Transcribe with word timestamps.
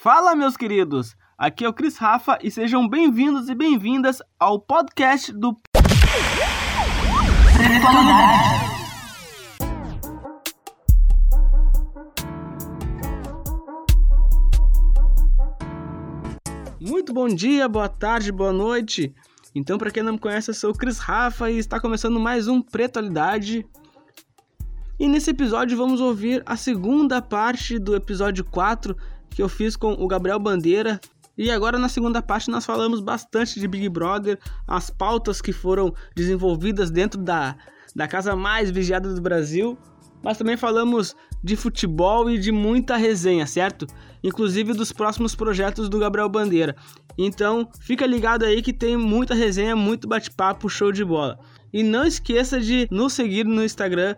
Fala, 0.00 0.36
meus 0.36 0.56
queridos! 0.56 1.16
Aqui 1.36 1.64
é 1.64 1.68
o 1.68 1.72
Cris 1.72 1.96
Rafa 1.96 2.38
e 2.40 2.52
sejam 2.52 2.88
bem-vindos 2.88 3.48
e 3.48 3.54
bem-vindas 3.54 4.22
ao 4.38 4.60
podcast 4.60 5.32
do. 5.32 5.58
Muito 16.80 17.12
bom 17.12 17.26
dia, 17.26 17.68
boa 17.68 17.88
tarde, 17.88 18.30
boa 18.30 18.52
noite. 18.52 19.12
Então, 19.52 19.78
para 19.78 19.90
quem 19.90 20.04
não 20.04 20.12
me 20.12 20.20
conhece, 20.20 20.50
eu 20.50 20.54
sou 20.54 20.70
o 20.70 20.78
Cris 20.78 21.00
Rafa 21.00 21.50
e 21.50 21.58
está 21.58 21.80
começando 21.80 22.20
mais 22.20 22.46
um 22.46 22.62
Pretualidade. 22.62 23.66
E 24.96 25.08
nesse 25.08 25.30
episódio 25.30 25.76
vamos 25.76 26.00
ouvir 26.00 26.40
a 26.46 26.56
segunda 26.56 27.20
parte 27.20 27.80
do 27.80 27.96
episódio 27.96 28.44
4 28.44 28.96
que 29.30 29.42
eu 29.42 29.48
fiz 29.48 29.76
com 29.76 29.92
o 29.92 30.06
Gabriel 30.06 30.38
Bandeira. 30.38 31.00
E 31.36 31.50
agora 31.50 31.78
na 31.78 31.88
segunda 31.88 32.20
parte 32.20 32.50
nós 32.50 32.66
falamos 32.66 33.00
bastante 33.00 33.60
de 33.60 33.68
Big 33.68 33.88
Brother, 33.88 34.38
as 34.66 34.90
pautas 34.90 35.40
que 35.40 35.52
foram 35.52 35.94
desenvolvidas 36.14 36.90
dentro 36.90 37.20
da, 37.20 37.56
da 37.94 38.08
casa 38.08 38.34
mais 38.34 38.70
vigiada 38.70 39.14
do 39.14 39.20
Brasil, 39.20 39.78
mas 40.22 40.36
também 40.36 40.56
falamos 40.56 41.14
de 41.42 41.54
futebol 41.54 42.28
e 42.28 42.38
de 42.38 42.50
muita 42.50 42.96
resenha, 42.96 43.46
certo? 43.46 43.86
Inclusive 44.22 44.72
dos 44.72 44.92
próximos 44.92 45.34
projetos 45.34 45.88
do 45.88 45.98
Gabriel 45.98 46.28
Bandeira. 46.28 46.74
Então, 47.16 47.68
fica 47.80 48.06
ligado 48.06 48.44
aí 48.44 48.62
que 48.62 48.72
tem 48.72 48.96
muita 48.96 49.34
resenha, 49.34 49.74
muito 49.74 50.08
bate-papo, 50.08 50.68
show 50.68 50.92
de 50.92 51.04
bola. 51.04 51.38
E 51.72 51.82
não 51.82 52.04
esqueça 52.04 52.60
de 52.60 52.88
nos 52.90 53.12
seguir 53.12 53.44
no 53.44 53.62
Instagram, 53.62 54.14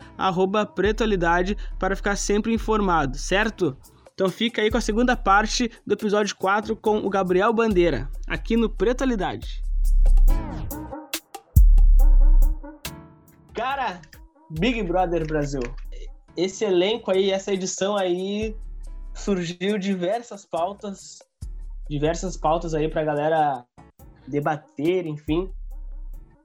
Pretualidade, 0.74 1.56
para 1.78 1.96
ficar 1.96 2.16
sempre 2.16 2.52
informado, 2.52 3.16
certo? 3.16 3.76
Então 4.20 4.30
fica 4.30 4.60
aí 4.60 4.70
com 4.70 4.76
a 4.76 4.82
segunda 4.82 5.16
parte 5.16 5.72
do 5.86 5.94
episódio 5.94 6.36
4 6.36 6.76
com 6.76 6.98
o 6.98 7.08
Gabriel 7.08 7.54
Bandeira, 7.54 8.06
aqui 8.26 8.54
no 8.54 8.68
Pretualidade. 8.68 9.62
Cara, 13.54 13.98
Big 14.50 14.82
Brother 14.82 15.26
Brasil. 15.26 15.62
Esse 16.36 16.66
elenco 16.66 17.10
aí, 17.10 17.30
essa 17.30 17.50
edição 17.50 17.96
aí, 17.96 18.54
surgiu 19.14 19.78
diversas 19.78 20.44
pautas, 20.44 21.20
diversas 21.88 22.36
pautas 22.36 22.74
aí 22.74 22.90
pra 22.90 23.02
galera 23.02 23.64
debater, 24.28 25.06
enfim. 25.06 25.50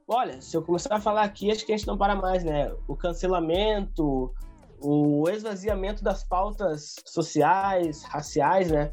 Olha, 0.08 0.42
se 0.42 0.56
eu 0.56 0.62
começar 0.62 0.96
a 0.96 1.02
falar 1.02 1.24
aqui, 1.24 1.52
acho 1.52 1.66
que 1.66 1.74
a 1.74 1.78
gente 1.78 1.88
não 1.88 1.98
para 1.98 2.16
mais, 2.16 2.42
né? 2.42 2.74
O 2.88 2.96
cancelamento, 2.96 4.34
o 4.86 5.28
esvaziamento 5.30 6.04
das 6.04 6.24
pautas 6.24 6.96
sociais, 7.06 8.04
raciais, 8.04 8.70
né? 8.70 8.92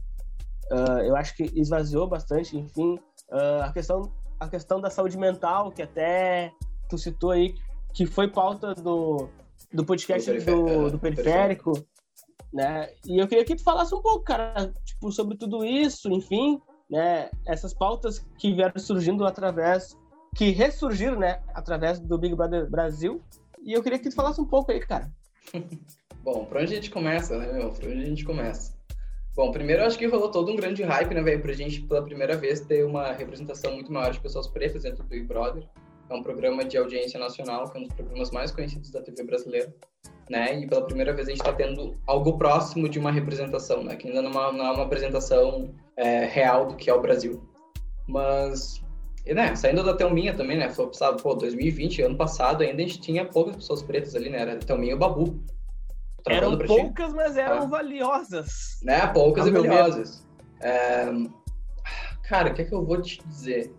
Uh, 0.70 1.00
eu 1.04 1.16
acho 1.16 1.36
que 1.36 1.44
esvaziou 1.54 2.08
bastante, 2.08 2.56
enfim. 2.56 2.94
Uh, 3.30 3.62
a, 3.62 3.72
questão, 3.72 4.10
a 4.40 4.48
questão 4.48 4.80
da 4.80 4.88
saúde 4.88 5.18
mental, 5.18 5.70
que 5.70 5.82
até 5.82 6.50
tu 6.88 6.96
citou 6.96 7.30
aí, 7.30 7.54
que 7.92 8.06
foi 8.06 8.28
pauta 8.28 8.74
do, 8.74 9.28
do 9.72 9.84
podcast 9.84 10.32
do, 10.32 10.64
do, 10.64 10.90
do 10.92 10.98
periférico, 10.98 11.72
né? 12.50 12.88
E 13.06 13.20
eu 13.20 13.28
queria 13.28 13.44
que 13.44 13.56
tu 13.56 13.62
falasse 13.62 13.94
um 13.94 14.00
pouco, 14.00 14.24
cara, 14.24 14.72
tipo, 14.84 15.12
sobre 15.12 15.36
tudo 15.36 15.62
isso, 15.62 16.10
enfim, 16.10 16.58
né? 16.90 17.30
Essas 17.46 17.74
pautas 17.74 18.18
que 18.38 18.54
vieram 18.54 18.78
surgindo 18.78 19.26
através, 19.26 19.94
que 20.34 20.50
ressurgiram, 20.52 21.18
né? 21.18 21.42
Através 21.54 22.00
do 22.00 22.16
Big 22.16 22.34
Brother 22.34 22.70
Brasil. 22.70 23.20
E 23.62 23.74
eu 23.74 23.82
queria 23.82 23.98
que 23.98 24.08
tu 24.08 24.14
falasse 24.14 24.40
um 24.40 24.46
pouco 24.46 24.72
aí, 24.72 24.80
cara. 24.80 25.12
Bom, 26.22 26.44
pra 26.44 26.60
onde 26.60 26.72
a 26.72 26.76
gente 26.76 26.90
começa, 26.90 27.36
né, 27.36 27.52
meu? 27.52 27.70
Pra 27.70 27.88
onde 27.88 28.02
a 28.02 28.06
gente 28.06 28.24
começa? 28.24 28.76
Bom, 29.34 29.50
primeiro 29.50 29.82
eu 29.82 29.86
acho 29.86 29.98
que 29.98 30.06
rolou 30.06 30.30
todo 30.30 30.52
um 30.52 30.56
grande 30.56 30.82
hype, 30.82 31.14
né, 31.14 31.22
velho, 31.22 31.40
pra 31.40 31.54
gente, 31.54 31.80
pela 31.82 32.04
primeira 32.04 32.36
vez, 32.36 32.60
ter 32.60 32.84
uma 32.84 33.12
representação 33.12 33.72
muito 33.72 33.90
maior 33.90 34.12
de 34.12 34.20
pessoas 34.20 34.46
pretas 34.46 34.82
dentro 34.82 35.02
do 35.02 35.08
Big 35.08 35.24
Brother. 35.24 35.66
É 36.10 36.14
um 36.14 36.22
programa 36.22 36.64
de 36.64 36.76
audiência 36.76 37.18
nacional, 37.18 37.70
que 37.70 37.78
é 37.78 37.80
um 37.80 37.84
dos 37.84 37.94
programas 37.94 38.30
mais 38.30 38.50
conhecidos 38.50 38.90
da 38.90 39.00
TV 39.00 39.24
brasileira, 39.24 39.74
né? 40.28 40.60
E 40.60 40.66
pela 40.66 40.84
primeira 40.84 41.14
vez 41.14 41.28
a 41.28 41.30
gente 41.30 41.40
está 41.40 41.52
tendo 41.54 41.96
algo 42.06 42.36
próximo 42.36 42.86
de 42.88 42.98
uma 42.98 43.10
representação, 43.10 43.82
né? 43.82 43.96
Que 43.96 44.08
ainda 44.08 44.20
não 44.20 44.30
é 44.30 44.32
uma, 44.32 44.52
não 44.52 44.66
é 44.66 44.72
uma 44.72 44.84
apresentação 44.84 45.74
é, 45.96 46.26
real 46.26 46.66
do 46.66 46.76
que 46.76 46.90
é 46.90 46.94
o 46.94 47.00
Brasil. 47.00 47.42
Mas, 48.06 48.82
e, 49.24 49.32
né, 49.34 49.54
saindo 49.54 49.84
da 49.84 49.94
Thelminha 49.94 50.34
também, 50.34 50.58
né? 50.58 50.68
Foi, 50.68 50.92
sabe, 50.92 51.22
pô, 51.22 51.34
2020, 51.34 52.02
ano 52.02 52.16
passado, 52.16 52.62
ainda 52.62 52.82
a 52.82 52.86
gente 52.86 53.00
tinha 53.00 53.24
poucas 53.24 53.56
pessoas 53.56 53.82
pretas 53.82 54.14
ali, 54.16 54.28
né? 54.28 54.40
Era 54.40 54.56
Thelminha 54.56 54.92
e 54.92 54.94
o 54.94 54.98
Babu. 54.98 55.42
Eram 56.28 56.58
poucas, 56.58 57.08
ti. 57.08 57.14
mas 57.14 57.36
eram 57.36 57.62
ah. 57.62 57.66
valiosas. 57.66 58.78
Né? 58.82 59.06
Poucas 59.08 59.46
e 59.46 59.50
valiosas. 59.50 60.26
É... 60.60 61.06
Cara, 62.28 62.50
o 62.50 62.54
que 62.54 62.62
é 62.62 62.64
que 62.64 62.72
eu 62.72 62.84
vou 62.84 63.00
te 63.00 63.20
dizer? 63.26 63.74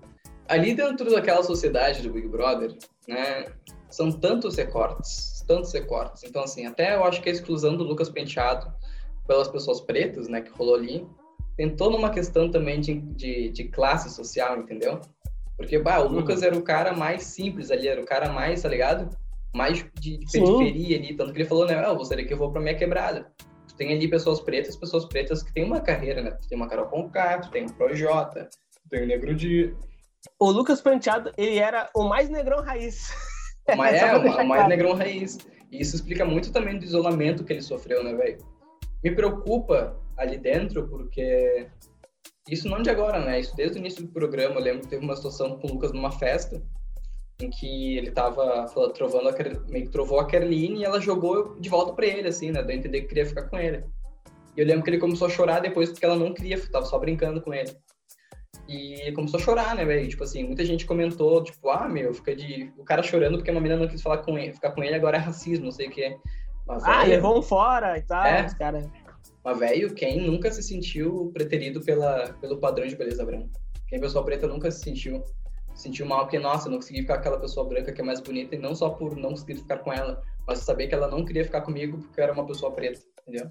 Ali 0.48 0.74
dentro 0.74 1.10
daquela 1.10 1.44
sociedade 1.44 2.02
do 2.02 2.14
Big 2.14 2.28
Brother, 2.28 2.76
né? 3.08 3.46
São 3.90 4.12
tantos 4.12 4.56
recortes, 4.56 5.44
tantos 5.48 5.72
recortes. 5.74 6.24
Então, 6.24 6.44
assim, 6.44 6.66
até 6.66 6.96
eu 6.96 7.04
acho 7.04 7.22
que 7.22 7.30
a 7.30 7.32
exclusão 7.32 7.76
do 7.78 7.84
Lucas 7.84 8.10
Penteado 8.10 8.74
pelas 9.28 9.48
pessoas 9.48 9.80
pretas, 9.80 10.28
né, 10.28 10.42
que 10.42 10.52
rolou 10.52 10.76
ali, 10.76 11.08
tem 11.56 11.76
toda 11.76 11.96
uma 11.96 12.10
questão 12.10 12.50
também 12.50 12.82
de, 12.82 12.96
de, 12.96 13.50
de 13.50 13.64
classe 13.66 14.10
social, 14.10 14.58
entendeu? 14.58 15.00
Porque, 15.64 15.80
bah, 15.80 16.00
o 16.00 16.08
uhum. 16.08 16.20
Lucas 16.20 16.44
era 16.44 16.58
o 16.58 16.62
cara 16.62 16.94
mais 16.94 17.24
simples 17.24 17.72
ali, 17.72 17.88
era 17.88 18.02
o 18.02 18.06
cara 18.06 18.32
mais, 18.32 18.62
tá 18.62 18.70
ligado? 18.70 19.10
mais 19.54 19.86
de, 20.00 20.18
de 20.18 20.26
periferia 20.32 20.98
ali, 20.98 21.16
tanto 21.16 21.32
que 21.32 21.40
ele 21.40 21.48
falou, 21.48 21.68
né, 21.68 21.76
ah, 21.76 21.94
você 21.94 22.22
que 22.24 22.34
eu 22.34 22.38
vou 22.38 22.52
pra 22.52 22.62
minha 22.62 22.76
quebrada. 22.76 23.32
Tu 23.68 23.76
tem 23.76 23.94
ali 23.94 24.08
pessoas 24.08 24.42
pretas, 24.42 24.76
pessoas 24.76 25.06
pretas 25.06 25.44
que 25.44 25.54
têm 25.54 25.64
uma 25.64 25.80
carreira, 25.80 26.22
né? 26.22 26.32
Tu 26.32 26.48
tem 26.48 26.58
uma 26.58 26.68
Carol 26.68 26.88
Conká, 26.88 27.40
tu 27.40 27.52
tem 27.52 27.66
o 27.66 27.74
Projota, 27.74 28.50
tu 28.50 28.90
tem 28.90 29.04
o 29.04 29.08
Negro 29.08 29.34
de... 29.34 29.74
O 30.40 30.50
Lucas 30.52 30.82
Penteado, 30.82 31.32
ele 31.38 31.58
era 31.58 31.90
o 31.96 32.04
mais 32.04 32.30
negrão 32.30 32.62
raiz. 32.62 33.14
Mas 33.78 33.96
é, 34.02 34.16
o, 34.16 34.22
o 34.22 34.48
mais 34.48 34.68
negrão 34.68 34.94
raiz. 34.94 35.38
E 35.72 35.82
isso 35.82 35.96
explica 35.96 36.26
muito 36.26 36.52
também 36.52 36.78
do 36.78 36.86
isolamento 36.86 37.44
que 37.44 37.54
ele 37.54 37.62
sofreu, 37.62 38.04
né, 38.04 38.14
velho? 38.14 38.38
Me 39.04 39.12
preocupa 39.14 40.00
ali 40.18 40.38
dentro, 40.38 40.88
porque 40.88 41.68
isso 42.50 42.68
não 42.68 42.82
de 42.82 42.90
agora, 42.90 43.20
né? 43.20 43.40
Isso 43.40 43.56
desde 43.56 43.78
o 43.78 43.80
início 43.80 44.04
do 44.04 44.12
programa. 44.12 44.56
Eu 44.56 44.64
lembro 44.64 44.82
que 44.82 44.90
teve 44.90 45.04
uma 45.04 45.16
situação 45.16 45.58
com 45.58 45.68
o 45.68 45.72
Lucas 45.72 45.92
numa 45.94 46.12
festa, 46.12 46.62
em 47.42 47.50
que 47.50 47.98
ele 47.98 48.12
tava 48.12 48.68
falando, 48.68 48.94
trovando 48.94 49.30
a, 49.30 49.34
meio 49.70 49.86
que 49.86 49.92
trovou 49.92 50.20
a 50.20 50.28
Kerline 50.28 50.82
e 50.82 50.84
ela 50.84 51.00
jogou 51.00 51.60
de 51.60 51.70
volta 51.70 51.94
para 51.94 52.06
ele, 52.06 52.28
assim, 52.28 52.52
né? 52.52 52.62
Deu 52.62 52.76
a 52.76 52.80
entender 52.80 53.02
que 53.02 53.08
queria 53.08 53.26
ficar 53.26 53.44
com 53.44 53.58
ele. 53.58 53.84
E 54.56 54.62
eu 54.62 54.66
lembro 54.66 54.84
que 54.84 54.90
ele 54.90 55.00
começou 55.00 55.28
a 55.28 55.32
chorar 55.32 55.60
depois 55.60 55.90
porque 55.90 56.06
ela 56.06 56.16
não 56.16 56.34
queria, 56.34 56.60
tava 56.70 56.86
só 56.86 57.00
brincando 57.00 57.42
com 57.42 57.54
ele. 57.54 57.76
E 58.68 59.02
ele 59.02 59.14
começou 59.14 59.40
a 59.40 59.44
chorar, 59.44 59.76
né, 59.76 59.84
velho? 59.84 60.08
Tipo 60.08 60.24
assim, 60.24 60.44
muita 60.44 60.64
gente 60.64 60.86
comentou, 60.86 61.44
tipo, 61.44 61.70
ah, 61.70 61.88
meu, 61.88 62.14
fica 62.14 62.36
de. 62.36 62.72
O 62.78 62.84
cara 62.84 63.04
chorando 63.04 63.38
porque 63.38 63.52
uma 63.52 63.60
menina 63.60 63.82
não 63.82 63.88
quis 63.90 64.02
falar 64.02 64.20
com 64.20 64.38
ele, 64.38 64.54
ficar 64.54 64.72
com 64.72 64.84
ele, 64.84 64.96
agora 64.96 65.18
é 65.18 65.20
racismo, 65.20 65.66
não 65.66 65.72
sei 65.72 65.88
o 65.88 65.92
que. 65.92 66.18
Mas, 66.66 66.84
ah, 66.86 67.04
levou 67.04 67.38
um 67.38 67.42
fora 67.42 67.98
e 67.98 68.02
tal, 68.04 68.24
é, 68.24 68.48
cara. 68.58 68.90
Mas, 69.44 69.60
velho, 69.60 69.94
quem 69.94 70.22
nunca 70.22 70.52
se 70.52 70.64
sentiu 70.64 71.32
preterido 71.34 71.82
pela, 71.82 72.34
pelo 72.40 72.58
padrão 72.58 72.88
de 72.88 72.96
beleza 72.96 73.26
branca? 73.26 73.50
Quem 73.88 74.00
pessoa 74.00 74.24
preta 74.24 74.48
nunca 74.48 74.72
se 74.72 74.80
sentiu 74.80 75.24
sentiu 75.76 76.06
mal 76.06 76.22
porque, 76.22 76.40
nossa, 76.40 76.68
eu 76.68 76.72
não 76.72 76.78
consegui 76.78 77.02
ficar 77.02 77.16
com 77.16 77.20
aquela 77.22 77.40
pessoa 77.40 77.68
branca 77.68 77.92
que 77.92 78.02
é 78.02 78.04
mais 78.04 78.20
bonita, 78.20 78.56
e 78.56 78.60
não 78.60 78.76
só 78.76 78.90
por 78.90 79.16
não 79.16 79.30
conseguir 79.30 79.56
ficar 79.56 79.80
com 79.80 79.92
ela, 79.92 80.22
mas 80.48 80.60
saber 80.60 80.88
que 80.88 80.96
ela 80.96 81.08
não 81.08 81.26
queria 81.26 81.44
ficar 81.44 81.62
comigo 81.62 81.98
porque 81.98 82.20
eu 82.20 82.24
era 82.24 82.34
uma 82.34 82.46
pessoa 82.46 82.72
preta, 82.72 83.00
entendeu? 83.22 83.50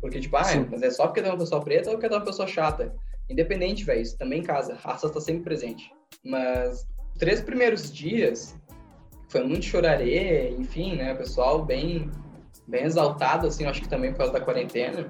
Porque, 0.00 0.20
tipo, 0.20 0.36
ah, 0.36 0.44
mas 0.70 0.82
é 0.82 0.90
só 0.90 1.06
porque 1.06 1.20
é 1.20 1.24
uma 1.24 1.38
pessoa 1.38 1.62
preta 1.62 1.90
ou 1.90 1.96
porque 1.96 2.12
é 2.12 2.16
uma 2.16 2.24
pessoa 2.24 2.48
chata. 2.48 2.94
Independente, 3.28 3.84
velho, 3.84 4.00
isso 4.00 4.16
também 4.16 4.42
casa. 4.42 4.72
A 4.72 4.76
raça 4.76 5.10
tá 5.10 5.20
sempre 5.20 5.44
presente. 5.44 5.92
Mas, 6.24 6.86
três 7.18 7.42
primeiros 7.42 7.92
dias, 7.92 8.58
foi 9.28 9.44
muito 9.44 9.66
chorarê, 9.66 10.50
enfim, 10.52 10.96
né, 10.96 11.14
pessoal 11.14 11.62
bem, 11.62 12.10
bem 12.70 12.84
exaltado, 12.84 13.46
assim, 13.46 13.64
acho 13.64 13.82
que 13.82 13.88
também 13.88 14.12
por 14.12 14.18
causa 14.18 14.32
da 14.32 14.40
quarentena. 14.40 15.08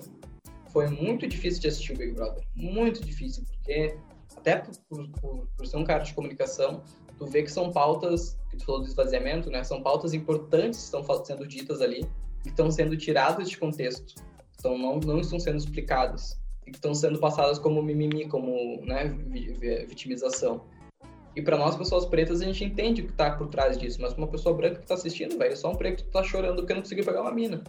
Foi 0.73 0.89
muito 0.89 1.27
difícil 1.27 1.61
de 1.61 1.69
assistir 1.69 1.93
o 1.93 1.99
Big 1.99 2.13
Brother. 2.13 2.45
Muito 2.55 3.05
difícil, 3.05 3.45
porque 3.45 3.97
até 4.37 4.63
por, 4.89 5.09
por, 5.21 5.47
por, 5.57 5.67
ser 5.67 5.77
um 5.77 5.85
cara 5.85 6.03
de 6.03 6.15
comunicação, 6.15 6.83
tu 7.19 7.27
vê 7.27 7.43
que 7.43 7.51
são 7.51 7.71
pautas, 7.73 8.39
que 8.49 8.57
tu 8.57 8.65
falou 8.65 8.81
do 8.81 8.87
esvaziamento, 8.87 9.51
né? 9.51 9.63
São 9.65 9.83
pautas 9.83 10.15
importantes 10.15 10.79
que 10.79 10.97
estão 10.97 11.25
sendo 11.25 11.47
ditas 11.47 11.81
ali, 11.81 12.09
que 12.43 12.49
estão 12.49 12.71
sendo 12.71 12.97
tiradas 12.97 13.51
de 13.51 13.59
contexto, 13.59 14.15
então 14.59 14.79
não, 14.79 14.99
não 15.01 15.21
estão 15.21 15.39
sendo 15.39 15.59
explicadas, 15.59 16.41
e 16.67 16.71
que 16.71 16.79
estão 16.79 16.95
sendo 16.95 17.19
passadas 17.19 17.59
como 17.59 17.83
mimimi, 17.83 18.29
como 18.29 18.81
né, 18.85 19.09
vitimização. 19.89 20.65
E 21.35 21.43
para 21.43 21.57
nós, 21.57 21.77
pessoas 21.77 22.05
pretas, 22.07 22.41
a 22.41 22.45
gente 22.45 22.65
entende 22.65 23.03
o 23.03 23.07
que 23.07 23.13
está 23.13 23.31
por 23.31 23.49
trás 23.49 23.79
disso, 23.79 24.01
mas 24.01 24.15
uma 24.15 24.27
pessoa 24.27 24.55
branca 24.55 24.77
que 24.77 24.83
está 24.83 24.95
assistindo, 24.95 25.39
velho, 25.39 25.53
é 25.53 25.57
só 25.57 25.71
um 25.71 25.77
preto 25.77 26.05
que 26.05 26.11
tá 26.11 26.23
chorando 26.23 26.57
porque 26.57 26.75
não 26.75 26.83
conseguiu 26.83 27.05
pegar 27.05 27.23
uma 27.23 27.33
mina. 27.33 27.63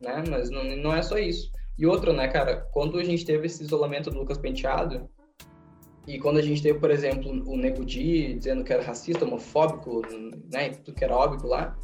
Né? 0.00 0.24
Mas 0.28 0.50
não, 0.50 0.64
não 0.64 0.94
é 0.94 1.00
só 1.00 1.16
isso. 1.16 1.50
E 1.78 1.86
outra, 1.86 2.12
né, 2.12 2.28
cara, 2.28 2.68
quando 2.72 2.98
a 2.98 3.04
gente 3.04 3.24
teve 3.24 3.46
esse 3.46 3.62
isolamento 3.62 4.10
do 4.10 4.18
Lucas 4.18 4.36
Penteado, 4.36 5.08
e 6.06 6.18
quando 6.18 6.38
a 6.38 6.42
gente 6.42 6.60
teve, 6.60 6.78
por 6.80 6.90
exemplo, 6.90 7.30
o 7.46 7.56
Nego 7.56 7.84
Di 7.84 8.34
dizendo 8.34 8.64
que 8.64 8.72
era 8.72 8.82
racista, 8.82 9.24
homofóbico, 9.24 10.02
né, 10.52 10.70
tudo 10.70 10.96
que 10.96 11.04
era 11.04 11.14
óbvio 11.14 11.48
lá, 11.48 11.78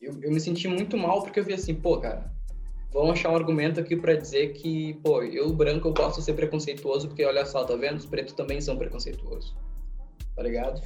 eu, 0.00 0.12
eu 0.22 0.32
me 0.32 0.40
senti 0.40 0.66
muito 0.66 0.96
mal 0.96 1.22
porque 1.22 1.40
eu 1.40 1.44
vi 1.44 1.52
assim, 1.52 1.74
pô, 1.74 1.98
cara, 1.98 2.32
vão 2.90 3.10
achar 3.10 3.30
um 3.30 3.36
argumento 3.36 3.78
aqui 3.78 3.94
para 3.94 4.14
dizer 4.14 4.54
que, 4.54 4.94
pô, 5.04 5.22
eu 5.22 5.52
branco 5.52 5.88
eu 5.88 5.92
posso 5.92 6.22
ser 6.22 6.32
preconceituoso 6.32 7.08
porque 7.08 7.24
olha 7.24 7.44
só, 7.44 7.64
tá 7.64 7.76
vendo? 7.76 7.98
Os 7.98 8.06
pretos 8.06 8.32
também 8.32 8.60
são 8.60 8.76
preconceituosos. 8.76 9.54
Tá 10.38 10.44
ligado? 10.44 10.80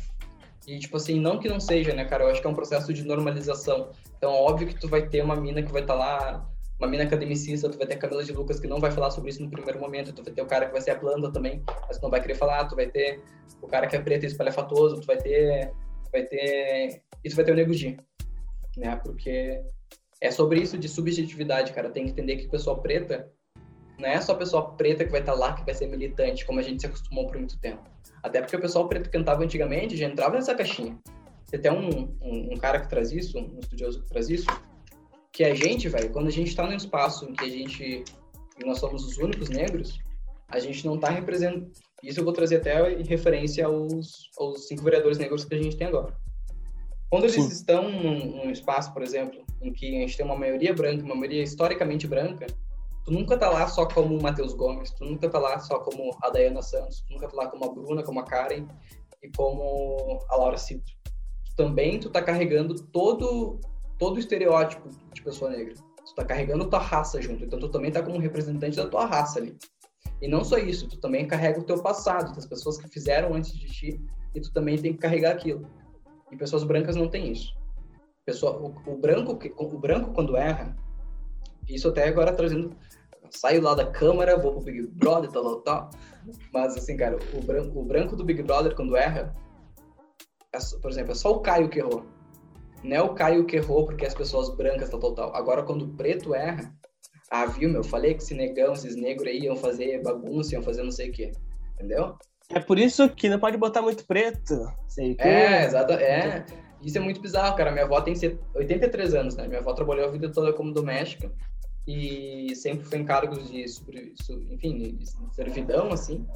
E 0.66 0.78
tipo 0.78 0.96
assim, 0.96 1.20
não 1.20 1.38
que 1.38 1.46
não 1.46 1.60
seja, 1.60 1.92
né, 1.92 2.06
cara? 2.06 2.24
Eu 2.24 2.30
acho 2.30 2.40
que 2.40 2.46
é 2.46 2.50
um 2.50 2.54
processo 2.54 2.90
de 2.90 3.04
normalização. 3.04 3.90
Então, 4.16 4.32
óbvio 4.32 4.66
que 4.66 4.80
tu 4.80 4.88
vai 4.88 5.06
ter 5.06 5.22
uma 5.22 5.36
mina 5.36 5.62
que 5.62 5.70
vai 5.70 5.82
estar 5.82 5.92
tá 5.92 5.98
lá, 5.98 6.50
uma 6.78 6.88
mina 6.88 7.04
academicista, 7.04 7.68
tu 7.68 7.76
vai 7.76 7.86
ter 7.86 7.96
a 7.96 7.98
Camila 7.98 8.24
de 8.24 8.32
Lucas 8.32 8.58
que 8.58 8.66
não 8.66 8.80
vai 8.80 8.90
falar 8.90 9.10
sobre 9.10 9.28
isso 9.28 9.42
no 9.42 9.50
primeiro 9.50 9.78
momento, 9.78 10.10
tu 10.14 10.24
vai 10.24 10.32
ter 10.32 10.40
o 10.40 10.46
cara 10.46 10.64
que 10.64 10.72
vai 10.72 10.80
ser 10.80 10.92
a 10.92 10.98
planta 10.98 11.30
também, 11.30 11.62
mas 11.86 11.98
tu 11.98 12.02
não 12.02 12.08
vai 12.08 12.22
querer 12.22 12.34
falar, 12.34 12.64
tu 12.64 12.74
vai 12.74 12.86
ter 12.86 13.22
o 13.60 13.66
cara 13.66 13.86
que 13.86 13.94
é 13.94 14.00
preto 14.00 14.22
e 14.22 14.26
espalhafatoso, 14.28 15.02
tu 15.02 15.06
vai 15.06 15.18
ter, 15.18 15.70
vai 16.10 16.22
ter, 16.22 17.02
e 17.22 17.28
tu 17.28 17.36
vai 17.36 17.44
ter 17.44 17.52
o 17.52 17.54
Nego 17.54 17.74
G, 17.74 17.98
né? 18.78 18.96
Porque 19.04 19.62
é 20.18 20.30
sobre 20.30 20.62
isso 20.62 20.78
de 20.78 20.88
subjetividade, 20.88 21.74
cara. 21.74 21.90
Tem 21.90 22.06
que 22.06 22.12
entender 22.12 22.36
que 22.36 22.48
pessoa 22.48 22.80
preta 22.80 23.30
não 23.98 24.08
é 24.08 24.18
só 24.18 24.34
pessoa 24.34 24.72
preta 24.76 25.04
que 25.04 25.10
vai 25.10 25.20
estar 25.20 25.32
tá 25.32 25.38
lá 25.38 25.52
que 25.52 25.62
vai 25.62 25.74
ser 25.74 25.88
militante, 25.88 26.46
como 26.46 26.58
a 26.58 26.62
gente 26.62 26.80
se 26.80 26.86
acostumou 26.86 27.26
por 27.26 27.36
muito 27.36 27.60
tempo. 27.60 27.91
Até 28.22 28.40
porque 28.40 28.56
o 28.56 28.60
pessoal 28.60 28.88
preto 28.88 29.10
cantava 29.10 29.42
antigamente 29.42 29.96
já 29.96 30.06
entrava 30.06 30.36
nessa 30.36 30.54
caixinha. 30.54 30.98
Tem 31.50 31.58
até 31.58 31.72
um, 31.72 32.16
um, 32.22 32.52
um, 32.52 32.56
cara 32.56 32.80
que 32.80 32.88
traz 32.88 33.12
isso, 33.12 33.38
um 33.38 33.58
estudioso 33.58 34.02
que 34.02 34.08
traz 34.08 34.30
isso, 34.30 34.46
que 35.32 35.44
a 35.44 35.54
gente, 35.54 35.88
velho, 35.88 36.10
quando 36.10 36.28
a 36.28 36.30
gente 36.30 36.48
está 36.48 36.66
num 36.66 36.76
espaço 36.76 37.26
em 37.26 37.32
que 37.34 37.44
a 37.44 37.48
gente, 37.48 38.04
nós 38.64 38.78
somos 38.78 39.04
os 39.04 39.18
únicos 39.18 39.48
negros, 39.48 39.98
a 40.48 40.58
gente 40.58 40.86
não 40.86 40.94
está 40.94 41.10
representando. 41.10 41.70
Isso 42.02 42.20
eu 42.20 42.24
vou 42.24 42.32
trazer 42.32 42.56
até 42.56 42.92
em 42.92 43.04
referência 43.04 43.66
aos, 43.66 44.30
aos 44.38 44.66
cinco 44.66 44.82
vereadores 44.82 45.18
negros 45.18 45.44
que 45.44 45.54
a 45.54 45.62
gente 45.62 45.76
tem 45.76 45.86
agora. 45.86 46.14
Quando 47.08 47.24
eles 47.24 47.34
Sim. 47.34 47.48
estão 47.48 47.90
num, 47.90 48.36
num, 48.36 48.50
espaço, 48.50 48.92
por 48.92 49.02
exemplo, 49.02 49.44
em 49.60 49.72
que 49.72 49.96
a 49.96 50.00
gente 50.00 50.16
tem 50.16 50.24
uma 50.24 50.36
maioria 50.36 50.72
branca, 50.72 51.04
uma 51.04 51.14
maioria 51.14 51.42
historicamente 51.42 52.06
branca, 52.06 52.46
tu 53.04 53.10
nunca 53.10 53.36
tá 53.36 53.48
lá 53.50 53.66
só 53.66 53.86
como 53.86 54.16
o 54.16 54.22
Matheus 54.22 54.54
Gomes, 54.54 54.90
tu 54.92 55.04
nunca 55.04 55.28
tá 55.28 55.38
lá 55.38 55.58
só 55.58 55.78
como 55.80 56.16
a 56.22 56.30
Dayana 56.30 56.62
Santos, 56.62 57.00
tu 57.00 57.12
nunca 57.12 57.28
tá 57.28 57.36
lá 57.36 57.48
como 57.48 57.64
a 57.64 57.72
Bruna, 57.72 58.02
como 58.02 58.20
a 58.20 58.24
Karen 58.24 58.66
e 59.22 59.30
como 59.36 60.18
a 60.28 60.36
Laura 60.36 60.58
Cito. 60.58 60.92
Também 61.56 61.98
tu 61.98 62.10
tá 62.10 62.22
carregando 62.22 62.74
todo 62.86 63.60
todo 63.98 64.16
o 64.16 64.18
estereótipo 64.18 64.88
de 65.12 65.22
pessoa 65.22 65.50
negra. 65.50 65.74
Tu 65.74 66.14
tá 66.16 66.24
carregando 66.24 66.68
tua 66.68 66.80
raça 66.80 67.22
junto, 67.22 67.44
então 67.44 67.58
tu 67.58 67.68
também 67.68 67.92
tá 67.92 68.02
como 68.02 68.18
representante 68.18 68.76
da 68.76 68.88
tua 68.88 69.06
raça 69.06 69.38
ali. 69.38 69.56
E 70.20 70.26
não 70.26 70.44
só 70.44 70.58
isso, 70.58 70.88
tu 70.88 70.98
também 70.98 71.26
carrega 71.26 71.60
o 71.60 71.64
teu 71.64 71.80
passado, 71.80 72.34
das 72.34 72.46
pessoas 72.46 72.78
que 72.78 72.88
fizeram 72.88 73.34
antes 73.34 73.52
de 73.56 73.66
ti, 73.66 74.00
e 74.34 74.40
tu 74.40 74.52
também 74.52 74.76
tem 74.76 74.92
que 74.92 74.98
carregar 74.98 75.32
aquilo. 75.32 75.68
E 76.30 76.36
pessoas 76.36 76.64
brancas 76.64 76.96
não 76.96 77.08
têm 77.08 77.30
isso. 77.30 77.54
Pessoa, 78.24 78.56
o, 78.56 78.92
o 78.92 78.96
branco, 78.96 79.38
o 79.56 79.78
branco 79.78 80.12
quando 80.12 80.36
erra, 80.36 80.76
isso 81.68 81.88
até 81.88 82.08
agora 82.08 82.32
trazendo 82.32 82.74
saio 83.36 83.62
lá 83.62 83.74
da 83.74 83.86
câmara, 83.86 84.36
vou 84.36 84.52
pro 84.52 84.62
Big 84.62 84.86
Brother, 84.88 85.30
tal, 85.30 85.42
tal, 85.42 85.60
tal. 85.60 85.90
Mas, 86.52 86.76
assim, 86.76 86.96
cara, 86.96 87.18
o 87.34 87.40
branco, 87.40 87.80
o 87.80 87.84
branco 87.84 88.16
do 88.16 88.24
Big 88.24 88.42
Brother, 88.42 88.74
quando 88.74 88.96
erra, 88.96 89.34
é, 90.52 90.58
por 90.80 90.90
exemplo, 90.90 91.12
é 91.12 91.14
só 91.14 91.32
o 91.32 91.40
Caio 91.40 91.68
que 91.68 91.78
errou. 91.78 92.04
Não 92.84 92.96
é 92.96 93.02
o 93.02 93.14
Caio 93.14 93.44
que 93.44 93.56
errou 93.56 93.84
porque 93.86 94.06
as 94.06 94.14
pessoas 94.14 94.54
brancas, 94.54 94.90
tal, 94.90 95.00
tal, 95.00 95.14
tal. 95.14 95.36
Agora, 95.36 95.62
quando 95.62 95.82
o 95.82 95.88
preto 95.88 96.34
erra, 96.34 96.72
ah, 97.30 97.46
viu, 97.46 97.70
meu, 97.70 97.82
falei 97.82 98.14
que 98.14 98.22
esse 98.22 98.34
negão, 98.34 98.72
esses 98.72 98.96
negros 98.96 99.28
aí 99.28 99.40
iam 99.40 99.56
fazer 99.56 100.02
bagunça, 100.02 100.54
iam 100.54 100.62
fazer 100.62 100.82
não 100.82 100.90
sei 100.90 101.10
o 101.10 101.12
quê. 101.12 101.32
Entendeu? 101.74 102.16
É 102.50 102.60
por 102.60 102.78
isso 102.78 103.08
que 103.08 103.28
não 103.28 103.38
pode 103.38 103.56
botar 103.56 103.80
muito 103.80 104.04
preto. 104.04 104.70
Sei 104.86 105.14
que... 105.14 105.22
É, 105.22 105.64
exato. 105.64 105.94
É. 105.94 106.44
Isso 106.82 106.98
é 106.98 107.00
muito 107.00 107.20
bizarro, 107.20 107.56
cara. 107.56 107.70
Minha 107.70 107.84
avó 107.84 108.00
tem 108.00 108.14
83 108.54 109.14
anos, 109.14 109.36
né? 109.36 109.46
Minha 109.46 109.60
avó 109.60 109.72
trabalhou 109.72 110.06
a 110.06 110.10
vida 110.10 110.30
toda 110.30 110.52
como 110.52 110.74
doméstica 110.74 111.32
e 111.86 112.54
sempre 112.54 112.84
foi 112.84 112.98
em 112.98 113.04
cargos 113.04 113.50
de, 113.50 113.64
enfim, 114.50 114.78
de 114.78 115.04
servidão, 115.34 115.92
assim. 115.92 116.26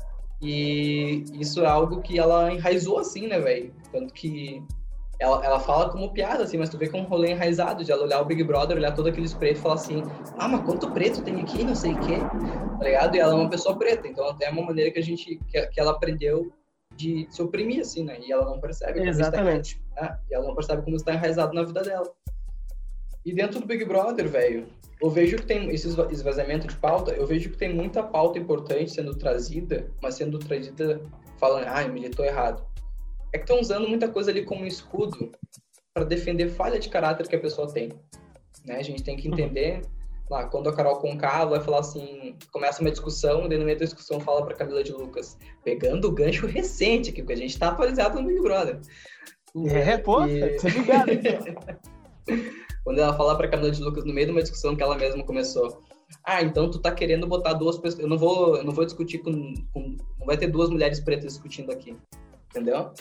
E 0.43 1.25
isso 1.35 1.63
é 1.63 1.67
algo 1.67 2.03
que 2.03 2.19
ela 2.19 2.53
enraizou 2.53 2.99
assim, 2.99 3.27
né, 3.27 3.39
velho? 3.39 3.73
Tanto 3.91 4.13
que 4.13 4.63
ela, 5.19 5.45
ela 5.45 5.61
fala 5.61 5.89
como 5.91 6.13
piada, 6.13 6.43
assim, 6.43 6.59
mas 6.59 6.69
tu 6.69 6.77
vê 6.77 6.89
que 6.89 6.97
é 6.97 7.01
um 7.01 7.05
rolê 7.05 7.31
enraizado 7.31 7.83
de 7.83 7.91
ela 7.91 8.05
olhar 8.05 8.21
o 8.21 8.25
Big 8.25 8.43
Brother, 8.45 8.77
olhar 8.77 8.93
todos 8.93 9.11
aqueles 9.11 9.33
pretos 9.33 9.61
e 9.61 9.63
falar 9.63 9.75
assim: 9.77 10.03
ah, 10.37 10.49
mas 10.49 10.63
quanto 10.65 10.91
preto 10.91 11.23
tem 11.23 11.41
aqui, 11.41 11.65
não 11.65 11.75
sei 11.75 11.93
o 11.93 12.01
quê, 12.01 12.19
tá 12.79 12.85
ligado? 12.85 13.17
E 13.17 13.19
ela 13.19 13.33
é 13.33 13.37
uma 13.37 13.49
pessoa 13.49 13.79
preta, 13.79 14.07
então 14.07 14.29
até 14.29 14.47
é 14.47 14.51
uma 14.51 14.63
maneira 14.63 14.91
que 14.91 14.99
a 14.99 15.03
gente, 15.03 15.41
que, 15.49 15.67
que 15.69 15.81
ela 15.81 15.93
aprendeu 15.93 16.53
de 16.95 17.27
se 17.31 17.43
oprimir, 17.43 17.81
assim, 17.81 18.05
né? 18.05 18.19
E 18.21 18.31
ela 18.31 18.45
não 18.45 18.61
percebe. 18.61 19.07
Exatamente. 19.09 19.81
Está, 19.89 20.03
né? 20.03 20.19
E 20.31 20.35
ela 20.35 20.47
não 20.47 20.55
percebe 20.55 20.83
como 20.83 20.97
está 20.97 21.15
enraizado 21.15 21.55
na 21.55 21.63
vida 21.63 21.83
dela. 21.83 22.13
E 23.27 23.33
dentro 23.33 23.59
do 23.59 23.67
Big 23.67 23.85
Brother, 23.85 24.29
velho, 24.29 24.69
eu 25.03 25.11
vejo 25.11 25.37
que 25.39 25.47
tem 25.47 25.69
esse 25.71 25.89
esvaziamento 25.89 26.69
de 26.69 26.77
pauta, 26.77 27.11
eu 27.11 27.27
vejo 27.27 27.51
que 27.51 27.59
tem 27.59 27.75
muita 27.75 28.01
pauta 28.01 28.39
importante 28.39 28.93
sendo 28.93 29.17
trazida, 29.17 29.91
mas 30.01 30.15
sendo 30.15 30.39
trazida 30.39 31.03
falando, 31.37 31.67
ah, 31.67 31.89
militou 31.89 32.25
errado. 32.25 32.65
É 33.33 33.39
que 33.39 33.43
estão 33.43 33.61
usando 33.61 33.89
muita 33.89 34.09
coisa 34.09 34.31
ali 34.31 34.45
como 34.45 34.65
escudo 34.65 35.33
para 35.93 36.05
defender 36.05 36.51
falha 36.51 36.79
de 36.79 36.89
caráter 36.89 37.27
que 37.27 37.35
a 37.35 37.41
pessoa 37.41 37.67
tem. 37.67 37.89
Né? 38.65 38.77
A 38.77 38.83
gente 38.85 39.03
tem 39.03 39.17
que 39.17 39.27
entender, 39.27 39.83
lá, 40.31 40.45
quando 40.45 40.69
a 40.69 40.73
Carol 40.73 41.01
Conká 41.01 41.45
vai 41.47 41.61
falar 41.61 41.81
assim, 41.81 42.37
começa 42.53 42.81
uma 42.81 42.93
discussão, 42.93 43.51
e 43.51 43.59
no 43.59 43.65
meio 43.65 43.77
da 43.77 43.87
discussão 43.87 44.21
fala 44.21 44.47
para 44.47 44.55
Camila 44.55 44.85
de 44.85 44.93
Lucas, 44.93 45.37
pegando 45.65 46.07
o 46.07 46.13
gancho 46.13 46.47
recente, 46.47 47.11
que 47.11 47.21
a 47.33 47.37
gente 47.37 47.51
está 47.51 47.71
atualizado 47.71 48.23
no 48.23 48.29
Big 48.29 48.41
Brother. 48.41 48.79
É, 49.67 49.99
pô, 49.99 50.25
e... 50.27 50.57
tá 50.59 50.69
ligado, 50.69 51.11
então. 51.11 52.66
Quando 52.87 53.01
ela 53.01 53.13
fala 53.15 53.37
para 53.37 53.49
Camila 53.49 53.73
de 53.73 53.83
Lucas 53.83 54.05
no 54.05 54.15
meio 54.15 54.29
de 54.29 54.33
uma 54.33 54.43
discussão 54.43 54.77
que 54.77 54.81
ela 54.81 54.97
mesma 54.97 55.25
começou. 55.25 55.83
Ah, 56.23 56.41
então 56.41 56.71
tu 56.71 56.79
tá 56.79 56.93
querendo 56.93 57.27
botar 57.27 57.55
duas 57.55 57.77
pessoas. 57.77 58.01
Eu 58.01 58.09
não 58.09 58.17
vou, 58.17 58.59
eu 58.59 58.63
não 58.63 58.73
vou 58.73 58.85
discutir 58.85 59.19
com, 59.19 59.55
com, 59.75 59.97
Não 60.21 60.25
vai 60.25 60.37
ter 60.37 60.47
duas 60.47 60.71
mulheres 60.71 61.01
pretas 61.01 61.33
discutindo 61.33 61.73
aqui. 61.73 61.97
Entendeu? 62.49 62.93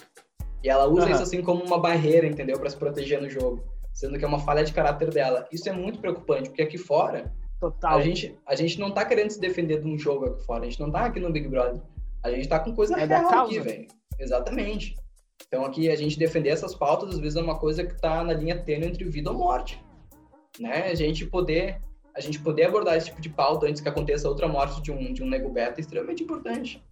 E 0.64 0.70
ela 0.70 0.88
usa 0.88 1.06
uhum. 1.06 1.12
isso 1.12 1.22
assim 1.22 1.44
como 1.44 1.64
uma 1.64 1.78
barreira, 1.78 2.26
entendeu? 2.26 2.60
para 2.60 2.68
se 2.68 2.76
proteger 2.76 3.22
no 3.22 3.30
jogo. 3.30 3.64
Sendo 3.94 4.18
que 4.18 4.26
é 4.26 4.28
uma 4.28 4.40
falha 4.40 4.64
de 4.64 4.74
caráter 4.74 5.12
dela. 5.12 5.48
Isso 5.52 5.70
é 5.70 5.72
muito 5.72 6.00
preocupante, 6.00 6.50
porque 6.50 6.64
aqui 6.64 6.80
fora. 6.80 7.32
Total. 7.60 8.00
A 8.00 8.02
gente, 8.02 8.36
a 8.48 8.56
gente 8.56 8.80
não 8.80 8.90
tá 8.90 9.06
querendo 9.06 9.30
se 9.30 9.40
defender 9.40 9.82
de 9.82 9.88
um 9.88 10.00
jogo 10.00 10.26
aqui 10.26 10.44
fora. 10.46 10.64
A 10.64 10.66
gente 10.66 10.80
não 10.80 10.90
tá 10.90 11.06
aqui 11.06 11.20
no 11.20 11.32
Big 11.32 11.48
Brother. 11.48 11.80
A 12.24 12.32
gente 12.32 12.50
tá 12.50 12.60
com 12.60 12.74
coisa 12.74 13.00
é 13.00 13.06
real 13.06 13.46
aqui, 13.46 13.60
velho. 13.60 13.88
Exatamente. 14.18 14.96
Então 15.48 15.66
aqui 15.66 15.90
a 15.90 15.96
gente 15.96 16.18
defender 16.18 16.50
essas 16.50 16.76
pautas 16.76 17.16
às 17.16 17.20
vezes 17.20 17.38
é 17.38 17.42
uma 17.42 17.58
coisa 17.58 17.86
que 17.86 17.94
está 17.94 18.24
na 18.24 18.34
linha 18.34 18.58
tênue 18.58 18.88
entre 18.88 19.04
vida 19.06 19.32
ou 19.32 19.38
morte, 19.38 19.82
né? 20.60 20.88
A 20.88 20.96
gente 20.96 21.26
poder 21.26 21.82
a 22.16 22.22
gente 22.22 22.40
poder 22.40 22.64
abordar 22.64 22.96
esse 22.96 23.08
tipo 23.08 23.22
de 23.22 23.30
pauta 23.30 23.68
antes 23.68 23.82
que 23.82 23.90
aconteça 23.90 24.30
outra 24.30 24.48
morte 24.48 24.82
de 24.82 24.92
um 24.92 25.14
de 25.14 25.22
um 25.22 25.30
nego 25.30 25.50
beta 25.50 25.80
é 25.80 25.82
extremamente 25.82 26.24
importante, 26.24 26.84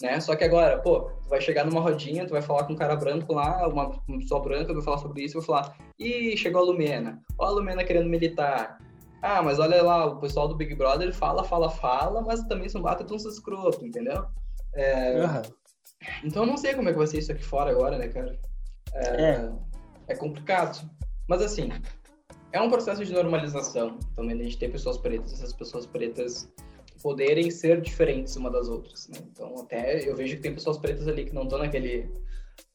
né? 0.00 0.20
Só 0.20 0.36
que 0.36 0.44
agora, 0.44 0.78
pô, 0.78 1.10
tu 1.22 1.28
vai 1.28 1.40
chegar 1.40 1.64
numa 1.64 1.80
rodinha, 1.80 2.26
tu 2.26 2.32
vai 2.32 2.42
falar 2.42 2.64
com 2.64 2.74
um 2.74 2.76
cara 2.76 2.94
branco 2.96 3.32
lá, 3.32 3.66
uma, 3.66 3.88
uma 4.06 4.18
pessoa 4.18 4.40
branca, 4.40 4.74
vai 4.74 4.82
falar 4.82 4.98
sobre 4.98 5.22
isso, 5.22 5.38
vai 5.38 5.46
falar, 5.46 5.76
ih, 5.98 6.36
chegou 6.36 6.60
a 6.60 6.64
Lumena, 6.64 7.22
ó 7.38 7.46
a 7.46 7.50
Lumena 7.50 7.84
querendo 7.84 8.08
militar. 8.08 8.78
Ah, 9.22 9.42
mas 9.42 9.58
olha 9.58 9.82
lá, 9.82 10.06
o 10.06 10.20
pessoal 10.20 10.46
do 10.46 10.54
Big 10.54 10.74
Brother 10.74 11.12
fala, 11.12 11.42
fala, 11.42 11.70
fala, 11.70 12.20
mas 12.20 12.42
também 12.44 12.68
são 12.68 12.82
bata 12.82 13.02
tão 13.02 13.16
escroto, 13.16 13.84
entendeu? 13.84 14.26
É, 14.74 15.22
uhum. 15.22 15.42
Então 16.24 16.42
eu 16.42 16.46
não 16.46 16.56
sei 16.56 16.74
como 16.74 16.88
é 16.88 16.92
que 16.92 16.98
vai 16.98 17.06
ser 17.06 17.18
isso 17.18 17.32
aqui 17.32 17.44
fora 17.44 17.70
agora, 17.70 17.98
né, 17.98 18.08
cara? 18.08 18.38
É, 18.94 19.22
é. 19.22 19.52
é 20.08 20.16
complicado. 20.16 20.88
Mas 21.28 21.42
assim, 21.42 21.70
é 22.52 22.60
um 22.60 22.70
processo 22.70 23.04
de 23.04 23.12
normalização 23.12 23.98
também, 24.14 24.40
a 24.40 24.44
gente 24.44 24.58
ter 24.58 24.70
pessoas 24.70 24.98
pretas, 24.98 25.32
essas 25.32 25.52
pessoas 25.52 25.86
pretas 25.86 26.50
poderem 27.02 27.50
ser 27.50 27.80
diferentes 27.80 28.34
uma 28.36 28.50
das 28.50 28.68
outras, 28.68 29.08
né? 29.08 29.18
Então 29.30 29.60
até 29.60 30.08
eu 30.08 30.16
vejo 30.16 30.36
que 30.36 30.42
tem 30.42 30.54
pessoas 30.54 30.78
pretas 30.78 31.06
ali 31.06 31.24
que 31.24 31.34
não 31.34 31.44
estão 31.44 31.58
naquele 31.58 32.10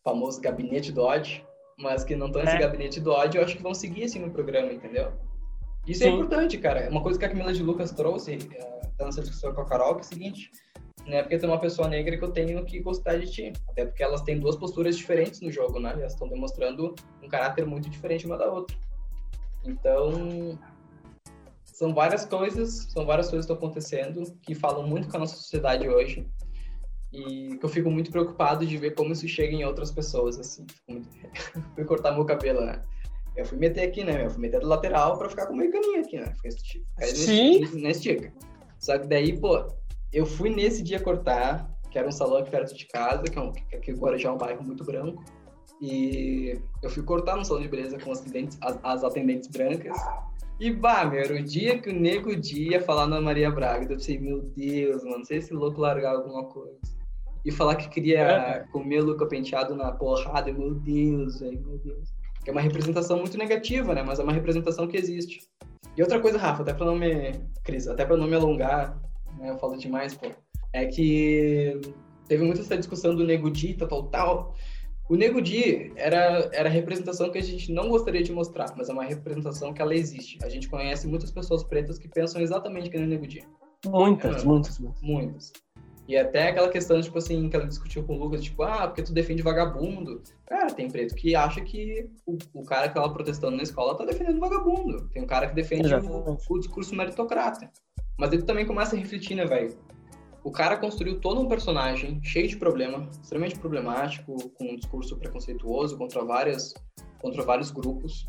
famoso 0.03 0.39
gabinete 0.39 0.91
do 0.91 1.01
ódio, 1.01 1.45
mas 1.77 2.03
que 2.03 2.15
não 2.15 2.27
estão 2.27 2.43
nesse 2.43 2.55
é. 2.55 2.59
gabinete 2.59 2.99
do 2.99 3.11
ódio, 3.11 3.39
eu 3.39 3.45
acho 3.45 3.57
que 3.57 3.63
vão 3.63 3.73
seguir 3.73 4.03
assim 4.03 4.19
no 4.19 4.31
programa, 4.31 4.71
entendeu? 4.71 5.11
Isso 5.87 6.03
é 6.03 6.07
Sim. 6.07 6.11
é 6.11 6.15
importante, 6.15 6.57
cara. 6.59 6.81
É 6.81 6.89
uma 6.89 7.01
coisa 7.01 7.17
que 7.17 7.25
a 7.25 7.29
Camila 7.29 7.51
de 7.51 7.63
Lucas 7.63 7.91
trouxe, 7.91 8.35
uh, 8.35 8.97
tá 8.97 9.05
nessa 9.05 9.21
discussão 9.21 9.53
com 9.53 9.61
a 9.61 9.65
Carol, 9.65 9.95
que 9.95 10.01
é 10.01 10.03
o 10.03 10.07
seguinte, 10.07 10.51
não 11.05 11.17
é 11.17 11.21
porque 11.21 11.37
tem 11.37 11.49
uma 11.49 11.59
pessoa 11.59 11.87
negra 11.87 12.17
que 12.17 12.23
eu 12.23 12.31
tenho 12.31 12.63
que 12.63 12.79
gostar 12.79 13.17
de 13.17 13.29
ti. 13.29 13.53
Até 13.67 13.85
porque 13.85 14.03
elas 14.03 14.21
têm 14.21 14.39
duas 14.39 14.55
posturas 14.55 14.97
diferentes 14.97 15.41
no 15.41 15.51
jogo, 15.51 15.79
né? 15.79 15.91
Elas 15.93 16.13
estão 16.13 16.27
demonstrando 16.27 16.95
um 17.23 17.27
caráter 17.27 17.65
muito 17.65 17.89
diferente 17.89 18.25
uma 18.25 18.37
da 18.37 18.51
outra. 18.51 18.77
Então, 19.65 20.59
são 21.63 21.93
várias 21.93 22.25
coisas, 22.25 22.87
são 22.91 23.05
várias 23.05 23.29
coisas 23.29 23.45
que 23.45 23.51
estão 23.51 23.67
acontecendo 23.67 24.23
que 24.41 24.53
falam 24.53 24.87
muito 24.87 25.07
com 25.07 25.17
a 25.17 25.21
nossa 25.21 25.35
sociedade 25.35 25.87
hoje 25.87 26.27
e 27.11 27.57
que 27.57 27.65
eu 27.65 27.69
fico 27.69 27.89
muito 27.89 28.11
preocupado 28.11 28.65
de 28.65 28.77
ver 28.77 28.91
como 28.91 29.11
isso 29.11 29.27
chega 29.27 29.53
em 29.53 29.65
outras 29.65 29.91
pessoas, 29.91 30.39
assim. 30.39 30.65
Muito... 30.87 31.09
fui 31.75 31.83
cortar 31.83 32.13
meu 32.13 32.25
cabelo, 32.25 32.61
né? 32.61 32.83
Eu 33.35 33.45
fui 33.45 33.57
meter 33.57 33.87
aqui, 33.87 34.03
né? 34.03 34.25
Eu 34.25 34.29
fui 34.29 34.41
meter 34.41 34.59
do 34.59 34.67
lateral 34.67 35.17
para 35.17 35.29
ficar 35.29 35.47
com 35.47 35.55
meio 35.55 35.71
caminho 35.71 36.01
aqui, 36.01 36.19
né? 36.19 36.33
Ficar 36.35 36.51
Sim. 37.07 37.65
Na 37.81 37.89
estica. 37.89 38.31
Só 38.77 38.97
que 38.97 39.07
daí, 39.07 39.39
pô, 39.39 39.67
eu 40.13 40.25
fui 40.25 40.49
nesse 40.49 40.83
dia 40.83 40.99
cortar, 40.99 41.69
que 41.89 41.97
era 41.97 42.07
um 42.07 42.11
salão 42.11 42.37
aqui 42.37 42.51
perto 42.51 42.75
de 42.75 42.85
casa, 42.87 43.23
que 43.23 43.37
é 43.37 43.41
um, 43.41 43.51
que 43.51 43.75
aqui 43.75 43.91
Guarujá 43.93 44.29
é 44.29 44.31
um 44.31 44.37
bairro 44.37 44.63
muito 44.63 44.83
branco. 44.83 45.23
E 45.81 46.59
eu 46.83 46.89
fui 46.89 47.01
cortar 47.01 47.35
no 47.35 47.43
salão 47.43 47.61
de 47.61 47.67
beleza 47.67 47.97
com 47.97 48.11
as 48.11 48.21
atendentes, 48.21 48.57
as, 48.61 48.79
as 48.83 49.03
atendentes 49.03 49.49
brancas. 49.49 49.97
E, 50.59 50.71
bah, 50.71 51.05
meu, 51.05 51.19
era 51.19 51.33
o 51.33 51.41
dia 51.41 51.79
que 51.79 51.89
o 51.89 51.93
nego 51.93 52.35
dia 52.35 52.79
falar 52.79 53.07
na 53.07 53.19
Maria 53.19 53.49
Braga. 53.49 53.85
Eu 53.85 53.97
pensei, 53.97 54.19
meu 54.19 54.41
Deus, 54.55 55.03
mano, 55.03 55.17
não 55.17 55.25
sei 55.25 55.41
se 55.41 55.53
louco 55.53 55.81
largar 55.81 56.15
alguma 56.15 56.45
coisa. 56.45 56.77
E 57.43 57.51
falar 57.51 57.75
que 57.75 57.89
queria 57.89 58.19
é. 58.19 58.59
comer 58.71 59.01
Luca 59.01 59.25
Penteado 59.25 59.75
na 59.75 59.91
porrada, 59.91 60.53
meu 60.53 60.75
Deus, 60.75 61.39
velho, 61.39 61.59
meu 61.61 61.79
Deus. 61.79 62.09
É 62.45 62.51
uma 62.51 62.61
representação 62.61 63.17
muito 63.17 63.37
negativa, 63.39 63.95
né? 63.95 64.03
Mas 64.03 64.19
é 64.19 64.23
uma 64.23 64.33
representação 64.33 64.87
que 64.87 64.97
existe. 64.97 65.39
E 65.97 66.01
outra 66.03 66.19
coisa, 66.19 66.37
Rafa, 66.37 66.61
até 66.61 66.73
pra 66.73 66.85
não 66.85 66.95
me. 66.95 67.33
Cris, 67.63 67.87
até 67.87 68.05
pra 68.05 68.15
não 68.15 68.27
me 68.27 68.35
alongar, 68.35 68.99
né? 69.37 69.49
Eu 69.49 69.57
falo 69.57 69.77
demais, 69.77 70.13
pô. 70.13 70.31
É 70.73 70.85
que 70.85 71.79
teve 72.27 72.43
muito 72.43 72.61
essa 72.61 72.77
discussão 72.77 73.15
do 73.15 73.25
Nego 73.25 73.49
Di, 73.49 73.73
tal, 73.73 73.87
tal, 73.87 74.03
tal. 74.07 74.55
O 75.09 75.15
Nego 75.15 75.41
Di 75.41 75.91
era, 75.95 76.49
era 76.53 76.69
a 76.69 76.71
representação 76.71 77.29
que 77.29 77.37
a 77.37 77.43
gente 77.43 77.71
não 77.71 77.89
gostaria 77.89 78.23
de 78.23 78.31
mostrar, 78.31 78.73
mas 78.77 78.87
é 78.87 78.93
uma 78.93 79.03
representação 79.03 79.73
que 79.73 79.81
ela 79.81 79.93
existe. 79.93 80.37
A 80.41 80.47
gente 80.47 80.69
conhece 80.69 81.07
muitas 81.07 81.31
pessoas 81.31 81.63
pretas 81.63 81.97
que 81.97 82.07
pensam 82.07 82.41
exatamente 82.41 82.89
que 82.89 82.97
nem 82.97 83.05
o 83.07 83.09
Nego 83.09 83.27
Di. 83.27 83.43
Muitas, 83.85 84.43
é, 84.43 84.45
muitas, 84.45 84.79
muitas. 84.79 85.01
Muitas. 85.01 85.51
E 86.07 86.17
até 86.17 86.49
aquela 86.49 86.69
questão, 86.69 86.99
tipo 86.99 87.17
assim, 87.17 87.49
que 87.49 87.55
ela 87.55 87.67
discutiu 87.67 88.03
com 88.03 88.15
o 88.15 88.19
Lucas, 88.19 88.43
tipo, 88.43 88.63
ah, 88.63 88.87
porque 88.87 89.03
tu 89.03 89.13
defende 89.13 89.41
vagabundo. 89.41 90.21
Cara, 90.45 90.73
tem 90.73 90.89
preto 90.89 91.15
que 91.15 91.35
acha 91.35 91.61
que 91.61 92.09
o, 92.25 92.37
o 92.53 92.65
cara 92.65 92.89
que 92.89 92.95
tava 92.95 93.13
protestando 93.13 93.55
na 93.55 93.63
escola 93.63 93.95
tá 93.95 94.03
defendendo 94.03 94.39
vagabundo. 94.39 95.07
Tem 95.09 95.23
um 95.23 95.27
cara 95.27 95.47
que 95.47 95.55
defende 95.55 95.93
o, 95.93 96.37
o, 96.49 96.59
discurso 96.59 96.95
meritocrata. 96.95 97.71
Mas 98.17 98.31
ele 98.33 98.43
também 98.43 98.65
começa 98.65 98.95
a 98.95 98.99
refletir, 98.99 99.35
né, 99.35 99.45
velho? 99.45 99.75
O 100.43 100.51
cara 100.51 100.77
construiu 100.77 101.19
todo 101.19 101.39
um 101.39 101.47
personagem 101.47 102.19
cheio 102.23 102.47
de 102.47 102.57
problema, 102.57 103.07
extremamente 103.21 103.59
problemático, 103.59 104.49
com 104.51 104.65
um 104.65 104.75
discurso 104.75 105.15
preconceituoso 105.17 105.97
contra 105.97 106.23
várias, 106.23 106.73
contra 107.19 107.43
vários 107.43 107.69
grupos. 107.69 108.25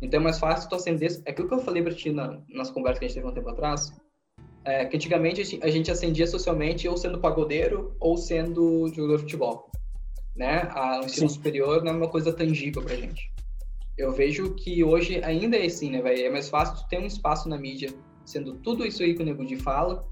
Então 0.00 0.20
é 0.20 0.22
mais 0.22 0.38
fácil 0.38 0.68
tu 0.70 0.74
acender. 0.74 1.20
É 1.26 1.30
aquilo 1.30 1.48
que 1.48 1.54
eu 1.54 1.60
falei 1.60 1.82
pra 1.82 1.94
ti 1.94 2.10
na, 2.10 2.40
nas 2.48 2.70
conversas 2.70 2.98
que 2.98 3.04
a 3.04 3.08
gente 3.08 3.16
teve 3.16 3.28
um 3.28 3.34
tempo 3.34 3.50
atrás. 3.50 3.92
É, 4.64 4.84
que 4.84 4.96
antigamente 4.96 5.58
a 5.62 5.70
gente 5.70 5.90
acendia 5.90 6.26
socialmente 6.26 6.86
ou 6.86 6.96
sendo 6.96 7.18
pagodeiro 7.18 7.96
ou 7.98 8.16
sendo 8.16 8.88
jogador 8.88 9.16
de 9.16 9.22
futebol. 9.22 9.70
Né? 10.34 10.68
A, 10.70 11.00
o 11.00 11.04
ensino 11.04 11.28
Sim. 11.28 11.34
superior 11.34 11.82
não 11.82 11.92
é 11.92 11.96
uma 11.96 12.08
coisa 12.08 12.32
tangível 12.32 12.82
pra 12.82 12.96
gente. 12.96 13.30
Eu 13.98 14.12
vejo 14.12 14.54
que 14.54 14.82
hoje 14.82 15.22
ainda 15.22 15.58
é 15.58 15.66
assim, 15.66 15.90
né, 15.90 16.00
velho? 16.00 16.26
É 16.26 16.30
mais 16.30 16.48
fácil 16.48 16.76
tu 16.76 16.88
ter 16.88 16.98
um 16.98 17.06
espaço 17.06 17.48
na 17.48 17.58
mídia 17.58 17.92
sendo 18.24 18.54
tudo 18.54 18.86
isso 18.86 19.02
aí 19.02 19.14
que 19.14 19.22
o 19.22 19.24
Nego 19.24 19.44
de 19.44 19.56
fala 19.56 20.06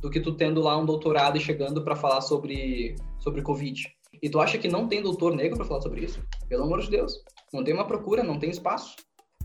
do 0.00 0.10
que 0.10 0.20
tu 0.20 0.34
tendo 0.34 0.60
lá 0.60 0.76
um 0.78 0.86
doutorado 0.86 1.36
e 1.36 1.40
chegando 1.40 1.82
para 1.82 1.94
falar 1.94 2.20
sobre, 2.22 2.96
sobre 3.18 3.42
Covid. 3.42 3.86
E 4.22 4.28
tu 4.28 4.40
acha 4.40 4.58
que 4.58 4.68
não 4.68 4.88
tem 4.88 5.02
doutor 5.02 5.34
negro 5.34 5.56
para 5.56 5.66
falar 5.66 5.80
sobre 5.80 6.04
isso? 6.04 6.22
Pelo 6.48 6.64
amor 6.64 6.80
de 6.80 6.90
Deus. 6.90 7.22
Não 7.52 7.62
tem 7.62 7.74
uma 7.74 7.86
procura, 7.86 8.22
não 8.22 8.38
tem 8.38 8.50
espaço. 8.50 8.96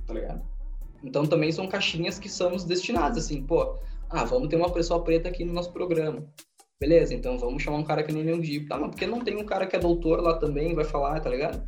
Tá 0.05 0.13
ligado? 0.13 0.41
Então 1.03 1.25
também 1.25 1.51
são 1.51 1.67
caixinhas 1.67 2.17
que 2.17 2.29
somos 2.29 2.63
destinados, 2.63 3.17
assim, 3.17 3.43
pô, 3.43 3.77
ah, 4.09 4.23
vamos 4.23 4.47
ter 4.49 4.55
uma 4.55 4.71
pessoa 4.71 5.03
preta 5.03 5.29
aqui 5.29 5.43
no 5.43 5.53
nosso 5.53 5.71
programa. 5.71 6.25
Beleza, 6.79 7.13
então 7.13 7.37
vamos 7.37 7.63
chamar 7.63 7.77
um 7.77 7.83
cara 7.83 8.03
que 8.03 8.11
nem 8.11 8.33
o 8.33 8.41
Di. 8.41 8.65
Tá, 8.65 8.77
mas 8.77 8.89
porque 8.89 9.07
não 9.07 9.21
tem 9.21 9.35
um 9.37 9.45
cara 9.45 9.65
que 9.65 9.75
é 9.75 9.79
doutor 9.79 10.21
lá 10.21 10.37
também 10.37 10.73
vai 10.73 10.83
falar, 10.83 11.19
tá 11.19 11.29
ligado? 11.29 11.67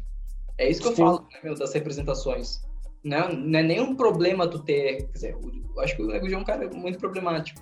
É 0.57 0.69
isso 0.69 0.81
que 0.81 0.87
eu 0.87 0.95
Sim. 0.95 1.03
falo, 1.03 1.19
né, 1.31 1.39
meu, 1.43 1.55
das 1.55 1.73
representações. 1.73 2.61
Não, 3.07 3.31
não 3.31 3.59
é 3.59 3.63
nenhum 3.63 3.95
problema 3.95 4.47
tu 4.47 4.59
ter. 4.59 4.97
Quer 4.97 5.11
dizer, 5.13 5.37
eu 5.41 5.81
acho 5.81 5.95
que 5.95 6.01
o 6.01 6.07
Nego 6.07 6.27
Di 6.27 6.33
é 6.33 6.37
um 6.37 6.43
cara 6.43 6.69
muito 6.69 6.99
problemático. 6.99 7.61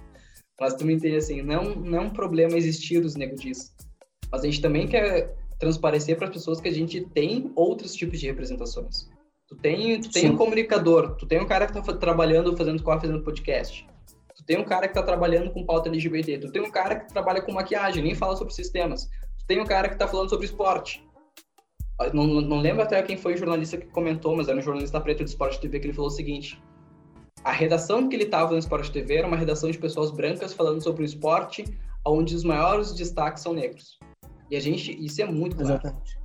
Mas 0.60 0.74
tu 0.74 0.86
me 0.86 0.94
entende 0.94 1.18
assim, 1.18 1.42
não, 1.42 1.76
não 1.76 1.98
é 2.00 2.02
um 2.02 2.10
problema 2.10 2.58
existir 2.58 3.04
os 3.04 3.16
nego. 3.16 3.36
Mas 4.32 4.42
a 4.42 4.46
gente 4.46 4.62
também 4.62 4.88
quer 4.88 5.36
transparecer 5.60 6.18
para 6.18 6.28
as 6.28 6.34
pessoas 6.34 6.62
que 6.62 6.70
a 6.70 6.74
gente 6.74 7.02
tem 7.02 7.52
outros 7.56 7.94
tipos 7.94 8.20
de 8.20 8.28
representações. 8.28 9.10
Tu 9.48 9.56
tem, 9.58 10.00
tu 10.02 10.10
tem 10.10 10.32
um 10.32 10.38
comunicador, 10.38 11.16
tu 11.18 11.28
tem 11.28 11.40
um 11.40 11.46
cara 11.46 11.68
que 11.68 11.78
está 11.78 11.94
trabalhando, 11.94 12.58
fazendo 12.58 12.82
corre, 12.82 13.02
fazendo 13.02 13.22
podcast. 13.22 13.86
Tu 14.36 14.44
tem 14.46 14.58
um 14.58 14.64
cara 14.64 14.88
que 14.88 14.98
está 14.98 15.04
trabalhando 15.04 15.52
com 15.52 15.66
pauta 15.66 15.90
LGBT. 15.90 16.40
Tu 16.40 16.52
tem 16.52 16.62
um 16.62 16.72
cara 16.72 16.96
que 16.96 17.14
trabalha 17.14 17.42
com 17.42 17.52
maquiagem, 17.52 18.04
nem 18.04 18.16
fala 18.16 18.36
sobre 18.36 18.54
sistemas. 18.54 19.08
Tu 19.40 19.46
tem 19.48 19.62
um 19.62 19.66
cara 19.66 19.88
que 19.88 19.96
está 19.96 20.08
falando 20.08 20.30
sobre 20.30 20.46
esporte. 20.46 21.05
Não, 22.14 22.28
não 22.28 22.60
lembro 22.60 22.84
até 22.84 23.02
quem 23.02 23.16
foi 23.16 23.36
o 23.36 23.38
jornalista 23.38 23.78
que 23.78 23.88
comentou, 23.88 24.36
mas 24.36 24.50
era 24.50 24.58
um 24.58 24.62
jornalista 24.62 25.00
preto 25.00 25.24
de 25.24 25.30
Esporte 25.30 25.60
TV 25.60 25.80
que 25.80 25.88
ele 25.88 25.94
falou 25.94 26.10
o 26.10 26.14
seguinte: 26.14 26.62
a 27.44 27.52
redação 27.52 28.10
que 28.10 28.16
ele 28.16 28.24
estava 28.24 28.52
no 28.52 28.58
Esporte 28.58 28.92
TV 28.92 29.18
era 29.18 29.28
uma 29.28 29.38
redação 29.38 29.70
de 29.70 29.78
pessoas 29.78 30.12
brancas 30.12 30.52
falando 30.54 30.82
sobre 30.82 31.04
o 31.04 31.06
esporte, 31.06 31.64
onde 32.06 32.36
os 32.36 32.44
maiores 32.44 32.92
destaques 32.94 33.44
são 33.44 33.54
negros. 33.54 34.00
E 34.50 34.56
a 34.56 34.60
gente, 34.60 34.92
isso 35.04 35.22
é 35.22 35.26
muito 35.26 35.56
claro. 35.56 35.74
Exatamente. 35.74 36.20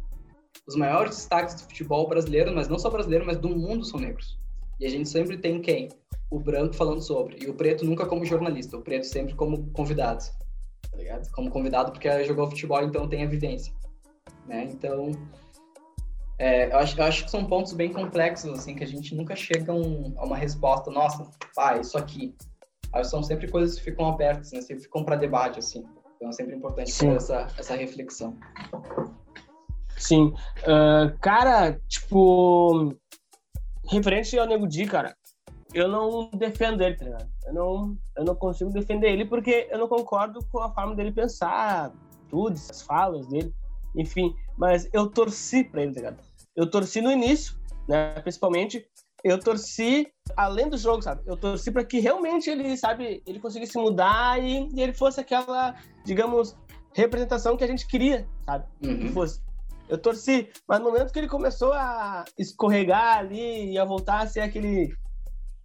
Os 0.66 0.76
maiores 0.76 1.16
destaques 1.16 1.54
do 1.54 1.62
futebol 1.62 2.08
brasileiro, 2.08 2.54
mas 2.54 2.68
não 2.68 2.78
só 2.78 2.90
brasileiro, 2.90 3.26
mas 3.26 3.38
do 3.38 3.48
mundo 3.48 3.84
são 3.84 4.00
negros. 4.00 4.38
E 4.78 4.86
a 4.86 4.90
gente 4.90 5.08
sempre 5.08 5.36
tem 5.36 5.60
quem? 5.60 5.88
O 6.30 6.38
branco 6.38 6.74
falando 6.74 7.02
sobre. 7.02 7.44
E 7.44 7.50
o 7.50 7.54
preto 7.54 7.84
nunca 7.84 8.06
como 8.06 8.24
jornalista, 8.24 8.76
o 8.76 8.82
preto 8.82 9.04
sempre 9.04 9.34
como 9.34 9.70
convidado. 9.72 10.24
Tá 10.90 10.96
ligado? 10.96 11.30
Como 11.32 11.50
convidado 11.50 11.92
porque 11.92 12.24
jogou 12.24 12.48
futebol, 12.48 12.82
então 12.82 13.08
tem 13.08 13.22
evidência. 13.22 13.74
Né? 14.46 14.64
Então, 14.64 15.12
é, 16.40 16.72
eu, 16.72 16.78
acho, 16.78 16.98
eu 16.98 17.04
acho 17.04 17.24
que 17.24 17.30
são 17.30 17.44
pontos 17.44 17.74
bem 17.74 17.92
complexos, 17.92 18.50
assim, 18.58 18.74
que 18.74 18.82
a 18.82 18.86
gente 18.86 19.14
nunca 19.14 19.36
chega 19.36 19.74
um, 19.74 20.14
a 20.16 20.24
uma 20.24 20.38
resposta, 20.38 20.90
nossa, 20.90 21.30
pá, 21.54 21.76
isso 21.76 21.98
aqui. 21.98 22.34
Aí 22.94 23.04
são 23.04 23.22
sempre 23.22 23.46
coisas 23.46 23.76
que 23.76 23.84
ficam 23.84 24.06
abertas, 24.08 24.50
né? 24.52 24.62
Sempre 24.62 24.84
ficam 24.84 25.04
para 25.04 25.16
debate, 25.16 25.58
assim. 25.58 25.84
Então 26.16 26.30
é 26.30 26.32
sempre 26.32 26.56
importante 26.56 26.98
ter 26.98 27.14
essa, 27.14 27.46
essa 27.58 27.76
reflexão. 27.76 28.38
Sim. 29.98 30.32
Uh, 30.62 31.14
cara, 31.20 31.78
tipo, 31.86 32.96
referente 33.86 34.38
ao 34.38 34.46
Nego 34.46 34.66
Di, 34.66 34.86
cara, 34.86 35.14
eu 35.74 35.88
não 35.88 36.30
defendo 36.30 36.80
ele, 36.82 36.96
tá 36.96 37.04
ligado? 37.04 37.28
Eu 37.44 37.52
não, 37.52 37.98
eu 38.16 38.24
não 38.24 38.34
consigo 38.34 38.70
defender 38.70 39.12
ele 39.12 39.26
porque 39.26 39.68
eu 39.70 39.78
não 39.78 39.86
concordo 39.86 40.42
com 40.50 40.60
a 40.60 40.72
forma 40.72 40.96
dele 40.96 41.12
pensar, 41.12 41.92
tudo, 42.30 42.54
as 42.54 42.80
falas 42.80 43.26
dele, 43.26 43.54
enfim. 43.94 44.34
Mas 44.56 44.88
eu 44.90 45.06
torci 45.06 45.62
pra 45.62 45.82
ele, 45.82 45.92
tá 45.92 46.00
ligado? 46.00 46.29
Eu 46.56 46.70
torci 46.70 47.00
no 47.00 47.10
início, 47.10 47.54
né? 47.88 48.20
Principalmente, 48.20 48.86
eu 49.22 49.38
torci 49.38 50.06
além 50.36 50.68
do 50.68 50.78
jogo, 50.78 51.02
sabe? 51.02 51.22
Eu 51.26 51.36
torci 51.36 51.70
para 51.70 51.84
que 51.84 52.00
realmente 52.00 52.48
ele, 52.48 52.76
sabe, 52.76 53.22
ele 53.26 53.40
conseguisse 53.40 53.76
mudar 53.78 54.42
e, 54.42 54.68
e, 54.74 54.80
ele 54.80 54.92
fosse 54.92 55.20
aquela, 55.20 55.74
digamos, 56.04 56.56
representação 56.94 57.56
que 57.56 57.64
a 57.64 57.66
gente 57.66 57.86
queria, 57.86 58.26
sabe? 58.46 58.66
Uhum. 58.82 58.98
Que 58.98 59.08
fosse. 59.10 59.40
Eu 59.88 59.98
torci, 59.98 60.48
mas 60.68 60.78
no 60.78 60.86
momento 60.86 61.12
que 61.12 61.18
ele 61.18 61.28
começou 61.28 61.72
a 61.72 62.24
escorregar 62.38 63.18
ali 63.18 63.72
e 63.72 63.78
a 63.78 63.84
voltar 63.84 64.20
a 64.20 64.26
ser 64.26 64.40
aquele 64.40 64.94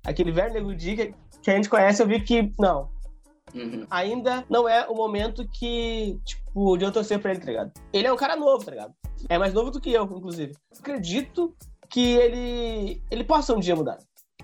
aquele 0.05 0.31
velho 0.31 0.53
nego 0.53 0.75
que, 0.75 1.13
que 1.41 1.51
a 1.51 1.55
gente 1.55 1.69
conhece, 1.69 2.01
eu 2.01 2.07
vi 2.07 2.21
que 2.21 2.53
não. 2.59 2.89
Uhum. 3.53 3.85
Ainda 3.89 4.43
não 4.49 4.67
é 4.67 4.87
o 4.87 4.95
momento 4.95 5.47
que, 5.47 6.19
tipo, 6.25 6.77
de 6.77 6.85
eu 6.85 6.91
torcer 6.91 7.19
pra 7.19 7.31
ele, 7.31 7.39
tá 7.39 7.45
ligado? 7.45 7.71
Ele 7.93 8.07
é 8.07 8.13
um 8.13 8.17
cara 8.17 8.35
novo, 8.35 8.65
tá 8.65 8.71
ligado? 8.71 8.93
É 9.29 9.37
mais 9.37 9.53
novo 9.53 9.71
do 9.71 9.79
que 9.79 9.91
eu, 9.91 10.03
inclusive. 10.03 10.55
Acredito 10.77 11.55
que 11.89 12.15
ele, 12.15 13.03
ele 13.09 13.23
possa 13.23 13.53
um 13.53 13.59
dia 13.59 13.75
mudar. 13.75 13.97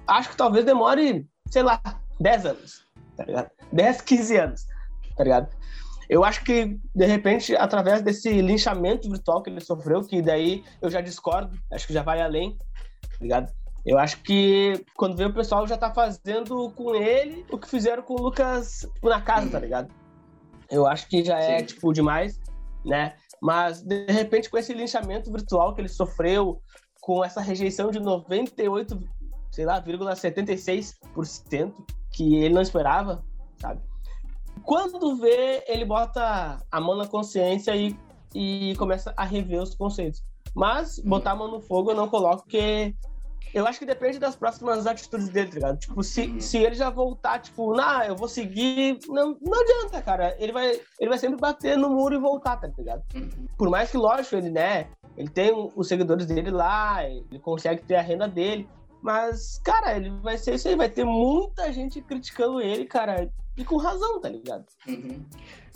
Acho 0.07 0.29
que 0.29 0.37
talvez 0.37 0.65
demore, 0.65 1.27
sei 1.49 1.63
lá, 1.63 1.81
10 2.19 2.45
anos, 2.45 2.85
tá 3.17 3.25
ligado? 3.25 3.49
10, 3.71 4.01
15 4.01 4.37
anos, 4.37 4.65
tá 5.15 5.23
ligado? 5.23 5.49
Eu 6.09 6.23
acho 6.25 6.43
que, 6.43 6.77
de 6.93 7.05
repente, 7.05 7.55
através 7.55 8.01
desse 8.01 8.41
linchamento 8.41 9.09
virtual 9.09 9.41
que 9.41 9.49
ele 9.49 9.61
sofreu, 9.61 10.01
que 10.01 10.21
daí 10.21 10.63
eu 10.81 10.89
já 10.89 10.99
discordo, 10.99 11.57
acho 11.71 11.87
que 11.87 11.93
já 11.93 12.03
vai 12.03 12.21
além, 12.21 12.57
tá 12.57 13.17
ligado? 13.21 13.53
Eu 13.85 13.97
acho 13.97 14.21
que 14.21 14.85
quando 14.95 15.17
vê 15.17 15.25
o 15.25 15.33
pessoal 15.33 15.67
já 15.67 15.77
tá 15.77 15.91
fazendo 15.93 16.71
com 16.71 16.93
ele 16.95 17.45
o 17.51 17.57
que 17.57 17.67
fizeram 17.67 18.03
com 18.03 18.13
o 18.13 18.21
Lucas 18.21 18.87
na 19.01 19.21
casa, 19.21 19.49
tá 19.49 19.59
ligado? 19.59 19.91
Eu 20.69 20.85
acho 20.87 21.07
que 21.07 21.23
já 21.23 21.39
é, 21.39 21.59
Sim. 21.59 21.65
tipo, 21.65 21.91
demais, 21.91 22.39
né? 22.85 23.15
Mas, 23.41 23.81
de 23.81 24.05
repente, 24.05 24.49
com 24.49 24.57
esse 24.57 24.73
linchamento 24.73 25.31
virtual 25.31 25.73
que 25.73 25.81
ele 25.81 25.89
sofreu, 25.89 26.61
com 27.01 27.25
essa 27.25 27.41
rejeição 27.41 27.89
de 27.89 27.99
98, 27.99 28.99
sei 29.51 29.65
lá, 29.65 29.83
76% 29.83 31.73
que 32.11 32.35
ele 32.35 32.53
não 32.53 32.61
esperava, 32.61 33.25
sabe? 33.59 33.81
Quando 34.63 35.15
vê, 35.17 35.63
ele 35.67 35.85
bota 35.85 36.59
a 36.71 36.79
mão 36.79 36.95
na 36.95 37.07
consciência 37.07 37.75
e, 37.75 37.97
e 38.35 38.75
começa 38.77 39.11
a 39.17 39.25
rever 39.25 39.61
os 39.61 39.73
conceitos. 39.73 40.23
Mas 40.53 40.99
botar 40.99 41.31
a 41.31 41.35
mão 41.35 41.49
no 41.49 41.61
fogo 41.61 41.91
eu 41.91 41.95
não 41.95 42.07
coloco, 42.07 42.43
porque 42.43 42.93
eu 43.53 43.67
acho 43.67 43.79
que 43.79 43.85
depende 43.85 44.17
das 44.17 44.35
próximas 44.35 44.87
atitudes 44.87 45.29
dele, 45.29 45.49
tá 45.49 45.55
ligado? 45.55 45.79
Tipo, 45.79 46.03
se, 46.03 46.21
uhum. 46.21 46.39
se 46.39 46.57
ele 46.57 46.75
já 46.75 46.89
voltar, 46.89 47.39
tipo, 47.39 47.75
não, 47.75 48.03
eu 48.03 48.15
vou 48.15 48.27
seguir. 48.27 48.97
Não, 49.07 49.37
não 49.41 49.61
adianta, 49.61 50.01
cara. 50.01 50.35
Ele 50.39 50.51
vai, 50.51 50.79
ele 50.99 51.09
vai 51.09 51.17
sempre 51.17 51.37
bater 51.37 51.77
no 51.77 51.89
muro 51.89 52.15
e 52.15 52.19
voltar, 52.19 52.57
tá 52.57 52.69
ligado? 52.77 53.03
Uhum. 53.13 53.47
Por 53.57 53.69
mais 53.69 53.91
que, 53.91 53.97
lógico, 53.97 54.35
ele, 54.35 54.49
né? 54.49 54.87
Ele 55.17 55.29
tem 55.29 55.51
os 55.75 55.87
seguidores 55.87 56.25
dele 56.25 56.49
lá, 56.49 57.03
ele 57.05 57.39
consegue 57.39 57.81
ter 57.83 57.95
a 57.95 58.01
renda 58.01 58.27
dele. 58.27 58.67
Mas, 59.01 59.59
cara, 59.63 59.97
ele 59.97 60.11
vai 60.21 60.37
ser 60.37 60.55
isso 60.55 60.67
aí, 60.67 60.75
vai 60.75 60.89
ter 60.89 61.03
muita 61.03 61.73
gente 61.73 62.01
criticando 62.01 62.61
ele, 62.61 62.85
cara. 62.85 63.29
E 63.57 63.65
com 63.65 63.75
razão, 63.75 64.21
tá 64.21 64.29
ligado? 64.29 64.65
Uhum. 64.87 65.25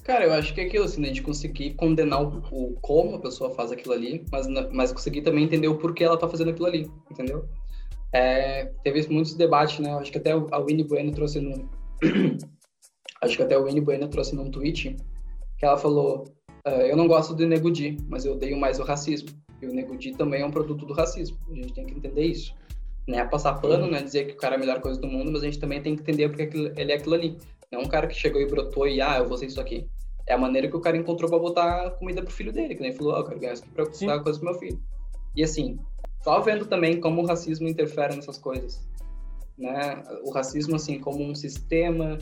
Cara, 0.05 0.25
eu 0.25 0.33
acho 0.33 0.53
que 0.53 0.61
é 0.61 0.65
aquilo, 0.65 0.85
assim, 0.85 1.01
né? 1.01 1.07
a 1.07 1.09
gente 1.09 1.23
conseguir 1.23 1.73
condenar 1.73 2.21
o, 2.21 2.41
o, 2.51 2.77
como 2.79 3.15
a 3.15 3.19
pessoa 3.19 3.49
faz 3.49 3.71
aquilo 3.71 3.93
ali, 3.93 4.23
mas, 4.31 4.47
mas 4.71 4.93
conseguir 4.93 5.23
também 5.23 5.43
entender 5.43 5.67
o 5.67 5.77
porquê 5.77 6.03
ela 6.03 6.17
tá 6.17 6.29
fazendo 6.29 6.51
aquilo 6.51 6.67
ali, 6.67 6.91
entendeu? 7.11 7.45
é, 8.15 8.71
teve 8.81 9.05
muitos 9.11 9.33
debates, 9.33 9.79
né? 9.79 9.93
Acho 9.93 10.09
que 10.09 10.17
até 10.17 10.31
a 10.31 10.59
Winnie 10.59 10.85
Bueno 10.85 11.11
trouxe 11.11 11.41
no. 11.41 11.69
Acho 13.21 13.35
que 13.35 13.43
até 13.43 13.55
a 13.55 13.59
Winnie 13.59 13.81
Bueno 13.81 14.07
trouxe 14.07 14.33
num 14.33 14.49
tweet 14.49 14.95
que 15.57 15.65
ela 15.65 15.77
falou: 15.77 16.23
uh, 16.65 16.69
Eu 16.69 16.95
não 16.95 17.09
gosto 17.09 17.35
do 17.35 17.45
Negudi, 17.45 17.97
mas 18.07 18.23
eu 18.23 18.33
odeio 18.33 18.57
mais 18.57 18.79
o 18.79 18.83
racismo. 18.83 19.29
E 19.61 19.65
o 19.65 19.73
Negudi 19.73 20.13
também 20.13 20.41
é 20.41 20.45
um 20.45 20.51
produto 20.51 20.85
do 20.85 20.93
racismo. 20.93 21.37
A 21.51 21.55
gente 21.55 21.73
tem 21.73 21.85
que 21.85 21.93
entender 21.93 22.23
isso. 22.23 22.55
Não 23.05 23.19
é 23.19 23.25
passar 23.25 23.55
pano, 23.55 23.85
não 23.85 23.97
é 23.97 24.01
dizer 24.01 24.27
que 24.27 24.33
o 24.33 24.37
cara 24.37 24.55
é 24.55 24.57
a 24.57 24.59
melhor 24.59 24.79
coisa 24.79 24.99
do 24.99 25.07
mundo, 25.07 25.31
mas 25.31 25.41
a 25.41 25.45
gente 25.45 25.59
também 25.59 25.81
tem 25.81 25.95
que 25.95 26.01
entender 26.01 26.29
porque 26.29 26.57
ele 26.77 26.91
é 26.93 26.95
aquilo 26.95 27.15
ali. 27.15 27.37
Não 27.69 27.81
é 27.81 27.83
um 27.83 27.87
cara 27.87 28.07
que 28.07 28.15
chegou 28.15 28.41
e 28.41 28.47
brotou 28.47 28.87
e, 28.87 29.01
ah, 29.01 29.17
eu 29.17 29.27
vou 29.27 29.37
ser 29.37 29.47
isso 29.47 29.59
aqui. 29.59 29.85
É 30.27 30.33
a 30.33 30.37
maneira 30.37 30.67
que 30.67 30.75
o 30.75 30.81
cara 30.81 30.97
encontrou 30.97 31.29
para 31.29 31.39
botar 31.39 31.91
comida 31.91 32.21
pro 32.21 32.33
filho 32.33 32.51
dele, 32.51 32.75
que 32.75 32.81
nem 32.81 32.93
falou, 32.93 33.15
ah, 33.15 33.19
eu 33.19 33.25
quero 33.25 33.39
ganhar 33.39 33.53
isso 33.53 33.63
aqui 33.63 33.73
pra 33.73 33.85
botar 33.85 34.23
coisa 34.23 34.39
pro 34.39 34.49
meu 34.49 34.59
filho. 34.59 34.81
E 35.35 35.43
assim, 35.43 35.79
só 36.23 36.39
vendo 36.39 36.65
também 36.65 36.99
como 36.99 37.21
o 37.21 37.25
racismo 37.25 37.67
interfere 37.67 38.15
nessas 38.15 38.37
coisas. 38.37 38.87
Né? 39.57 40.03
O 40.23 40.31
racismo, 40.31 40.75
assim, 40.75 40.99
como 40.99 41.23
um 41.23 41.35
sistema 41.35 42.17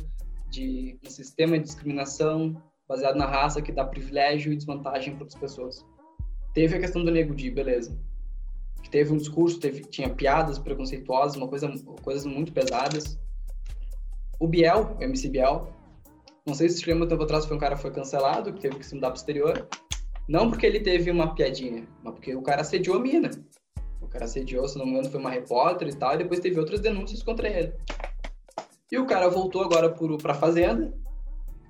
de 0.49 0.99
um 1.03 1.09
sistema 1.09 1.57
de 1.57 1.63
discriminação 1.63 2.61
baseado 2.87 3.15
na 3.15 3.25
raça 3.25 3.61
que 3.61 3.71
dá 3.71 3.85
privilégio 3.85 4.51
e 4.53 4.55
desvantagem 4.55 5.15
para 5.15 5.25
as 5.25 5.35
pessoas. 5.35 5.85
Teve 6.53 6.75
a 6.75 6.79
questão 6.79 7.03
do 7.03 7.09
nego 7.09 7.33
de 7.33 7.49
beleza. 7.49 7.97
Que 8.83 8.89
teve 8.89 9.11
um 9.13 9.17
discurso, 9.17 9.59
teve, 9.59 9.81
tinha 9.85 10.09
piadas 10.09 10.59
preconceituosas, 10.59 11.37
uma 11.37 11.47
coisa, 11.47 11.73
coisas 12.03 12.25
muito 12.25 12.51
pesadas. 12.51 13.17
O 14.39 14.47
Biel, 14.47 14.95
o 14.99 15.03
MC 15.03 15.29
Biel, 15.29 15.73
não 16.45 16.53
sei 16.53 16.69
se 16.69 16.79
você 16.79 16.91
lembra 16.91 17.05
um 17.05 17.09
tempo 17.09 17.23
atrás, 17.23 17.45
foi 17.45 17.55
um 17.55 17.59
cara 17.59 17.75
que 17.75 17.81
foi 17.81 17.91
cancelado, 17.91 18.53
que 18.53 18.61
teve 18.61 18.77
que 18.77 18.85
se 18.85 18.95
mudar 18.95 19.07
para 19.07 19.15
o 19.15 19.19
exterior. 19.19 19.67
Não 20.27 20.49
porque 20.49 20.65
ele 20.65 20.79
teve 20.79 21.09
uma 21.09 21.33
piadinha, 21.33 21.87
mas 22.03 22.13
porque 22.13 22.35
o 22.35 22.41
cara 22.41 22.61
assediou 22.61 22.97
a 22.97 22.99
mina. 22.99 23.29
O 24.01 24.07
cara 24.07 24.25
assediou, 24.25 24.67
se 24.67 24.77
não 24.77 24.85
me 24.85 24.91
engano, 24.91 25.09
foi 25.09 25.19
uma 25.19 25.29
repórter 25.29 25.87
e 25.87 25.95
tal, 25.95 26.13
e 26.13 26.17
depois 26.17 26.39
teve 26.39 26.59
outras 26.59 26.79
denúncias 26.79 27.23
contra 27.23 27.47
ele. 27.47 27.73
E 28.91 28.97
o 28.97 29.05
cara 29.05 29.29
voltou 29.29 29.63
agora 29.63 29.89
para 29.89 30.33
a 30.33 30.35
Fazenda, 30.35 30.93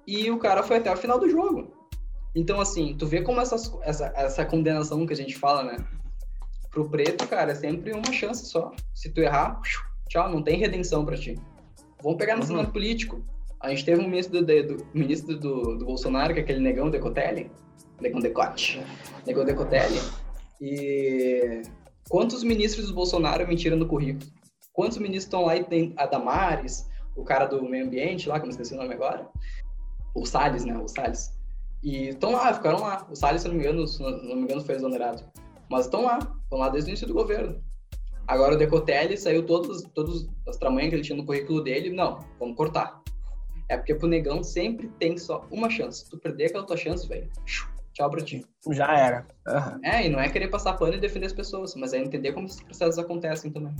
e 0.05 0.29
o 0.29 0.37
cara 0.37 0.63
foi 0.63 0.77
até 0.77 0.91
o 0.91 0.97
final 0.97 1.19
do 1.19 1.29
jogo. 1.29 1.71
Então, 2.35 2.59
assim, 2.59 2.95
tu 2.97 3.05
vê 3.05 3.21
como 3.21 3.39
essas, 3.39 3.71
essa, 3.83 4.11
essa 4.15 4.45
condenação 4.45 5.05
que 5.05 5.13
a 5.13 5.15
gente 5.15 5.35
fala, 5.35 5.63
né? 5.63 5.77
Pro 6.71 6.89
preto, 6.89 7.27
cara, 7.27 7.51
é 7.51 7.55
sempre 7.55 7.93
uma 7.93 8.11
chance 8.11 8.47
só. 8.47 8.71
Se 8.93 9.09
tu 9.09 9.21
errar, 9.21 9.61
tchau, 10.09 10.29
não 10.29 10.41
tem 10.41 10.57
redenção 10.57 11.05
para 11.05 11.15
ti. 11.15 11.35
Vamos 12.01 12.17
pegar 12.17 12.35
no 12.35 12.41
uhum. 12.41 12.47
cenário 12.47 12.71
político. 12.71 13.23
A 13.63 13.69
gente 13.69 13.85
teve 13.85 14.01
um 14.01 14.09
ministro, 14.09 14.45
do, 14.45 14.87
ministro 14.93 15.39
do, 15.39 15.77
do, 15.77 15.85
Bolsonaro, 15.85 16.33
que 16.33 16.41
é 16.41 16.43
aquele 16.43 16.59
negão 16.59 16.89
Decotelli. 16.89 17.49
Negão 18.01 18.19
Decote. 18.19 18.83
Negão 19.25 19.45
Decotelli. 19.45 20.01
E 20.59 21.61
quantos 22.09 22.43
ministros 22.43 22.87
do 22.87 22.93
Bolsonaro 22.93 23.47
mentiram 23.47 23.77
no 23.77 23.87
currículo? 23.87 24.29
Quantos 24.73 24.97
ministros 24.97 25.23
estão 25.23 25.45
lá 25.45 25.55
e 25.55 25.63
tem 25.63 25.93
a 25.95 26.05
Damares, 26.05 26.89
o 27.15 27.23
cara 27.23 27.45
do 27.45 27.63
meio 27.63 27.85
ambiente 27.85 28.27
lá, 28.27 28.35
que 28.35 28.41
eu 28.41 28.47
não 28.47 28.51
esqueci 28.51 28.73
o 28.73 28.77
nome 28.77 28.95
agora. 28.95 29.29
O 30.13 30.25
Salles, 30.25 30.65
né? 30.65 30.77
O 30.77 30.87
Salles. 30.89 31.31
E 31.81 32.09
estão 32.09 32.33
lá, 32.33 32.53
ficaram 32.53 32.81
lá. 32.81 33.07
O 33.09 33.15
Salles, 33.15 33.43
se 33.43 33.47
não 33.47 33.55
me 33.55 33.61
engano, 33.61 33.87
se 33.87 34.01
não 34.01 34.35
me 34.35 34.41
engano, 34.41 34.61
foi 34.61 34.75
exonerado. 34.75 35.23
Mas 35.69 35.85
estão 35.85 36.03
lá, 36.03 36.19
estão 36.19 36.59
lá 36.59 36.67
desde 36.67 36.89
o 36.89 36.91
início 36.91 37.07
do 37.07 37.13
governo. 37.13 37.63
Agora 38.27 38.55
o 38.55 38.57
Decotelli 38.57 39.17
saiu 39.17 39.45
todos, 39.45 39.83
todos 39.93 40.27
as 40.49 40.57
tramanhas 40.57 40.89
que 40.89 40.95
ele 40.97 41.03
tinha 41.03 41.17
no 41.17 41.25
currículo 41.25 41.63
dele. 41.63 41.89
Não, 41.91 42.19
vamos 42.37 42.57
cortar. 42.57 43.02
É 43.69 43.77
porque 43.77 43.95
pro 43.95 44.07
negão 44.07 44.43
sempre 44.43 44.89
tem 44.99 45.17
só 45.17 45.45
uma 45.51 45.69
chance. 45.69 45.99
Se 45.99 46.09
tu 46.09 46.17
perder 46.17 46.47
aquela 46.47 46.65
tua 46.65 46.77
chance, 46.77 47.07
velho, 47.07 47.29
tchau 47.93 48.09
pra 48.09 48.21
ti. 48.21 48.45
Já 48.71 48.95
era. 48.97 49.25
Uhum. 49.47 49.79
É, 49.83 50.05
e 50.05 50.09
não 50.09 50.19
é 50.19 50.29
querer 50.29 50.49
passar 50.49 50.73
pano 50.73 50.95
e 50.95 50.99
defender 50.99 51.27
as 51.27 51.33
pessoas, 51.33 51.75
mas 51.75 51.93
é 51.93 51.99
entender 51.99 52.33
como 52.33 52.47
esses 52.47 52.61
processos 52.61 52.99
acontecem 52.99 53.51
também. 53.51 53.75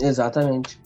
Exatamente. 0.00 0.80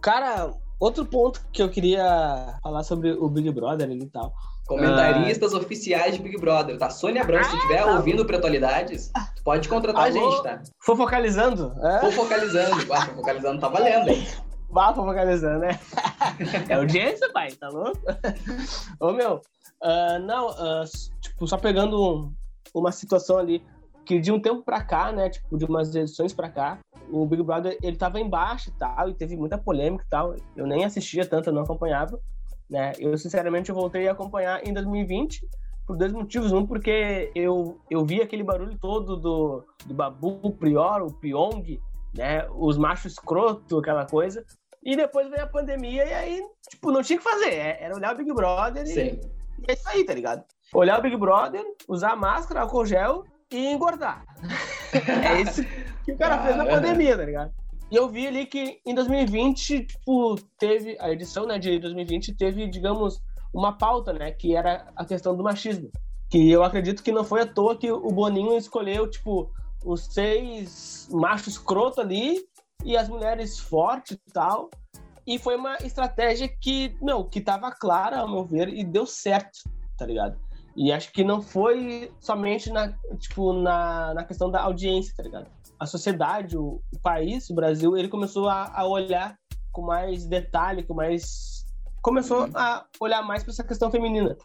Cara, 0.00 0.52
outro 0.80 1.04
ponto 1.04 1.40
que 1.52 1.62
eu 1.62 1.70
queria 1.70 2.58
falar 2.62 2.82
sobre 2.82 3.12
o 3.12 3.28
Big 3.28 3.50
Brother 3.50 3.90
e 3.90 4.06
tal. 4.06 4.32
Comentaristas 4.66 5.52
oficiais 5.54 6.16
de 6.16 6.22
Big 6.22 6.38
Brother, 6.38 6.78
tá? 6.78 6.88
Sônia 6.88 7.24
Branco, 7.24 7.46
ah, 7.46 7.50
se 7.50 7.56
estiver 7.56 7.82
tá. 7.82 7.96
ouvindo 7.96 8.24
Pretolidades, 8.24 9.10
tu 9.36 9.42
pode 9.42 9.68
contratar 9.68 10.06
Alô? 10.06 10.28
a 10.28 10.30
gente, 10.30 10.42
tá? 10.42 10.62
Fofocalizando? 10.80 11.74
É? 11.84 12.00
Fofocalizando. 12.00 12.92
Ah, 12.92 13.06
fofocalizando 13.06 13.60
tá 13.60 13.68
valendo, 13.68 14.08
hein? 14.08 14.26
Vá 14.72 14.94
fofocalizando, 14.94 15.60
né? 15.60 15.78
é 16.68 16.74
audiência, 16.74 17.30
pai, 17.30 17.52
tá 17.52 17.68
louco? 17.68 18.00
Ô, 18.98 19.12
meu, 19.12 19.42
uh, 19.82 20.18
não, 20.26 20.48
uh, 20.48 20.84
tipo, 21.20 21.46
só 21.46 21.58
pegando 21.58 22.32
uma 22.74 22.90
situação 22.90 23.36
ali, 23.36 23.62
que 24.06 24.18
de 24.18 24.32
um 24.32 24.40
tempo 24.40 24.62
pra 24.62 24.82
cá, 24.82 25.12
né, 25.12 25.28
tipo, 25.28 25.58
de 25.58 25.66
umas 25.66 25.94
edições 25.94 26.32
pra 26.32 26.48
cá, 26.48 26.78
o 27.10 27.26
Big 27.26 27.42
Brother, 27.42 27.76
ele 27.82 27.96
tava 27.96 28.18
embaixo 28.18 28.70
e 28.70 28.72
tal, 28.72 29.10
e 29.10 29.14
teve 29.14 29.36
muita 29.36 29.58
polêmica 29.58 30.04
e 30.06 30.08
tal. 30.08 30.34
Eu 30.56 30.66
nem 30.66 30.84
assistia 30.84 31.26
tanto, 31.26 31.50
eu 31.50 31.52
não 31.52 31.62
acompanhava, 31.62 32.18
né? 32.68 32.92
Eu, 32.98 33.16
sinceramente, 33.18 33.68
eu 33.68 33.76
voltei 33.76 34.08
a 34.08 34.12
acompanhar 34.12 34.66
em 34.66 34.72
2020 34.72 35.46
por 35.86 35.96
dois 35.98 36.12
motivos. 36.12 36.52
Um, 36.52 36.66
porque 36.66 37.30
eu, 37.34 37.78
eu 37.90 38.04
vi 38.06 38.22
aquele 38.22 38.42
barulho 38.42 38.78
todo 38.78 39.16
do, 39.16 39.64
do 39.84 39.94
Babu, 39.94 40.40
o 40.42 40.50
Prior, 40.52 41.02
o 41.02 41.12
Pyong, 41.12 41.78
né? 42.16 42.46
Os 42.50 42.78
machos 42.78 43.12
escroto, 43.12 43.78
aquela 43.78 44.06
coisa. 44.06 44.42
E 44.84 44.96
depois 44.96 45.28
veio 45.28 45.44
a 45.44 45.46
pandemia 45.46 46.04
e 46.04 46.12
aí, 46.12 46.42
tipo, 46.68 46.90
não 46.90 47.02
tinha 47.02 47.18
o 47.18 47.22
que 47.22 47.30
fazer. 47.30 47.52
É, 47.52 47.84
era 47.84 47.94
olhar 47.94 48.14
o 48.14 48.18
Big 48.18 48.32
Brother 48.32 48.84
e, 48.86 48.90
e 48.90 49.20
é 49.68 49.72
isso 49.74 49.88
aí, 49.88 50.04
tá 50.04 50.12
ligado? 50.12 50.44
Olhar 50.74 50.98
o 50.98 51.02
Big 51.02 51.16
Brother, 51.16 51.62
usar 51.88 52.16
máscara, 52.16 52.62
álcool 52.62 52.84
gel 52.84 53.24
e 53.50 53.66
engordar. 53.66 54.24
é 54.92 55.42
isso 55.42 55.62
que 56.04 56.12
o 56.12 56.18
cara 56.18 56.42
fez 56.42 56.56
na 56.56 56.66
pandemia, 56.66 57.16
tá 57.16 57.24
ligado? 57.24 57.52
E 57.90 57.96
eu 57.96 58.08
vi 58.08 58.26
ali 58.26 58.46
que 58.46 58.80
em 58.86 58.94
2020, 58.94 59.84
tipo, 59.84 60.36
teve 60.58 60.96
a 60.98 61.10
edição, 61.10 61.46
né, 61.46 61.58
de 61.58 61.78
2020 61.78 62.34
teve, 62.34 62.66
digamos, 62.66 63.20
uma 63.52 63.76
pauta, 63.76 64.12
né, 64.12 64.32
que 64.32 64.56
era 64.56 64.90
a 64.96 65.04
questão 65.04 65.36
do 65.36 65.44
machismo. 65.44 65.90
Que 66.30 66.50
eu 66.50 66.64
acredito 66.64 67.02
que 67.02 67.12
não 67.12 67.22
foi 67.22 67.42
à 67.42 67.46
toa 67.46 67.76
que 67.76 67.92
o 67.92 68.10
Boninho 68.10 68.56
escolheu, 68.56 69.08
tipo, 69.08 69.52
os 69.84 70.06
seis 70.06 71.06
machos 71.10 71.54
escroto 71.54 72.00
ali 72.00 72.42
e 72.84 72.96
as 72.96 73.08
mulheres 73.08 73.58
fortes 73.58 74.18
e 74.26 74.32
tal. 74.32 74.70
E 75.26 75.38
foi 75.38 75.56
uma 75.56 75.76
estratégia 75.78 76.48
que, 76.48 76.96
não, 77.00 77.22
que 77.22 77.40
tava 77.40 77.70
clara, 77.70 78.18
ao 78.18 78.28
meu 78.28 78.44
ver, 78.44 78.68
e 78.68 78.82
deu 78.82 79.06
certo, 79.06 79.60
tá 79.96 80.04
ligado? 80.04 80.36
E 80.74 80.90
acho 80.90 81.12
que 81.12 81.22
não 81.22 81.40
foi 81.40 82.10
somente 82.18 82.70
na, 82.70 82.92
tipo, 83.18 83.52
na, 83.52 84.14
na 84.14 84.24
questão 84.24 84.50
da 84.50 84.62
audiência, 84.62 85.14
tá 85.16 85.22
ligado? 85.22 85.46
A 85.78 85.86
sociedade, 85.86 86.56
o, 86.56 86.80
o 86.92 86.98
país, 87.02 87.50
o 87.50 87.54
Brasil, 87.54 87.96
ele 87.96 88.08
começou 88.08 88.48
a, 88.48 88.72
a, 88.74 88.86
olhar 88.86 89.36
com 89.70 89.82
mais 89.82 90.26
detalhe, 90.26 90.82
com 90.82 90.94
mais. 90.94 91.66
Começou 92.00 92.48
a 92.54 92.84
olhar 93.00 93.22
mais 93.22 93.42
para 93.42 93.52
essa 93.52 93.64
questão 93.64 93.90
feminina. 93.90 94.36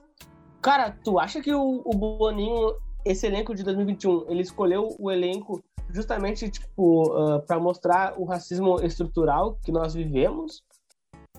Cara, 0.62 0.92
tu 1.04 1.18
acha 1.18 1.42
que 1.42 1.54
o, 1.54 1.82
o 1.86 1.94
Boninho, 1.96 2.76
esse 3.06 3.26
elenco 3.26 3.56
de 3.56 3.64
2021, 3.64 4.26
ele 4.30 4.42
escolheu 4.42 4.96
o 5.00 5.10
elenco 5.10 5.64
justamente, 5.90 6.50
tipo, 6.50 7.04
uh, 7.14 7.42
para 7.42 7.60
mostrar 7.60 8.20
o 8.20 8.26
racismo 8.26 8.80
estrutural 8.82 9.58
que 9.64 9.72
nós 9.72 9.94
vivemos? 9.94 10.64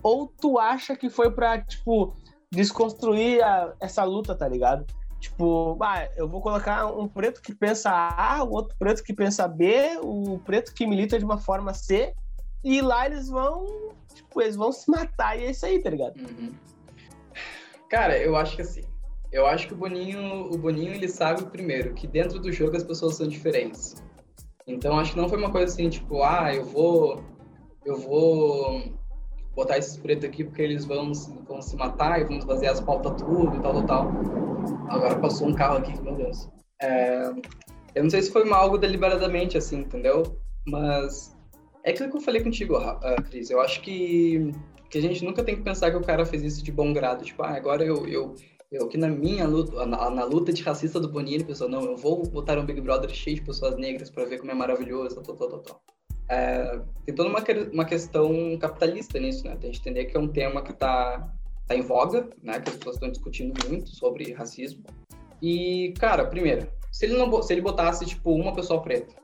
Ou 0.03 0.27
tu 0.27 0.59
acha 0.59 0.97
que 0.97 1.11
foi 1.11 1.31
para 1.31 1.61
tipo, 1.61 2.15
desconstruir 2.51 3.43
a, 3.43 3.75
essa 3.81 4.05
luta, 4.05 4.35
tá 4.35 4.49
ligado? 4.49 4.87
Tipo, 5.21 5.77
ah, 5.83 6.09
eu 6.17 6.29
vou 6.29 6.41
colocar 6.41 6.87
um 6.87 7.09
preto 7.09 7.43
que 7.43 7.53
pensa 7.55 7.91
A, 7.91 8.45
o 8.45 8.53
outro 8.53 8.77
preto 8.79 9.03
que 9.03 9.13
pensa 9.13 9.49
B, 9.49 9.99
o 10.01 10.39
preto 10.39 10.73
que 10.73 10.87
milita 10.87 11.19
de 11.19 11.25
uma 11.25 11.39
forma 11.39 11.75
C, 11.75 12.15
e 12.63 12.81
lá 12.81 13.07
eles 13.07 13.29
vão, 13.29 13.67
tipo, 14.15 14.41
eles 14.41 14.55
vão 14.55 14.71
se 14.71 14.89
matar 14.89 15.37
e 15.39 15.45
é 15.45 15.51
isso 15.51 15.67
aí, 15.67 15.83
tá 15.83 15.91
ligado? 15.91 16.17
Uhum. 16.19 16.53
Cara, 17.91 18.17
eu 18.19 18.37
acho 18.37 18.55
que 18.55 18.63
assim, 18.63 18.83
eu 19.33 19.47
acho 19.47 19.67
que 19.67 19.75
o 19.75 19.77
Boninho, 19.77 20.53
o 20.53 20.57
Boninho 20.57 20.93
ele 20.93 21.09
sabe 21.09 21.45
primeiro 21.47 21.95
que 21.95 22.07
dentro 22.07 22.39
do 22.39 22.53
jogo 22.53 22.77
as 22.77 22.85
pessoas 22.85 23.17
são 23.17 23.27
diferentes. 23.27 23.97
Então 24.69 24.99
acho 24.99 25.13
que 25.13 25.19
não 25.19 25.29
foi 25.29 25.39
uma 25.39 25.51
coisa 25.51 25.73
assim, 25.73 25.89
tipo, 25.89 26.23
ah, 26.23 26.55
eu 26.55 26.65
vou 26.65 27.25
eu 27.85 27.97
vou 27.97 28.83
botar 29.55 29.79
esses 29.79 29.97
pretos 29.97 30.25
aqui 30.25 30.45
porque 30.45 30.63
eles 30.63 30.85
vão, 30.85 31.13
vão 31.49 31.61
se 31.61 31.75
matar 31.75 32.21
e 32.21 32.25
vão 32.25 32.41
fazer 32.43 32.69
as 32.69 32.81
pautas 32.81 33.21
tudo 33.21 33.57
e 33.57 33.61
tal, 33.61 33.73
tal, 33.73 33.87
tal. 33.87 34.13
Agora 34.89 35.19
passou 35.19 35.49
um 35.49 35.55
carro 35.55 35.79
aqui, 35.79 36.01
meu 36.03 36.15
Deus. 36.15 36.49
É, 36.81 37.33
eu 37.95 38.03
não 38.03 38.11
sei 38.11 38.23
se 38.23 38.31
foi 38.31 38.49
algo 38.53 38.79
deliberadamente, 38.79 39.57
assim, 39.57 39.81
entendeu? 39.81 40.39
Mas 40.67 41.37
é 41.83 41.91
aquilo 41.91 42.11
que 42.11 42.17
eu 42.19 42.21
falei 42.21 42.43
contigo, 42.43 42.77
uh, 42.77 43.23
Cris. 43.25 43.51
Eu 43.51 43.61
acho 43.61 43.81
que, 43.81 44.53
que 44.91 44.99
a 44.99 45.01
gente 45.01 45.25
nunca 45.25 45.43
tem 45.43 45.57
que 45.57 45.63
pensar 45.63 45.91
que 45.91 45.97
o 45.97 46.05
cara 46.05 46.25
fez 46.27 46.43
isso 46.43 46.63
de 46.63 46.71
bom 46.71 46.93
grado. 46.93 47.25
Tipo, 47.25 47.43
ah, 47.43 47.57
agora 47.57 47.83
eu, 47.85 48.07
eu, 48.07 48.35
eu 48.71 48.85
aqui 48.85 48.99
na 48.99 49.09
minha 49.09 49.47
luta, 49.47 49.87
na, 49.87 50.11
na 50.11 50.25
luta 50.25 50.53
de 50.53 50.63
racista 50.63 51.01
do 51.01 51.11
Boninho, 51.11 51.37
ele 51.37 51.45
pensou, 51.45 51.69
não, 51.69 51.83
eu 51.83 51.97
vou 51.97 52.23
botar 52.29 52.59
um 52.59 52.67
Big 52.67 52.81
Brother 52.81 53.11
cheio 53.11 53.37
de 53.37 53.43
pessoas 53.43 53.77
negras 53.77 54.11
para 54.11 54.25
ver 54.25 54.39
como 54.39 54.51
é 54.51 54.55
maravilhoso, 54.55 55.21
tal, 55.23 55.37
tal, 55.37 55.49
tal, 55.49 55.59
tal 55.61 55.83
é, 56.29 56.81
tem 57.07 57.15
toda 57.15 57.29
uma, 57.29 57.43
uma 57.73 57.85
questão 57.85 58.59
capitalista 58.59 59.19
nisso, 59.19 59.45
né? 59.45 59.57
Tem 59.57 59.71
que 59.71 59.79
entender 59.79 60.05
que 60.05 60.17
é 60.17 60.21
um 60.21 60.29
tema 60.29 60.63
que 60.63 60.73
está 60.73 61.33
tá 61.67 61.75
em 61.75 61.81
voga, 61.81 62.29
né? 62.43 62.61
Que 62.61 62.69
as 62.69 62.77
pessoas 62.77 62.97
estão 62.97 63.11
discutindo 63.11 63.55
muito 63.69 63.89
sobre 63.91 64.33
racismo. 64.33 64.85
E, 65.41 65.95
cara, 65.99 66.27
primeiro, 66.27 66.71
se 66.93 67.07
ele 67.07 67.17
não 67.17 67.43
se 67.43 67.53
ele 67.53 67.63
botasse 67.63 68.05
tipo 68.05 68.31
uma 68.33 68.53
pessoa 68.53 68.83
preta 68.83 69.15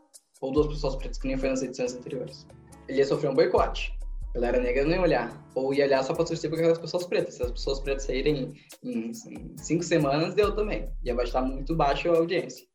ou 0.40 0.50
duas 0.50 0.66
pessoas 0.66 0.96
pretas, 0.96 1.18
que 1.18 1.26
nem 1.26 1.36
foi 1.36 1.50
nas 1.50 1.62
edições 1.62 1.94
anteriores, 1.94 2.46
ele 2.88 2.98
ia 2.98 3.06
sofrer 3.06 3.30
um 3.30 3.34
boicote. 3.34 3.96
Ela 4.34 4.48
era 4.48 4.60
negra, 4.60 4.84
não 4.84 4.92
ia 4.92 5.00
olhar. 5.00 5.44
Ou 5.54 5.72
ia 5.72 5.84
olhar 5.84 6.02
só 6.02 6.12
pra 6.12 6.24
torcer 6.24 6.50
para 6.50 6.58
aquelas 6.58 6.78
pessoas 6.78 7.06
pretas. 7.06 7.34
Se 7.34 7.42
as 7.42 7.52
pessoas 7.52 7.80
pretas 7.80 8.04
saírem 8.04 8.52
em, 8.82 9.10
em 9.10 9.56
cinco 9.56 9.84
semanas, 9.84 10.34
deu 10.34 10.54
também. 10.54 10.90
Ia 11.04 11.14
baixar 11.14 11.42
muito 11.42 11.74
baixo 11.76 12.10
a 12.10 12.16
audiência. 12.16 12.66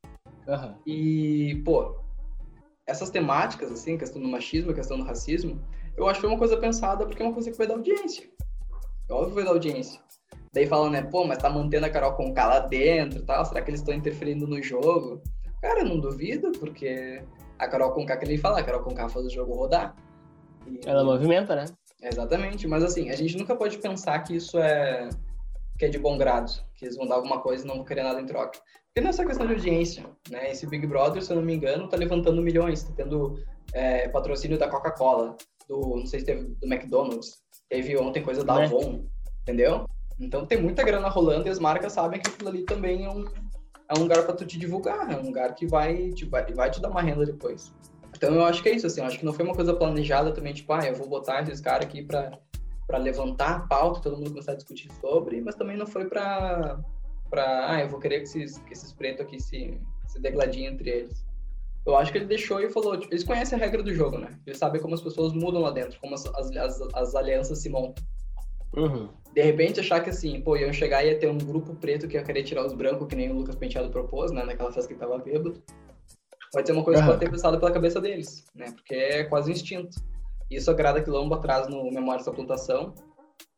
Uhum. 0.48 0.76
E, 0.86 1.62
pô, 1.66 1.96
essas 2.88 3.10
temáticas, 3.10 3.72
assim, 3.72 3.98
questão 3.98 4.22
do 4.22 4.28
machismo, 4.28 4.74
questão 4.74 4.98
do 4.98 5.04
racismo, 5.04 5.62
eu 5.98 6.08
acho 6.08 6.16
que 6.16 6.22
foi 6.22 6.30
uma 6.30 6.40
coisa 6.40 6.58
pensada 6.58 7.06
porque 7.06 7.22
é 7.22 7.26
uma 7.26 7.34
coisa 7.34 7.52
que 7.52 7.58
vai 7.58 7.68
dar 7.68 7.76
audiência. 7.76 8.28
É 9.10 9.14
óbvio 9.14 9.30
que 9.30 9.36
vai 9.36 9.44
dar 9.44 9.52
audiência. 9.52 10.02
Daí 10.54 10.66
falam, 10.66 10.90
né, 10.90 11.02
pô, 11.02 11.26
mas 11.26 11.38
tá 11.38 11.50
mantendo 11.50 11.86
a 11.86 11.90
Carol 11.90 12.14
com 12.14 12.34
lá 12.34 12.60
dentro 12.60 13.24
tal, 13.24 13.46
será 13.46 13.62
que 13.62 13.70
eles 13.70 13.82
estão 13.82 13.94
interferindo 13.94 14.48
no 14.48 14.62
jogo? 14.64 15.22
Cara, 15.62 15.84
não 15.84 16.00
duvido, 16.00 16.52
porque 16.54 17.22
a 17.60 17.68
Carol 17.68 17.92
Conká, 17.92 18.18
que 18.18 18.26
ele 18.26 18.38
fala, 18.38 18.60
a 18.60 18.64
Carol 18.64 18.82
Conká 18.82 19.10
faz 19.10 19.26
o 19.26 19.30
jogo 19.30 19.54
rodar. 19.54 19.96
E... 20.70 20.88
Ela 20.88 21.04
movimenta, 21.04 21.56
né? 21.56 21.66
Exatamente, 22.02 22.68
mas 22.68 22.84
assim, 22.84 23.10
a 23.10 23.16
gente 23.16 23.38
nunca 23.38 23.56
pode 23.56 23.78
pensar 23.78 24.20
que 24.20 24.36
isso 24.36 24.58
é 24.58 25.10
que 25.78 25.86
é 25.86 25.90
de 25.90 25.98
bom 25.98 26.18
grado, 26.18 26.52
que 26.76 26.84
eles 26.84 26.98
vão 26.98 27.08
dar 27.08 27.16
alguma 27.16 27.40
coisa 27.40 27.64
e 27.64 27.68
não 27.68 27.76
vão 27.78 27.86
querer 27.86 28.04
nada 28.04 28.20
em 28.20 28.26
troca. 28.26 28.60
Porque 28.88 29.00
não 29.02 29.12
é 29.12 29.14
só 29.14 29.26
questão 29.26 29.48
de 29.48 29.54
audiência, 29.54 30.06
né? 30.30 30.52
Esse 30.52 30.68
Big 30.68 30.86
Brother, 30.86 31.24
se 31.24 31.32
eu 31.32 31.38
não 31.38 31.44
me 31.44 31.54
engano, 31.54 31.88
tá 31.88 31.96
levantando 31.96 32.42
milhões, 32.42 32.84
tá 32.84 32.92
tendo 32.98 33.42
é, 33.72 34.10
patrocínio 34.10 34.58
da 34.58 34.68
Coca-Cola, 34.68 35.38
do, 35.70 35.96
não 35.96 36.06
sei 36.06 36.20
se 36.20 36.26
teve 36.26 36.44
do 36.44 36.68
McDonald's, 36.68 37.38
teve 37.70 37.98
ontem 37.98 38.22
coisa 38.22 38.44
da 38.44 38.56
né? 38.56 38.66
Avon, 38.66 39.06
entendeu? 39.42 39.86
Então 40.20 40.46
tem 40.46 40.62
muita 40.62 40.84
grana 40.84 41.08
rolando 41.08 41.48
e 41.48 41.50
as 41.50 41.60
marcas 41.60 41.94
sabem 41.94 42.20
que 42.20 42.30
aquilo 42.30 42.50
ali 42.50 42.64
também 42.64 43.06
é 43.06 43.10
um, 43.10 43.24
é 43.24 43.98
um 43.98 44.02
lugar 44.02 44.26
para 44.26 44.36
tu 44.36 44.46
te 44.46 44.60
divulgar, 44.60 45.10
é 45.10 45.16
um 45.16 45.24
lugar 45.24 45.56
que 45.56 45.66
vai 45.66 46.12
te, 46.12 46.26
vai, 46.26 46.52
vai 46.54 46.70
te 46.70 46.82
dar 46.82 46.90
uma 46.90 47.02
renda 47.02 47.26
depois. 47.26 47.72
Então 48.20 48.36
eu 48.36 48.44
acho 48.44 48.62
que 48.62 48.68
é 48.68 48.76
isso, 48.76 48.86
assim, 48.86 49.00
eu 49.00 49.08
acho 49.08 49.18
que 49.18 49.24
não 49.26 49.32
foi 49.32 49.46
uma 49.46 49.56
coisa 49.56 49.74
planejada 49.74 50.34
também, 50.34 50.54
tipo, 50.54 50.74
ah, 50.74 50.86
eu 50.86 50.94
vou 50.94 51.08
botar 51.08 51.42
esses 51.42 51.62
caras 51.62 51.86
aqui 51.86 52.04
para 52.04 52.38
para 52.86 52.98
levantar 52.98 53.56
a 53.56 53.60
pauta, 53.60 54.02
todo 54.02 54.18
mundo 54.18 54.32
começar 54.32 54.54
a 54.54 54.56
discutir 54.56 54.92
sobre, 55.00 55.40
mas 55.40 55.56
também 55.56 55.78
não 55.78 55.88
foi 55.88 56.06
para 56.06 56.80
para 57.30 57.72
ah, 57.72 57.82
eu 57.82 57.88
vou 57.88 57.98
querer 57.98 58.18
que 58.18 58.24
esses, 58.24 58.58
que 58.58 58.74
esses 58.74 58.92
pretos 58.92 59.26
aqui 59.26 59.40
se, 59.40 59.80
se 60.08 60.20
degladiem 60.20 60.66
entre 60.66 60.90
eles. 60.90 61.24
Eu 61.86 61.96
acho 61.96 62.12
que 62.12 62.18
ele 62.18 62.26
deixou 62.26 62.60
e 62.60 62.70
falou, 62.70 63.00
tipo, 63.00 63.14
eles 63.14 63.24
conhecem 63.24 63.58
a 63.58 63.62
regra 63.62 63.82
do 63.82 63.94
jogo, 63.94 64.18
né? 64.18 64.38
Eles 64.46 64.60
sabem 64.60 64.82
como 64.82 64.96
as 64.96 65.02
pessoas 65.02 65.32
mudam 65.32 65.62
lá 65.62 65.72
dentro, 65.72 65.98
como 66.02 66.14
as, 66.14 66.26
as, 66.26 66.82
as 66.94 67.16
alianças 67.16 67.60
se 67.60 67.70
montam. 67.70 68.04
Uhum. 68.76 69.08
De 69.34 69.42
repente 69.42 69.80
achar 69.80 70.04
que 70.04 70.10
assim, 70.10 70.42
pô, 70.42 70.58
iam 70.58 70.74
chegar 70.74 71.06
e 71.06 71.12
ia 71.12 71.20
ter 71.20 71.30
um 71.30 71.38
grupo 71.38 71.74
preto 71.76 72.08
que 72.08 72.18
ia 72.18 72.24
querer 72.24 72.44
tirar 72.44 72.66
os 72.66 72.74
brancos, 72.74 73.08
que 73.08 73.16
nem 73.16 73.32
o 73.32 73.36
Lucas 73.36 73.56
Penteado 73.56 73.90
propôs, 73.90 74.32
né? 74.32 74.44
Naquela 74.44 74.74
festa 74.74 74.92
que 74.92 75.00
tava 75.00 75.18
bêbado. 75.20 75.62
Pode 76.52 76.68
ser 76.68 76.74
uma 76.74 76.84
coisa 76.84 77.00
uhum. 77.00 77.06
que 77.06 77.12
pode 77.12 77.26
ter 77.26 77.32
pensado 77.32 77.60
pela 77.60 77.72
cabeça 77.72 78.02
deles, 78.02 78.44
né? 78.56 78.72
Porque 78.72 78.96
é 78.96 79.24
quase 79.26 79.50
um 79.50 79.54
instinto. 79.54 79.98
Isso 80.50 80.72
agrada 80.72 81.02
Quilombo 81.02 81.36
atrás 81.36 81.68
no 81.68 81.92
Memórias 81.92 82.26
da 82.26 82.32
Plantação, 82.32 82.96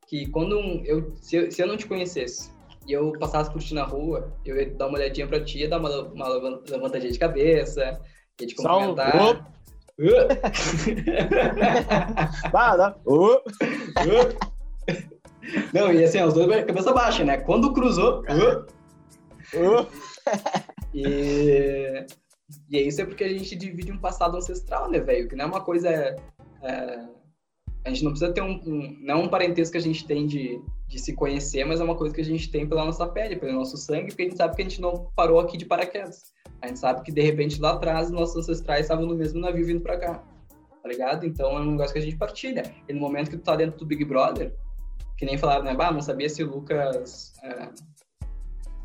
que 0.07 0.29
quando 0.29 0.59
eu 0.85 1.15
se, 1.15 1.37
eu, 1.37 1.49
se 1.49 1.61
eu 1.61 1.67
não 1.67 1.77
te 1.77 1.87
conhecesse 1.87 2.51
e 2.85 2.91
eu 2.91 3.13
passasse 3.13 3.49
por 3.49 3.61
ti 3.61 3.73
na 3.73 3.85
rua, 3.85 4.33
eu 4.45 4.57
ia 4.57 4.69
dar 4.71 4.87
uma 4.87 4.97
olhadinha 4.97 5.25
pra 5.25 5.41
ti, 5.41 5.59
ia 5.59 5.69
dar 5.69 5.79
uma, 5.79 6.01
uma 6.01 6.27
levantadinha 6.27 7.11
de 7.11 7.19
cabeça, 7.19 8.01
ia 8.39 8.47
te 8.47 8.55
cumprimentar. 8.55 9.11
Só 9.11 9.33
um... 9.33 9.51
Uh. 10.01 10.27
uh. 13.15 13.41
Não, 15.73 15.93
e 15.93 16.03
assim, 16.03 16.21
os 16.23 16.33
dois 16.33 16.65
cabeça 16.65 16.91
baixa, 16.91 17.23
né? 17.23 17.37
Quando 17.37 17.73
cruzou. 17.73 18.21
Uh. 18.23 18.65
Uh. 19.53 19.85
e, 20.93 22.05
e 22.69 22.77
é 22.77 22.81
isso 22.81 23.01
é 23.01 23.05
porque 23.05 23.23
a 23.23 23.29
gente 23.29 23.55
divide 23.55 23.91
um 23.91 23.97
passado 23.97 24.37
ancestral, 24.37 24.89
né, 24.89 24.99
velho? 24.99 25.27
Que 25.27 25.35
não 25.35 25.45
é 25.45 25.47
uma 25.47 25.61
coisa. 25.61 25.89
É, 25.89 27.05
a 27.83 27.89
gente 27.89 28.03
não 28.03 28.11
precisa 28.11 28.31
ter 28.31 28.41
um, 28.41 28.59
um. 28.65 28.97
Não 29.01 29.15
é 29.15 29.23
um 29.23 29.27
parentesco 29.27 29.73
que 29.73 29.77
a 29.77 29.81
gente 29.81 30.05
tem 30.05 30.25
de, 30.25 30.61
de 30.87 30.99
se 30.99 31.13
conhecer, 31.13 31.63
mas 31.65 31.79
é 31.79 31.83
uma 31.83 31.95
coisa 31.95 32.13
que 32.13 32.21
a 32.21 32.25
gente 32.25 32.49
tem 32.51 32.67
pela 32.67 32.85
nossa 32.85 33.07
pele, 33.07 33.35
pelo 33.35 33.53
nosso 33.53 33.77
sangue, 33.77 34.07
porque 34.07 34.23
a 34.23 34.25
gente 34.25 34.37
sabe 34.37 34.55
que 34.55 34.61
a 34.61 34.65
gente 34.65 34.81
não 34.81 35.11
parou 35.15 35.39
aqui 35.39 35.57
de 35.57 35.65
paraquedas. 35.65 36.31
A 36.61 36.67
gente 36.67 36.79
sabe 36.79 37.01
que 37.01 37.11
de 37.11 37.21
repente 37.21 37.59
lá 37.59 37.71
atrás 37.71 38.11
nossos 38.11 38.37
ancestrais 38.37 38.81
estavam 38.81 39.05
no 39.05 39.15
mesmo 39.15 39.39
navio 39.39 39.65
vindo 39.65 39.81
pra 39.81 39.97
cá. 39.97 40.23
Tá 40.81 40.89
ligado? 40.89 41.25
Então 41.25 41.57
é 41.57 41.61
um 41.61 41.71
negócio 41.71 41.93
que 41.93 41.99
a 41.99 42.01
gente 42.01 42.17
partilha. 42.17 42.63
E 42.87 42.93
no 42.93 42.99
momento 42.99 43.29
que 43.31 43.37
tu 43.37 43.43
tá 43.43 43.55
dentro 43.55 43.79
do 43.79 43.85
Big 43.85 44.03
Brother, 44.03 44.55
que 45.17 45.25
nem 45.25 45.37
falaram, 45.37 45.63
né? 45.63 45.75
Bah, 45.75 45.91
não 45.91 46.01
sabia 46.01 46.27
se 46.27 46.43
o 46.43 46.49
Lucas. 46.49 47.33
É, 47.43 47.69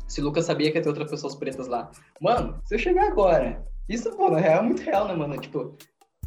se 0.07 0.21
o 0.21 0.23
Lucas 0.23 0.45
sabia 0.45 0.71
que 0.71 0.77
ia 0.77 0.81
ter 0.81 0.89
outras 0.89 1.09
pessoas 1.09 1.35
pretas 1.35 1.67
lá. 1.67 1.91
Mano, 2.21 2.59
se 2.65 2.75
eu 2.75 2.79
chegar 2.79 3.07
agora. 3.07 3.63
Isso, 3.89 4.09
pô, 4.15 4.29
na 4.29 4.39
real 4.39 4.59
é 4.59 4.65
muito 4.65 4.81
real, 4.81 5.07
né, 5.07 5.13
mano? 5.13 5.37
Tipo, 5.37 5.75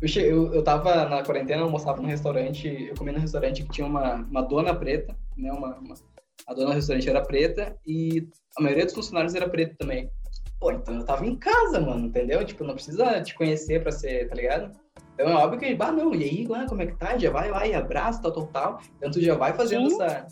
eu, 0.00 0.08
che... 0.08 0.20
eu, 0.20 0.52
eu 0.54 0.62
tava 0.62 1.06
na 1.06 1.22
quarentena, 1.22 1.60
eu 1.60 1.66
almoçava 1.66 2.00
num 2.00 2.08
restaurante, 2.08 2.68
eu 2.88 2.94
comi 2.94 3.12
num 3.12 3.20
restaurante 3.20 3.62
que 3.64 3.70
tinha 3.70 3.86
uma, 3.86 4.14
uma 4.14 4.42
dona 4.42 4.74
preta, 4.74 5.16
né? 5.36 5.52
Uma, 5.52 5.78
uma, 5.78 5.94
a 6.46 6.54
dona 6.54 6.70
do 6.70 6.74
restaurante 6.74 7.08
era 7.08 7.22
preta 7.22 7.76
e 7.86 8.26
a 8.56 8.62
maioria 8.62 8.84
dos 8.84 8.94
funcionários 8.94 9.34
era 9.34 9.48
preto 9.48 9.76
também. 9.76 10.10
Pô, 10.58 10.70
então 10.70 10.94
eu 10.94 11.04
tava 11.04 11.26
em 11.26 11.36
casa, 11.36 11.80
mano, 11.80 12.06
entendeu? 12.06 12.44
Tipo, 12.44 12.64
não 12.64 12.74
precisa 12.74 13.22
te 13.22 13.34
conhecer 13.34 13.82
pra 13.82 13.92
ser, 13.92 14.28
tá 14.28 14.34
ligado? 14.34 14.72
Então 15.14 15.28
é 15.28 15.34
óbvio 15.34 15.58
que, 15.58 15.74
bah, 15.74 15.92
não, 15.92 16.14
e 16.14 16.24
aí, 16.24 16.46
lá, 16.46 16.66
como 16.66 16.82
é 16.82 16.86
que 16.86 16.96
tá? 16.96 17.16
Já 17.16 17.30
vai 17.30 17.50
lá 17.50 17.66
e 17.66 17.74
abraça, 17.74 18.22
tal, 18.22 18.32
tal, 18.32 18.46
tal. 18.46 18.80
Então 18.96 19.10
tu 19.10 19.20
já 19.20 19.34
vai 19.34 19.54
fazendo 19.54 19.88
Sim. 19.88 20.02
essa, 20.02 20.26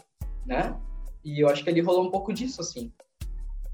né? 0.46 0.76
E 1.24 1.42
eu 1.42 1.48
acho 1.48 1.62
que 1.62 1.70
ali 1.70 1.80
rolou 1.80 2.06
um 2.06 2.10
pouco 2.10 2.32
disso, 2.32 2.60
assim. 2.60 2.92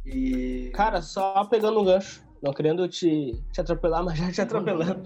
E... 0.06 0.70
Cara, 0.74 1.00
só 1.00 1.44
pegando 1.44 1.80
um 1.80 1.84
gancho, 1.84 2.24
não 2.42 2.52
querendo 2.52 2.86
te, 2.88 3.32
te 3.52 3.60
atropelar, 3.60 4.04
mas 4.04 4.18
já 4.18 4.30
te 4.30 4.40
atropelando. 4.40 5.02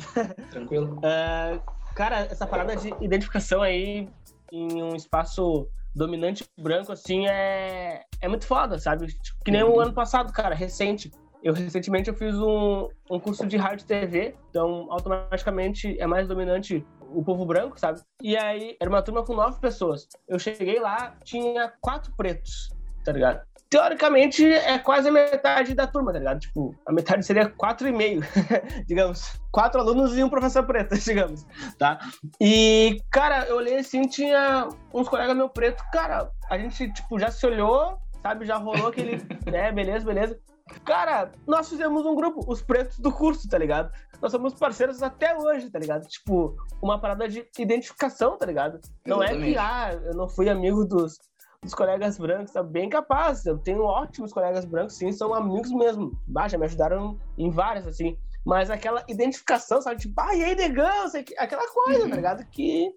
Tranquilo. 0.50 0.98
é, 1.04 1.60
cara, 1.94 2.20
essa 2.20 2.46
parada 2.46 2.76
de 2.76 2.92
identificação 3.00 3.62
aí 3.62 4.08
em 4.52 4.82
um 4.82 4.96
espaço 4.96 5.68
dominante 5.94 6.44
branco, 6.58 6.92
assim, 6.92 7.26
é, 7.26 8.02
é 8.20 8.28
muito 8.28 8.46
foda, 8.46 8.78
sabe? 8.78 9.06
Tipo, 9.06 9.44
que 9.44 9.50
nem 9.50 9.62
o 9.62 9.70
uhum. 9.70 9.80
ano 9.80 9.92
passado, 9.92 10.32
cara, 10.32 10.54
recente. 10.54 11.10
Eu 11.42 11.54
recentemente 11.54 12.08
eu 12.08 12.14
fiz 12.14 12.34
um, 12.34 12.88
um 13.08 13.20
curso 13.20 13.46
de 13.46 13.56
rádio 13.56 13.84
e 13.84 13.86
TV, 13.86 14.34
então 14.50 14.88
automaticamente 14.90 15.96
é 16.00 16.06
mais 16.06 16.26
dominante 16.26 16.84
o 17.00 17.22
povo 17.22 17.46
branco, 17.46 17.78
sabe? 17.78 18.00
E 18.20 18.36
aí 18.36 18.76
era 18.80 18.90
uma 18.90 19.02
turma 19.02 19.24
com 19.24 19.34
nove 19.34 19.60
pessoas. 19.60 20.08
Eu 20.26 20.38
cheguei 20.38 20.80
lá, 20.80 21.16
tinha 21.24 21.72
quatro 21.80 22.12
pretos, 22.16 22.70
tá 23.04 23.12
ligado? 23.12 23.46
Teoricamente 23.70 24.46
é 24.46 24.78
quase 24.78 25.08
a 25.08 25.12
metade 25.12 25.74
da 25.74 25.86
turma, 25.86 26.10
tá 26.10 26.18
ligado? 26.18 26.40
Tipo, 26.40 26.74
a 26.86 26.92
metade 26.92 27.24
seria 27.24 27.50
quatro 27.50 27.86
e 27.86 27.92
meio, 27.92 28.22
digamos. 28.86 29.38
Quatro 29.52 29.78
alunos 29.80 30.16
e 30.16 30.24
um 30.24 30.30
professor 30.30 30.64
preto, 30.64 30.96
digamos, 30.98 31.46
tá? 31.78 31.98
E, 32.40 32.98
cara, 33.10 33.44
eu 33.46 33.56
olhei 33.56 33.76
assim, 33.76 34.02
tinha 34.02 34.68
uns 34.92 35.08
colegas 35.08 35.36
meu 35.36 35.50
preto, 35.50 35.84
cara, 35.92 36.30
a 36.48 36.56
gente, 36.56 36.90
tipo, 36.92 37.18
já 37.18 37.30
se 37.30 37.46
olhou, 37.46 37.98
sabe? 38.22 38.46
Já 38.46 38.56
rolou 38.56 38.88
aquele, 38.88 39.22
é, 39.52 39.70
beleza, 39.70 40.06
beleza. 40.06 40.40
Cara, 40.84 41.32
nós 41.46 41.68
fizemos 41.68 42.06
um 42.06 42.14
grupo, 42.14 42.40
os 42.46 42.62
pretos 42.62 42.98
do 42.98 43.12
curso, 43.12 43.48
tá 43.48 43.58
ligado? 43.58 43.92
Nós 44.20 44.32
somos 44.32 44.54
parceiros 44.54 45.02
até 45.02 45.36
hoje, 45.36 45.70
tá 45.70 45.78
ligado? 45.78 46.06
Tipo, 46.06 46.56
uma 46.82 46.98
parada 46.98 47.28
de 47.28 47.46
identificação, 47.58 48.36
tá 48.36 48.46
ligado? 48.46 48.80
Não 49.06 49.22
Exatamente. 49.22 49.50
é 49.50 49.52
que, 49.52 49.58
ah, 49.58 50.00
eu 50.04 50.14
não 50.14 50.28
fui 50.28 50.48
amigo 50.48 50.84
dos, 50.84 51.18
dos 51.62 51.74
colegas 51.74 52.18
brancos, 52.18 52.52
tá 52.52 52.62
bem 52.62 52.88
capaz. 52.88 53.44
Eu 53.44 53.58
tenho 53.58 53.82
ótimos 53.82 54.32
colegas 54.32 54.64
brancos, 54.64 54.96
sim, 54.96 55.12
são 55.12 55.34
amigos 55.34 55.72
mesmo. 55.72 56.18
Bah, 56.26 56.48
já 56.48 56.58
me 56.58 56.64
ajudaram 56.64 57.18
em 57.36 57.50
várias, 57.50 57.86
assim. 57.86 58.16
Mas 58.44 58.70
aquela 58.70 59.04
identificação, 59.08 59.82
sabe? 59.82 60.00
Tipo, 60.00 60.20
ah, 60.20 60.34
e 60.34 60.44
aí, 60.44 60.54
negão? 60.54 61.06
Aquela 61.36 61.68
coisa, 61.68 62.04
uhum. 62.04 62.10
tá 62.10 62.16
ligado? 62.16 62.46
Que, 62.50 62.94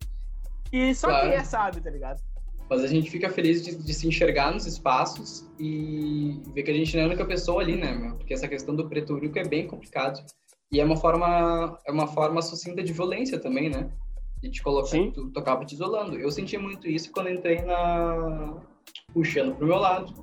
que 0.69 0.93
só 0.95 1.07
claro. 1.07 1.29
quem 1.29 1.37
é 1.37 1.43
sabe, 1.43 1.81
tá 1.81 1.89
ligado? 1.89 2.21
Mas 2.69 2.83
a 2.83 2.87
gente 2.87 3.11
fica 3.11 3.29
feliz 3.29 3.61
de, 3.63 3.75
de, 3.75 3.93
se 3.93 4.07
enxergar 4.07 4.53
nos 4.53 4.65
espaços 4.65 5.45
e 5.59 6.41
ver 6.53 6.63
que 6.63 6.71
a 6.71 6.73
gente 6.73 6.95
não 6.95 7.01
é 7.01 7.05
a 7.05 7.07
única 7.09 7.25
pessoa 7.25 7.61
ali, 7.61 7.75
né, 7.75 7.91
meu? 7.91 8.15
Porque 8.15 8.33
essa 8.33 8.47
questão 8.47 8.73
do 8.73 8.87
preto 8.87 9.13
único 9.13 9.37
é 9.37 9.43
bem 9.43 9.67
complicado. 9.67 10.23
E 10.71 10.79
é 10.79 10.85
uma 10.85 10.95
forma, 10.95 11.77
é 11.85 11.91
uma 11.91 12.07
forma 12.07 12.41
sucinta 12.41 12.81
de 12.81 12.93
violência 12.93 13.37
também, 13.37 13.69
né? 13.69 13.91
De 14.41 14.49
te 14.49 14.63
colocar, 14.63 14.97
tu, 15.13 15.31
acaba 15.35 15.65
te 15.65 15.75
isolando. 15.75 16.17
Eu 16.17 16.31
senti 16.31 16.57
muito 16.57 16.87
isso 16.87 17.11
quando 17.11 17.29
entrei 17.29 17.61
na... 17.61 18.57
puxando 19.13 19.55
pro 19.55 19.67
meu 19.67 19.77
lado. 19.77 20.13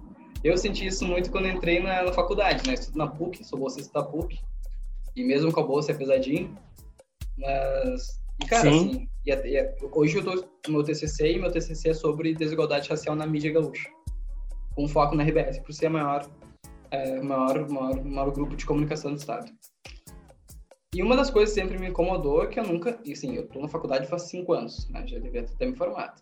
Eu 0.42 0.56
senti 0.56 0.86
isso 0.86 1.04
muito 1.04 1.30
quando 1.30 1.48
entrei 1.48 1.80
na, 1.80 2.02
na 2.02 2.12
faculdade, 2.12 2.66
né? 2.66 2.74
Estudo 2.74 2.98
na 2.98 3.06
PUC, 3.06 3.44
sou 3.44 3.58
bolsista 3.58 4.00
da 4.00 4.06
PUC. 4.06 4.38
E 5.16 5.24
mesmo 5.24 5.52
com 5.52 5.60
a 5.60 5.66
bolsa 5.66 5.92
é 5.92 5.94
pesadinho. 5.94 6.56
Mas 7.36 8.18
e, 8.42 8.46
cara, 8.46 8.70
Sim. 8.70 8.90
assim, 8.90 9.08
e, 9.26 9.32
e, 9.32 9.76
hoje 9.92 10.18
eu 10.18 10.24
tô 10.24 10.34
no 10.68 10.74
meu 10.74 10.84
TCC 10.84 11.32
e 11.32 11.38
meu 11.38 11.50
TCC 11.50 11.90
é 11.90 11.94
sobre 11.94 12.34
desigualdade 12.34 12.88
racial 12.88 13.16
na 13.16 13.26
mídia 13.26 13.52
gaúcha, 13.52 13.90
com 14.74 14.86
foco 14.86 15.14
na 15.16 15.24
RBS, 15.24 15.58
por 15.58 15.72
ser 15.72 15.86
a 15.86 15.90
maior, 15.90 16.30
é, 16.90 17.20
maior, 17.20 17.68
maior, 17.68 18.04
maior 18.04 18.30
grupo 18.30 18.54
de 18.54 18.64
comunicação 18.64 19.12
do 19.12 19.18
Estado. 19.18 19.50
E 20.98 21.02
uma 21.02 21.14
das 21.14 21.30
coisas 21.30 21.54
que 21.54 21.60
sempre 21.60 21.78
me 21.78 21.90
incomodou 21.90 22.42
é 22.42 22.48
que 22.48 22.58
eu 22.58 22.64
nunca, 22.66 22.98
e 23.04 23.12
assim, 23.12 23.36
eu 23.36 23.46
tô 23.46 23.60
na 23.60 23.68
faculdade 23.68 24.08
faz 24.08 24.22
cinco 24.22 24.52
anos, 24.52 24.88
né, 24.90 25.06
já 25.06 25.20
devia 25.20 25.44
ter 25.44 25.66
me 25.66 25.76
formado. 25.76 26.20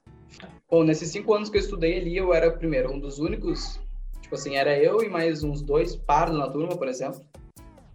Bom, 0.71 0.85
nesses 0.85 1.09
cinco 1.09 1.33
anos 1.33 1.49
que 1.49 1.57
eu 1.57 1.63
estudei 1.63 1.99
ali, 1.99 2.15
eu 2.15 2.35
era, 2.35 2.51
primeiro, 2.51 2.93
um 2.93 2.99
dos 2.99 3.19
únicos, 3.19 3.81
tipo 4.21 4.35
assim, 4.35 4.55
era 4.55 4.79
eu 4.79 5.03
e 5.03 5.09
mais 5.09 5.43
uns 5.43 5.63
dois 5.63 5.97
pardos 5.97 6.37
na 6.37 6.51
turma, 6.51 6.77
por 6.77 6.89
exemplo, 6.89 7.25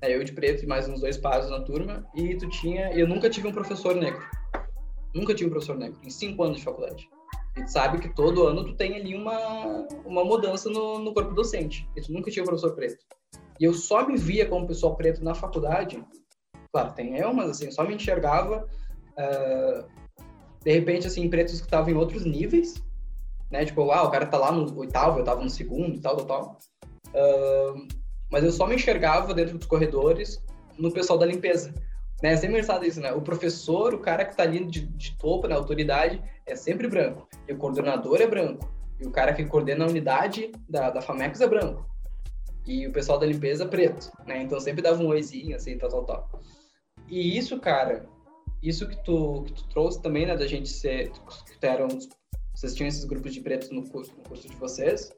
é, 0.01 0.15
eu 0.15 0.23
de 0.23 0.31
preto 0.31 0.63
e 0.63 0.67
mais 0.67 0.89
uns 0.89 1.01
dois 1.01 1.17
pares 1.19 1.51
na 1.51 1.61
turma, 1.61 2.03
e 2.15 2.35
tu 2.35 2.49
tinha. 2.49 2.91
Eu 2.93 3.07
nunca 3.07 3.29
tive 3.29 3.47
um 3.47 3.51
professor 3.51 3.95
negro. 3.95 4.23
Nunca 5.13 5.35
tive 5.35 5.49
um 5.49 5.51
professor 5.51 5.77
negro, 5.77 5.99
em 6.03 6.09
cinco 6.09 6.41
anos 6.41 6.57
de 6.57 6.63
faculdade. 6.63 7.07
E 7.57 7.63
tu 7.63 7.71
sabe 7.71 7.99
que 7.99 8.09
todo 8.09 8.47
ano 8.47 8.65
tu 8.65 8.73
tem 8.73 8.95
ali 8.95 9.13
uma, 9.13 9.87
uma 10.03 10.25
mudança 10.25 10.67
no, 10.67 10.97
no 10.97 11.13
corpo 11.13 11.35
docente. 11.35 11.87
E 11.95 12.01
tu 12.01 12.11
nunca 12.11 12.31
tinha 12.31 12.41
um 12.41 12.47
professor 12.47 12.73
preto. 12.73 13.05
E 13.59 13.65
eu 13.65 13.73
só 13.75 14.07
me 14.07 14.17
via 14.17 14.47
como 14.47 14.65
pessoa 14.65 14.95
preta 14.95 15.23
na 15.23 15.35
faculdade. 15.35 16.03
Claro, 16.71 16.93
tem 16.93 17.17
eu, 17.17 17.33
mas 17.33 17.49
assim, 17.49 17.69
só 17.71 17.83
me 17.83 17.95
enxergava, 17.95 18.67
uh, 19.17 19.85
de 20.63 20.71
repente, 20.71 21.07
assim, 21.07 21.29
pretos 21.29 21.59
que 21.59 21.65
estavam 21.65 21.89
em 21.89 21.95
outros 21.95 22.25
níveis, 22.25 22.81
né? 23.49 23.65
Tipo, 23.65 23.91
ah, 23.91 24.03
o 24.03 24.11
cara 24.11 24.25
tá 24.25 24.37
lá 24.37 24.51
no 24.51 24.77
oitavo, 24.79 25.19
eu 25.19 25.23
tava 25.23 25.43
no 25.43 25.49
segundo, 25.49 25.99
tal, 25.99 26.17
tal, 26.17 26.25
tal. 26.25 26.57
Uh, 27.07 27.87
mas 28.31 28.43
eu 28.43 28.51
só 28.51 28.65
me 28.65 28.75
enxergava 28.75 29.33
dentro 29.33 29.57
dos 29.57 29.67
corredores 29.67 30.41
no 30.77 30.91
pessoal 30.91 31.19
da 31.19 31.25
limpeza. 31.25 31.73
Né? 32.23 32.33
É 32.33 32.35
sempre 32.37 32.55
engraçado 32.55 32.85
isso, 32.85 33.01
né? 33.01 33.11
O 33.11 33.21
professor, 33.21 33.93
o 33.93 33.99
cara 33.99 34.23
que 34.23 34.35
tá 34.35 34.43
ali 34.43 34.63
de, 34.63 34.85
de 34.85 35.17
topo, 35.17 35.47
na 35.47 35.55
autoridade, 35.55 36.23
é 36.45 36.55
sempre 36.55 36.87
branco. 36.87 37.27
E 37.47 37.53
o 37.53 37.57
coordenador 37.57 38.21
é 38.21 38.27
branco. 38.27 38.71
E 38.99 39.05
o 39.05 39.11
cara 39.11 39.33
que 39.33 39.43
coordena 39.43 39.83
a 39.83 39.89
unidade 39.89 40.51
da, 40.69 40.89
da 40.89 41.01
FAMECOS 41.01 41.41
é 41.41 41.47
branco. 41.47 41.85
E 42.65 42.87
o 42.87 42.91
pessoal 42.91 43.17
da 43.17 43.25
limpeza 43.25 43.63
é 43.63 43.67
preto, 43.67 44.11
né? 44.25 44.43
Então 44.43 44.59
sempre 44.59 44.81
dava 44.81 45.01
um 45.01 45.07
oizinho, 45.07 45.55
assim, 45.55 45.77
tal, 45.77 45.89
tal, 45.89 46.03
tal. 46.05 46.41
E 47.11 47.37
isso, 47.37 47.59
cara, 47.59 48.05
isso 48.63 48.87
que 48.87 48.95
tu, 49.03 49.43
que 49.45 49.51
tu 49.51 49.67
trouxe 49.67 50.01
também, 50.01 50.25
né, 50.25 50.37
da 50.37 50.47
gente 50.47 50.69
ser, 50.69 51.11
que 51.11 51.65
eram, 51.65 51.89
vocês 52.55 52.73
tinham 52.73 52.87
esses 52.87 53.03
grupos 53.03 53.33
de 53.33 53.41
pretos 53.41 53.69
no 53.69 53.87
curso, 53.89 54.13
no 54.17 54.23
curso 54.23 54.47
de 54.47 54.55
vocês, 54.55 55.11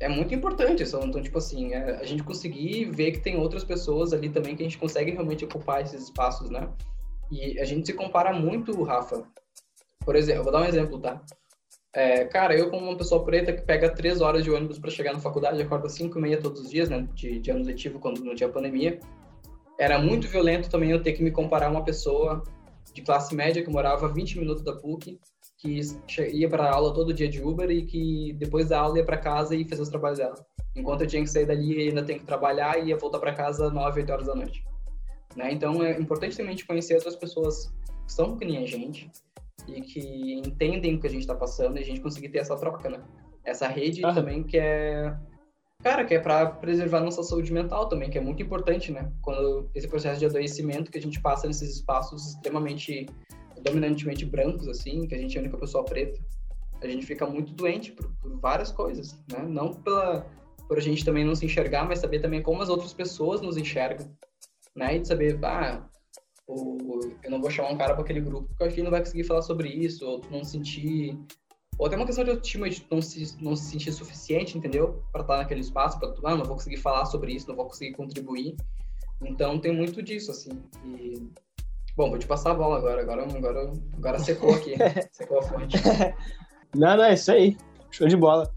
é 0.00 0.08
muito 0.08 0.34
importante. 0.34 0.82
Então, 0.82 1.22
tipo 1.22 1.38
assim, 1.38 1.72
é, 1.72 1.96
a 1.96 2.04
gente 2.04 2.22
conseguir 2.22 2.84
ver 2.90 3.12
que 3.12 3.20
tem 3.20 3.38
outras 3.38 3.64
pessoas 3.64 4.12
ali 4.12 4.28
também 4.28 4.54
que 4.54 4.62
a 4.62 4.66
gente 4.66 4.76
consegue 4.76 5.10
realmente 5.12 5.46
ocupar 5.46 5.80
esses 5.80 6.04
espaços, 6.04 6.50
né? 6.50 6.68
E 7.30 7.58
a 7.58 7.64
gente 7.64 7.86
se 7.86 7.94
compara 7.94 8.32
muito, 8.32 8.82
Rafa. 8.82 9.26
Por 10.04 10.14
exemplo, 10.14 10.40
eu 10.40 10.44
vou 10.44 10.52
dar 10.52 10.60
um 10.60 10.66
exemplo, 10.66 11.00
tá? 11.00 11.22
É, 11.94 12.26
cara, 12.26 12.54
eu 12.54 12.70
como 12.70 12.86
uma 12.86 12.96
pessoa 12.98 13.24
preta 13.24 13.52
que 13.52 13.62
pega 13.62 13.88
três 13.88 14.20
horas 14.20 14.44
de 14.44 14.50
ônibus 14.50 14.78
para 14.78 14.90
chegar 14.90 15.14
na 15.14 15.20
faculdade, 15.20 15.60
acorda 15.60 15.88
cinco 15.88 16.18
e 16.18 16.22
meia 16.22 16.40
todos 16.40 16.60
os 16.60 16.70
dias, 16.70 16.90
né? 16.90 17.08
De, 17.14 17.38
de 17.38 17.50
ano 17.50 17.64
letivo, 17.64 17.98
quando 17.98 18.22
não 18.22 18.34
tinha 18.34 18.48
pandemia. 18.48 19.00
Era 19.78 19.98
muito 19.98 20.26
violento 20.28 20.68
também 20.68 20.90
eu 20.90 21.02
ter 21.02 21.12
que 21.12 21.22
me 21.22 21.30
comparar 21.30 21.66
a 21.66 21.70
uma 21.70 21.84
pessoa 21.84 22.42
de 22.92 23.02
classe 23.02 23.34
média 23.34 23.62
que 23.62 23.70
morava 23.70 24.06
a 24.06 24.08
20 24.08 24.38
minutos 24.38 24.64
da 24.64 24.74
PUC 24.74 25.18
que 25.58 25.80
ia 26.32 26.48
para 26.48 26.70
aula 26.70 26.94
todo 26.94 27.12
dia 27.12 27.28
de 27.28 27.42
Uber 27.42 27.68
e 27.70 27.84
que 27.84 28.32
depois 28.38 28.68
da 28.68 28.80
aula 28.80 28.98
ia 28.98 29.04
para 29.04 29.18
casa 29.18 29.56
e 29.56 29.64
fazia 29.68 29.82
os 29.82 29.88
trabalhos 29.88 30.18
dela. 30.18 30.34
Enquanto 30.74 31.02
eu 31.02 31.06
tinha 31.06 31.22
que 31.22 31.28
sair 31.28 31.46
dali 31.46 31.76
e 31.76 31.88
ainda 31.88 32.04
tenho 32.04 32.20
que 32.20 32.26
trabalhar 32.26 32.78
e 32.78 32.88
ia 32.88 32.96
voltar 32.96 33.18
para 33.18 33.34
casa 33.34 33.68
9, 33.68 34.00
8 34.00 34.12
horas 34.12 34.26
da 34.26 34.34
noite. 34.36 34.64
Né? 35.36 35.52
Então 35.52 35.82
é 35.82 35.98
importante 35.98 36.36
também 36.36 36.54
a 36.54 36.66
conhecer 36.66 36.94
outras 36.94 37.16
pessoas 37.16 37.72
que 38.06 38.12
são 38.12 38.36
que 38.36 38.44
nem 38.44 38.58
a 38.58 38.66
gente 38.66 39.10
e 39.66 39.80
que 39.82 40.34
entendem 40.34 40.94
o 40.94 41.00
que 41.00 41.08
a 41.08 41.10
gente 41.10 41.22
está 41.22 41.34
passando 41.34 41.76
e 41.76 41.80
a 41.80 41.84
gente 41.84 42.00
conseguir 42.00 42.28
ter 42.28 42.38
essa 42.38 42.56
troca, 42.56 42.88
né? 42.88 43.02
Essa 43.44 43.66
rede 43.66 44.04
ah. 44.04 44.14
também 44.14 44.44
que 44.44 44.56
é 44.56 45.14
cara, 45.82 46.04
que 46.04 46.14
é 46.14 46.18
para 46.18 46.46
preservar 46.46 47.00
nossa 47.00 47.22
saúde 47.22 47.52
mental 47.52 47.88
também, 47.88 48.10
que 48.10 48.18
é 48.18 48.20
muito 48.20 48.42
importante, 48.42 48.92
né? 48.92 49.10
Quando 49.22 49.70
esse 49.74 49.88
processo 49.88 50.18
de 50.18 50.26
adoecimento 50.26 50.90
que 50.90 50.98
a 50.98 51.02
gente 51.02 51.20
passa 51.20 51.46
nesses 51.46 51.76
espaços 51.76 52.34
extremamente 52.34 53.06
dominantemente 53.62 54.24
brancos, 54.24 54.68
assim, 54.68 55.06
que 55.06 55.14
a 55.14 55.18
gente 55.18 55.36
é 55.36 55.40
a 55.40 55.42
única 55.42 55.58
pessoa 55.58 55.84
preta, 55.84 56.20
a 56.80 56.86
gente 56.86 57.06
fica 57.06 57.26
muito 57.26 57.52
doente 57.52 57.92
por, 57.92 58.08
por 58.20 58.38
várias 58.38 58.70
coisas, 58.70 59.18
né? 59.30 59.42
Não 59.48 59.72
pela, 59.72 60.26
por 60.68 60.78
a 60.78 60.80
gente 60.80 61.04
também 61.04 61.24
não 61.24 61.34
se 61.34 61.46
enxergar, 61.46 61.84
mas 61.88 62.00
saber 62.00 62.20
também 62.20 62.42
como 62.42 62.62
as 62.62 62.68
outras 62.68 62.92
pessoas 62.92 63.40
nos 63.40 63.56
enxergam, 63.56 64.08
né? 64.76 64.96
E 64.96 65.00
de 65.00 65.08
saber, 65.08 65.38
ah, 65.44 65.88
eu 66.48 67.30
não 67.30 67.40
vou 67.40 67.50
chamar 67.50 67.70
um 67.70 67.78
cara 67.78 67.94
para 67.94 68.02
aquele 68.02 68.20
grupo 68.20 68.48
porque 68.48 68.64
acho 68.64 68.74
que 68.74 68.80
ele 68.80 68.84
não 68.84 68.92
vai 68.92 69.00
conseguir 69.00 69.24
falar 69.24 69.42
sobre 69.42 69.68
isso, 69.68 70.06
ou 70.06 70.20
não 70.30 70.44
sentir... 70.44 71.18
Ou 71.78 71.86
até 71.86 71.96
uma 71.96 72.06
questão 72.06 72.24
de 72.24 72.30
autoestima, 72.30 72.68
de 72.68 72.84
não 72.90 73.00
se, 73.00 73.36
não 73.40 73.54
se 73.54 73.70
sentir 73.70 73.92
suficiente, 73.92 74.58
entendeu? 74.58 75.02
Para 75.12 75.22
estar 75.22 75.36
naquele 75.36 75.60
espaço, 75.60 75.98
para 75.98 76.12
ah, 76.24 76.36
não 76.36 76.44
vou 76.44 76.54
conseguir 76.54 76.78
falar 76.78 77.06
sobre 77.06 77.32
isso, 77.32 77.48
não 77.48 77.56
vou 77.56 77.66
conseguir 77.66 77.92
contribuir. 77.92 78.56
Então 79.22 79.58
tem 79.58 79.72
muito 79.72 80.02
disso, 80.02 80.30
assim. 80.30 80.50
E 80.84 81.30
Bom, 81.98 82.10
vou 82.10 82.18
te 82.18 82.28
passar 82.28 82.52
a 82.52 82.54
bola 82.54 82.78
agora. 82.78 83.02
Agora, 83.02 83.24
agora, 83.24 83.72
agora 83.96 84.18
secou 84.20 84.54
aqui. 84.54 84.74
secou 85.10 85.40
a 85.40 85.42
fonte. 85.42 85.76
Não, 86.72 86.96
não, 86.96 87.02
é 87.02 87.14
isso 87.14 87.32
aí. 87.32 87.56
Show 87.90 88.06
de 88.06 88.16
bola. 88.16 88.48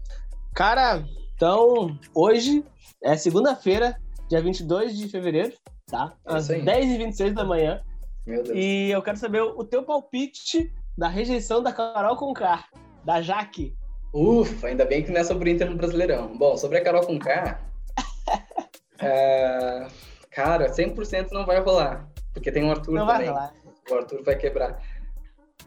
Cara, 0.54 1.04
então, 1.34 1.98
hoje 2.14 2.64
é 3.02 3.16
segunda-feira, 3.16 3.98
dia 4.28 4.40
22 4.40 4.96
de 4.96 5.08
fevereiro, 5.08 5.54
tá? 5.88 6.12
É 6.24 6.34
Às 6.36 6.48
10h26 6.50 7.32
da 7.32 7.44
manhã. 7.44 7.82
Meu 8.24 8.44
Deus. 8.44 8.56
E 8.56 8.90
eu 8.90 9.02
quero 9.02 9.16
saber 9.16 9.42
o 9.42 9.64
teu 9.64 9.82
palpite 9.82 10.72
da 10.96 11.08
rejeição 11.08 11.60
da 11.60 11.72
Carol 11.72 12.16
Conká, 12.16 12.64
da 13.04 13.20
Jaque. 13.20 13.74
Ufa, 14.12 14.66
ainda 14.66 14.84
bem 14.84 15.02
que 15.02 15.10
não 15.10 15.20
é 15.20 15.24
sobre 15.24 15.50
o 15.50 15.52
Inter 15.52 15.70
no 15.70 15.76
Brasileirão. 15.76 16.36
Bom, 16.36 16.56
sobre 16.56 16.78
a 16.78 16.84
Carol 16.84 17.06
Conká, 17.06 17.60
é... 19.00 19.86
cara, 20.30 20.70
100% 20.70 21.30
não 21.32 21.46
vai 21.46 21.60
rolar. 21.60 22.08
Porque 22.32 22.52
tem 22.52 22.64
o 22.64 22.70
Arthur 22.70 22.94
Não 22.94 23.06
também. 23.06 23.30
Vai 23.30 23.50
o 23.90 23.94
Arthur 23.94 24.22
vai 24.22 24.36
quebrar. 24.36 24.80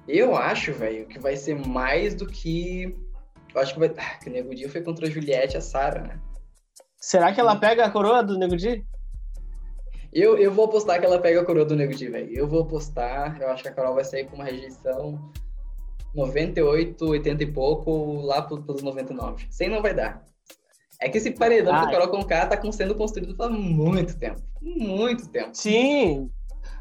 Eu 0.07 0.35
acho, 0.35 0.71
velho, 0.73 1.07
que 1.07 1.19
vai 1.19 1.35
ser 1.35 1.55
mais 1.55 2.13
do 2.15 2.25
que. 2.25 2.95
Eu 3.53 3.61
acho 3.61 3.73
que 3.73 3.79
vai. 3.79 3.93
Ah, 3.97 4.17
que 4.19 4.29
o 4.29 4.31
Nego 4.31 4.53
Di 4.53 4.67
foi 4.69 4.81
contra 4.81 5.07
a 5.07 5.09
Juliette 5.09 5.55
e 5.55 5.57
a 5.57 5.61
Sara, 5.61 6.01
né? 6.01 6.19
Será 6.97 7.33
que 7.33 7.39
ela 7.39 7.55
pega 7.55 7.85
a 7.85 7.91
coroa 7.91 8.23
do 8.23 8.37
Nego 8.37 8.55
Di? 8.55 8.85
Eu, 10.13 10.37
eu 10.37 10.51
vou 10.51 10.65
apostar 10.65 10.99
que 10.99 11.05
ela 11.05 11.19
pega 11.19 11.41
a 11.41 11.45
coroa 11.45 11.65
do 11.65 11.75
Nego 11.75 11.93
Di, 11.93 12.07
velho. 12.07 12.31
Eu 12.31 12.47
vou 12.47 12.61
apostar. 12.61 13.37
Eu 13.41 13.49
acho 13.49 13.63
que 13.63 13.69
a 13.69 13.73
Carol 13.73 13.95
vai 13.95 14.03
sair 14.03 14.25
com 14.25 14.35
uma 14.35 14.45
rejeição 14.45 15.19
98, 16.15 17.05
80 17.05 17.43
e 17.43 17.51
pouco, 17.51 18.21
lá 18.21 18.41
pelos 18.41 18.81
99. 18.81 19.47
100 19.49 19.69
não 19.69 19.81
vai 19.81 19.93
dar. 19.93 20.23
É 21.01 21.09
que 21.09 21.17
esse 21.17 21.31
paredão 21.31 21.75
ah, 21.75 21.81
que 21.81 21.95
a 21.95 21.99
Carol 21.99 22.25
K 22.25 22.47
tá 22.47 22.71
sendo 22.71 22.95
construído 22.95 23.35
há 23.43 23.49
muito 23.49 24.17
tempo. 24.17 24.41
Muito 24.61 25.27
tempo. 25.27 25.49
Sim, 25.53 26.31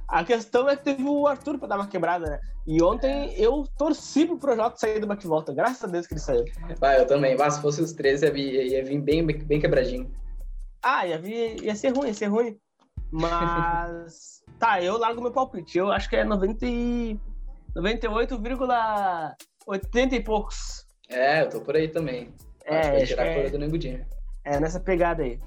a 0.08 0.22
questão 0.22 0.68
é 0.68 0.76
que 0.76 0.84
teve 0.84 1.02
o 1.04 1.26
Arthur 1.26 1.58
pra 1.58 1.68
dar 1.68 1.76
uma 1.76 1.86
quebrada, 1.86 2.30
né? 2.30 2.40
E 2.66 2.82
ontem 2.82 3.34
eu 3.36 3.64
torci 3.76 4.26
pro 4.26 4.38
Projota 4.38 4.76
sair 4.76 5.00
do 5.00 5.06
bate-volta. 5.06 5.52
Graças 5.52 5.82
a 5.82 5.86
Deus 5.86 6.06
que 6.06 6.14
ele 6.14 6.20
saiu. 6.20 6.44
Ah, 6.80 6.94
eu 6.94 7.06
também. 7.06 7.36
Mas 7.36 7.54
se 7.54 7.62
fosse 7.62 7.82
os 7.82 7.92
três, 7.92 8.22
ia 8.22 8.30
vir, 8.30 8.66
ia 8.66 8.84
vir 8.84 9.00
bem, 9.00 9.26
bem 9.26 9.60
quebradinho. 9.60 10.10
Ah, 10.82 11.06
ia, 11.06 11.18
vir, 11.18 11.62
ia 11.62 11.74
ser 11.74 11.88
ruim, 11.88 12.08
ia 12.08 12.14
ser 12.14 12.26
ruim. 12.26 12.56
Mas. 13.10 14.42
tá, 14.58 14.82
eu 14.82 14.98
largo 14.98 15.20
meu 15.20 15.32
palpite. 15.32 15.78
Eu 15.78 15.90
acho 15.90 16.08
que 16.08 16.16
é 16.16 16.24
90 16.24 16.66
e... 16.66 17.18
98,80 17.76 20.12
e 20.12 20.20
poucos. 20.20 20.84
É, 21.08 21.42
eu 21.42 21.48
tô 21.48 21.60
por 21.60 21.76
aí 21.76 21.86
também. 21.88 22.34
É, 22.64 22.78
acho 22.78 22.88
que 22.88 22.96
vai 22.96 23.06
tirar 23.06 23.22
a 23.22 23.34
cor 23.34 23.44
é... 23.44 23.50
do 23.50 23.58
Negudinho. 23.58 24.04
É, 24.44 24.58
nessa 24.60 24.80
pegada 24.80 25.22
aí. 25.22 25.38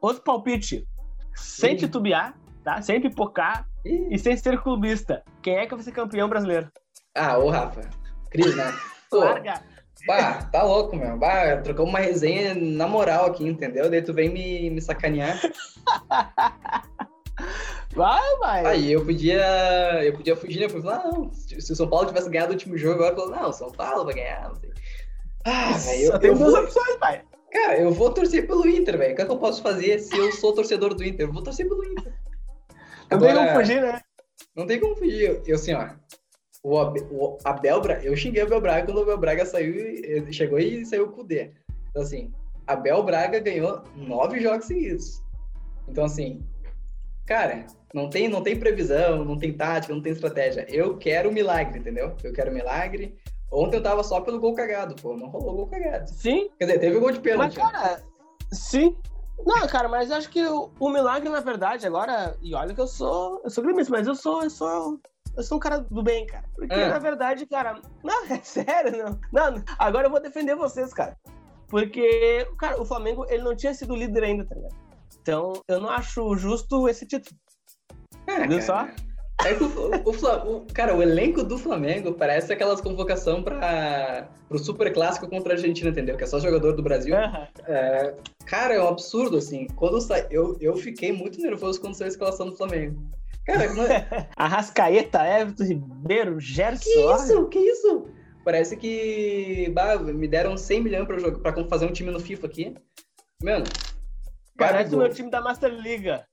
Outro 0.00 0.22
palpite. 0.22 0.86
Sem 1.34 1.76
titubear, 1.76 2.36
tá? 2.64 2.80
Sem 2.82 3.00
pipocar 3.00 3.66
e 3.84 4.18
sem 4.18 4.36
ser 4.36 4.60
clubista. 4.60 5.22
Quem 5.42 5.56
é 5.56 5.66
que 5.66 5.74
vai 5.74 5.84
ser 5.84 5.92
campeão 5.92 6.28
brasileiro? 6.28 6.70
Ah, 7.14 7.38
ô 7.38 7.50
Rafa. 7.50 7.88
Cris, 8.30 8.56
né? 8.56 8.72
Pô, 9.10 9.18
Larga. 9.18 9.62
Bah, 10.06 10.44
tá 10.44 10.62
louco, 10.62 10.96
meu. 10.96 11.18
Bah, 11.18 11.58
trocou 11.58 11.84
uma 11.86 11.98
resenha 11.98 12.54
na 12.54 12.88
moral 12.88 13.26
aqui, 13.26 13.46
entendeu? 13.46 13.90
Daí 13.90 14.00
tu 14.00 14.14
vem 14.14 14.30
me, 14.30 14.70
me 14.70 14.80
sacanear. 14.80 15.38
Vai, 17.94 18.36
vai. 18.38 18.66
Aí 18.66 18.92
eu 18.92 19.04
podia, 19.04 20.04
eu 20.04 20.12
podia 20.12 20.36
fugir, 20.36 20.60
né? 20.60 20.66
Eu 20.66 20.70
falei, 20.70 20.84
não, 20.84 21.32
se 21.32 21.72
o 21.72 21.76
São 21.76 21.88
Paulo 21.88 22.06
tivesse 22.06 22.30
ganhado 22.30 22.50
o 22.50 22.54
último 22.54 22.78
jogo, 22.78 23.02
agora 23.02 23.14
eu 23.14 23.16
falei, 23.16 23.40
não, 23.40 23.50
o 23.50 23.52
São 23.52 23.70
Paulo 23.72 24.04
vai 24.04 24.14
ganhar, 24.14 24.48
não 24.48 24.56
sei. 24.56 24.70
Ah, 25.44 25.72
velho, 25.72 26.02
eu, 26.02 26.12
Só 26.12 26.18
tem 26.18 26.34
duas 26.34 26.52
vou... 26.52 26.62
opções, 26.62 26.96
pai. 26.96 27.22
Cara, 27.50 27.80
eu 27.80 27.90
vou 27.90 28.12
torcer 28.12 28.46
pelo 28.46 28.68
Inter, 28.68 28.96
velho. 28.96 29.12
O 29.12 29.16
que, 29.16 29.22
é 29.22 29.24
que 29.24 29.30
eu 29.30 29.38
posso 29.38 29.62
fazer 29.62 29.98
se 29.98 30.16
eu 30.16 30.30
sou 30.32 30.54
torcedor 30.54 30.94
do 30.94 31.04
Inter? 31.04 31.26
Eu 31.26 31.32
vou 31.32 31.42
torcer 31.42 31.68
pelo 31.68 31.84
Inter. 31.84 32.14
Não 33.10 33.18
tem 33.18 33.34
como 33.34 33.50
fugir, 33.54 33.82
né? 33.82 34.00
Não 34.54 34.66
tem 34.66 34.80
como 34.80 34.96
fugir. 34.96 35.42
Eu, 35.44 35.56
assim, 35.56 35.74
ó. 35.74 35.88
O, 36.62 36.76
o 36.78 37.38
Abel 37.42 37.80
Braga, 37.80 38.04
eu 38.04 38.14
xinguei 38.14 38.42
o 38.42 38.46
Abel 38.46 38.60
Braga 38.60 38.86
quando 38.86 38.98
o 38.98 39.02
Abel 39.02 39.18
Braga 39.18 39.46
saiu, 39.46 40.30
chegou 40.30 40.58
e 40.58 40.84
saiu 40.84 41.08
com 41.10 41.22
o 41.22 41.24
D. 41.24 41.50
Então, 41.88 42.02
assim, 42.02 42.32
Abel 42.66 43.02
Braga 43.02 43.40
ganhou 43.40 43.82
nove 43.96 44.40
jogos 44.40 44.66
seguidos. 44.66 45.22
Então, 45.88 46.04
assim, 46.04 46.44
cara, 47.30 47.64
não 47.94 48.10
tem, 48.10 48.28
não 48.28 48.42
tem 48.42 48.58
previsão, 48.58 49.24
não 49.24 49.38
tem 49.38 49.52
tática, 49.52 49.94
não 49.94 50.02
tem 50.02 50.12
estratégia. 50.12 50.66
Eu 50.68 50.98
quero 50.98 51.32
milagre, 51.32 51.78
entendeu? 51.78 52.16
Eu 52.24 52.32
quero 52.32 52.52
milagre. 52.52 53.16
Ontem 53.52 53.76
eu 53.76 53.82
tava 53.82 54.02
só 54.02 54.20
pelo 54.20 54.40
gol 54.40 54.52
cagado, 54.52 54.96
pô. 55.00 55.16
Não 55.16 55.28
rolou 55.28 55.54
gol 55.54 55.66
cagado. 55.68 56.10
Sim. 56.10 56.50
Quer 56.58 56.66
dizer, 56.66 56.78
teve 56.80 56.98
gol 56.98 57.12
de 57.12 57.20
pênalti. 57.20 57.56
Mas, 57.56 57.72
cara, 57.72 58.02
sim. 58.50 58.96
Não, 59.46 59.64
cara, 59.68 59.88
mas 59.88 60.10
acho 60.10 60.28
que 60.28 60.44
o, 60.44 60.72
o, 60.80 60.90
milagre, 60.90 61.28
na 61.28 61.40
verdade, 61.40 61.86
agora. 61.86 62.36
E 62.42 62.52
olha 62.52 62.74
que 62.74 62.80
eu 62.80 62.88
sou. 62.88 63.40
Eu 63.44 63.50
sou 63.50 63.62
gremista, 63.62 63.92
mas 63.92 64.08
eu 64.08 64.16
sou. 64.16 64.42
Eu 64.42 64.50
sou. 64.50 64.98
Eu 65.36 65.42
sou 65.44 65.56
um 65.56 65.60
cara 65.60 65.78
do 65.78 66.02
bem, 66.02 66.26
cara. 66.26 66.44
Porque, 66.56 66.74
é. 66.74 66.88
na 66.88 66.98
verdade, 66.98 67.46
cara. 67.46 67.80
Não, 68.02 68.26
é 68.26 68.40
sério, 68.42 69.20
não. 69.32 69.52
Não, 69.52 69.64
agora 69.78 70.08
eu 70.08 70.10
vou 70.10 70.20
defender 70.20 70.56
vocês, 70.56 70.92
cara. 70.92 71.16
Porque, 71.68 72.44
cara, 72.58 72.80
o 72.80 72.84
Flamengo, 72.84 73.24
ele 73.28 73.44
não 73.44 73.54
tinha 73.54 73.72
sido 73.72 73.94
líder 73.94 74.24
ainda, 74.24 74.44
tá 74.44 74.56
ligado? 74.56 74.89
Então, 75.22 75.62
eu 75.68 75.80
não 75.80 75.88
acho 75.88 76.36
justo 76.36 76.88
esse 76.88 77.06
título. 77.06 77.36
É, 78.26 78.46
Viu 78.46 78.60
só? 78.62 78.88
É 79.44 79.54
que 79.54 79.64
o, 79.64 79.68
o, 80.04 80.66
cara, 80.72 80.94
o 80.94 81.02
elenco 81.02 81.42
do 81.42 81.56
Flamengo 81.56 82.12
parece 82.12 82.52
aquelas 82.52 82.80
convocação 82.80 83.42
para 83.42 84.28
o 84.50 84.58
Super 84.58 84.92
Clássico 84.92 85.28
contra 85.28 85.54
a 85.54 85.56
Argentina, 85.56 85.88
entendeu? 85.88 86.16
Que 86.16 86.24
é 86.24 86.26
só 86.26 86.38
jogador 86.38 86.72
do 86.72 86.82
Brasil. 86.82 87.14
Uhum. 87.14 87.46
É, 87.66 88.14
cara, 88.44 88.74
é 88.74 88.82
um 88.82 88.88
absurdo, 88.88 89.38
assim. 89.38 89.66
Quando 89.76 90.00
sa... 90.00 90.18
eu, 90.30 90.56
eu 90.60 90.76
fiquei 90.76 91.12
muito 91.12 91.40
nervoso 91.40 91.80
quando 91.80 91.94
saiu 91.94 92.08
a 92.08 92.10
escalação 92.10 92.50
do 92.50 92.56
Flamengo. 92.56 93.00
Cara, 93.46 93.64
é... 93.64 94.28
Arrascaeta, 94.36 95.26
Everton 95.26 95.64
Ribeiro, 95.64 96.38
Gerson. 96.38 96.84
Que 96.84 97.14
isso? 97.14 97.48
Que 97.48 97.58
isso? 97.58 98.06
Parece 98.44 98.76
que 98.76 99.70
bah, 99.72 99.96
me 99.98 100.28
deram 100.28 100.56
100 100.56 100.82
milhões 100.82 101.06
para 101.42 101.64
fazer 101.66 101.86
um 101.86 101.92
time 101.92 102.10
no 102.10 102.20
FIFA 102.20 102.46
aqui. 102.46 102.74
Mano. 103.42 103.64
Parece 104.66 104.94
o 104.94 104.98
meu 104.98 105.08
time 105.10 105.30
da 105.30 105.40
Master 105.40 105.72
Liga. 105.72 106.24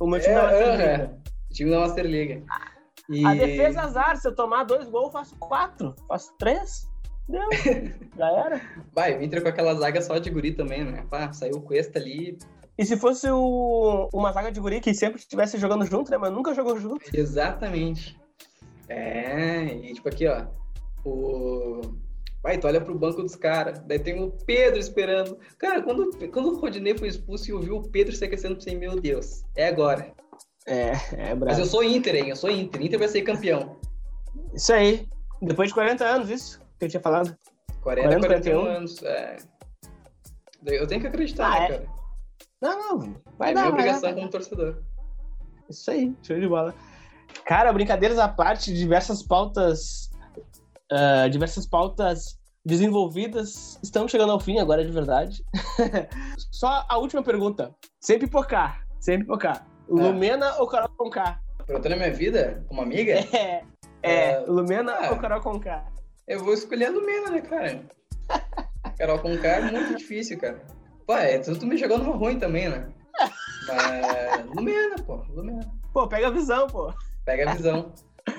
O 0.00 0.06
meu 0.06 0.20
time 0.20 0.32
é, 0.32 0.36
da 0.36 0.42
Master 0.42 0.70
Liga. 0.70 0.84
É 0.84 1.34
time 1.54 1.70
da 1.70 1.80
Master 1.80 2.04
League. 2.04 2.44
E... 3.08 3.24
A 3.24 3.34
defesa 3.34 3.82
azar, 3.82 4.16
se 4.16 4.28
eu 4.28 4.34
tomar 4.34 4.64
dois 4.64 4.88
gols, 4.88 5.12
faço 5.12 5.36
quatro, 5.38 5.94
faço 6.08 6.34
três. 6.38 6.88
Deu. 7.28 7.48
Já 8.18 8.28
era. 8.28 8.60
Vai, 8.92 9.22
Inter 9.24 9.42
com 9.42 9.48
aquela 9.48 9.74
zaga 9.74 10.02
só 10.02 10.18
de 10.18 10.28
guri 10.28 10.52
também, 10.52 10.84
né? 10.84 11.06
Pá, 11.08 11.32
saiu 11.32 11.56
o 11.56 11.62
Cuesta 11.62 11.98
ali. 11.98 12.38
E 12.76 12.84
se 12.84 12.96
fosse 12.96 13.30
o... 13.30 14.08
uma 14.12 14.32
zaga 14.32 14.50
de 14.50 14.60
guri 14.60 14.80
que 14.80 14.92
sempre 14.92 15.20
estivesse 15.20 15.56
jogando 15.58 15.86
junto, 15.86 16.10
né? 16.10 16.18
Mas 16.18 16.32
nunca 16.32 16.52
jogou 16.52 16.78
junto. 16.78 17.04
Exatamente. 17.16 18.18
É, 18.88 19.64
e 19.64 19.94
tipo 19.94 20.08
aqui, 20.08 20.26
ó. 20.26 20.46
O. 21.04 21.80
Vai, 22.44 22.58
tu 22.58 22.66
olha 22.66 22.78
pro 22.78 22.98
banco 22.98 23.22
dos 23.22 23.34
caras. 23.34 23.78
Daí 23.86 23.98
tem 23.98 24.22
o 24.22 24.30
Pedro 24.30 24.78
esperando. 24.78 25.38
Cara, 25.58 25.80
quando, 25.80 26.10
quando 26.28 26.52
o 26.52 26.60
Rodinei 26.60 26.96
foi 26.96 27.08
expulso 27.08 27.48
e 27.48 27.54
ouviu 27.54 27.76
o 27.76 27.88
Pedro 27.88 28.14
se 28.14 28.22
aquecendo, 28.22 28.56
pensei, 28.56 28.76
meu 28.76 29.00
Deus, 29.00 29.42
é 29.56 29.68
agora. 29.68 30.12
É, 30.66 30.90
é 31.12 31.34
bravo. 31.34 31.46
Mas 31.46 31.58
eu 31.58 31.64
sou 31.64 31.82
Inter, 31.82 32.14
hein? 32.14 32.28
Eu 32.28 32.36
sou 32.36 32.50
Inter. 32.50 32.82
Inter 32.82 32.98
vai 32.98 33.08
ser 33.08 33.22
campeão. 33.22 33.78
Isso 34.52 34.74
aí. 34.74 35.08
Depois 35.40 35.70
de 35.70 35.74
40 35.74 36.04
anos, 36.04 36.28
isso 36.28 36.60
que 36.78 36.84
eu 36.84 36.88
tinha 36.90 37.00
falado. 37.00 37.34
40, 37.80 38.08
40 38.08 38.26
41 38.26 38.60
anos. 38.60 39.02
É. 39.02 39.36
Eu 40.66 40.86
tenho 40.86 41.00
que 41.00 41.06
acreditar, 41.06 41.46
ah, 41.46 41.60
né, 41.60 41.64
é? 41.64 41.68
cara? 41.68 41.86
Não, 42.60 42.78
não. 42.78 43.14
Vai 43.38 43.52
é 43.52 43.54
dar, 43.54 43.62
minha 43.62 43.72
obrigação 43.72 44.14
como 44.14 44.28
torcedor. 44.28 44.82
Isso 45.70 45.90
aí, 45.90 46.14
show 46.22 46.38
de 46.38 46.46
bola. 46.46 46.74
Cara, 47.46 47.72
brincadeiras 47.72 48.18
à 48.18 48.28
parte, 48.28 48.72
diversas 48.72 49.22
pautas. 49.22 50.10
Uh, 50.92 51.28
diversas 51.30 51.66
pautas 51.66 52.38
desenvolvidas 52.64 53.78
estão 53.82 54.08
chegando 54.08 54.32
ao 54.32 54.40
fim 54.40 54.58
agora 54.58 54.84
de 54.84 54.90
verdade. 54.90 55.44
Só 56.50 56.84
a 56.88 56.98
última 56.98 57.22
pergunta. 57.22 57.74
Sem 58.00 58.18
pipocar, 58.18 58.86
sem 59.00 59.18
pipocar. 59.18 59.66
Lumena 59.88 60.56
ou 60.56 60.66
Carol 60.66 60.88
Conká? 60.96 61.40
Perguntando 61.66 61.94
a 61.94 61.98
minha 61.98 62.12
vida? 62.12 62.64
Uma 62.70 62.82
amiga? 62.82 63.12
É. 63.12 63.62
É, 64.02 64.38
uh, 64.40 64.52
Lumena 64.52 64.92
ah, 64.92 65.10
ou 65.12 65.18
Carol 65.18 65.40
Conká? 65.40 65.86
Eu 66.28 66.44
vou 66.44 66.52
escolher 66.52 66.86
a 66.86 66.90
Lumena, 66.90 67.30
né, 67.30 67.40
cara? 67.40 67.82
Carol 68.98 69.18
Conká 69.18 69.48
é 69.48 69.70
muito 69.70 69.96
difícil, 69.96 70.38
cara. 70.38 70.62
Pô, 71.06 71.14
é, 71.14 71.38
tu, 71.38 71.58
tu 71.58 71.66
me 71.66 71.76
jogou 71.76 71.98
numa 71.98 72.14
ruim 72.14 72.38
também, 72.38 72.68
né? 72.68 72.86
Mas. 73.66 74.46
Lumena, 74.54 74.96
pô. 75.06 75.16
Lumena. 75.30 75.70
Pô, 75.92 76.06
pega 76.06 76.28
a 76.28 76.30
visão, 76.30 76.66
pô. 76.66 76.92
Pega 77.24 77.50
a 77.50 77.54
visão. 77.54 77.92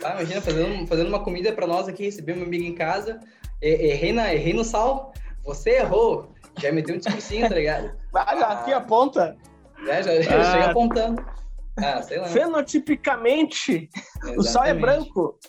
Ah, 0.06 0.12
imagina, 0.12 0.39
fazendo, 0.39 0.88
fazendo 0.88 1.08
uma 1.08 1.24
comida 1.24 1.52
pra 1.52 1.65
nós 1.65 1.88
aqui, 1.88 2.04
receber 2.04 2.34
uma 2.34 2.46
amiga 2.46 2.63
em 2.63 2.76
casa, 2.76 3.20
errei, 3.60 4.13
na, 4.13 4.32
errei 4.32 4.54
no 4.54 4.63
sal, 4.63 5.12
você 5.44 5.78
errou. 5.78 6.32
Já 6.60 6.72
meteu 6.72 6.96
um 6.96 7.00
discursinho, 7.00 7.50
tá 7.50 7.56
ligado? 7.56 7.88
Já 8.13 8.22
ah, 8.22 8.54
aqui 8.62 8.72
aponta. 8.72 9.36
É, 9.88 10.02
já, 10.02 10.22
já 10.22 10.39
ah, 10.39 10.52
chega 10.52 10.65
apontando. 10.72 11.26
Ah, 11.78 12.02
sei 12.02 12.20
lá. 12.20 12.28
Fenotipicamente, 12.28 13.89
Exatamente. 14.24 14.38
o 14.39 14.44
sol 14.44 14.63
é 14.63 14.74
branco. 14.74 15.39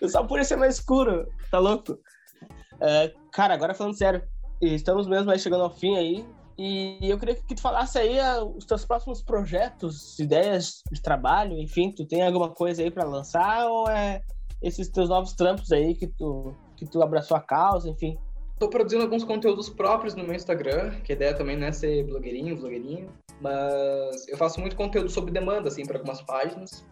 o 0.00 0.08
sol 0.08 0.26
por 0.26 0.40
isso 0.40 0.54
é 0.54 0.56
mais 0.56 0.76
escuro. 0.76 1.28
Tá 1.50 1.58
louco? 1.58 1.92
Uh, 1.92 3.30
cara, 3.30 3.54
agora 3.54 3.74
falando 3.74 3.96
sério, 3.96 4.22
estamos 4.60 5.06
mesmo 5.06 5.30
aí 5.30 5.38
chegando 5.38 5.62
ao 5.62 5.70
fim 5.70 5.96
aí. 5.96 6.26
E 6.56 6.98
eu 7.02 7.18
queria 7.18 7.34
que 7.34 7.54
tu 7.54 7.60
falasse 7.60 7.98
aí 7.98 8.18
uh, 8.20 8.56
os 8.56 8.64
teus 8.64 8.84
próximos 8.84 9.22
projetos, 9.22 10.18
ideias 10.18 10.82
de 10.90 11.02
trabalho, 11.02 11.58
enfim, 11.58 11.90
tu 11.90 12.06
tem 12.06 12.24
alguma 12.24 12.50
coisa 12.50 12.82
aí 12.82 12.90
para 12.90 13.04
lançar 13.04 13.66
ou 13.66 13.88
é 13.88 14.22
esses 14.62 14.88
teus 14.88 15.08
novos 15.08 15.34
trampos 15.34 15.72
aí 15.72 15.94
que 15.94 16.06
tu, 16.06 16.54
que 16.76 16.86
tu 16.86 17.02
abraçou 17.02 17.36
a 17.36 17.40
causa, 17.40 17.90
enfim? 17.90 18.16
Tô 18.58 18.68
produzindo 18.68 19.02
alguns 19.02 19.24
conteúdos 19.24 19.68
próprios 19.68 20.14
no 20.14 20.24
meu 20.24 20.34
Instagram, 20.34 20.92
que 21.02 21.12
a 21.12 21.16
ideia 21.16 21.34
também 21.34 21.56
não 21.56 21.66
é 21.66 21.72
ser 21.72 22.04
blogueirinho, 22.04 22.56
blogueirinho, 22.56 23.08
mas 23.40 24.28
eu 24.28 24.36
faço 24.38 24.60
muito 24.60 24.76
conteúdo 24.76 25.10
sobre 25.10 25.32
demanda, 25.32 25.68
assim, 25.68 25.84
para 25.84 25.98
algumas 25.98 26.22
páginas. 26.22 26.84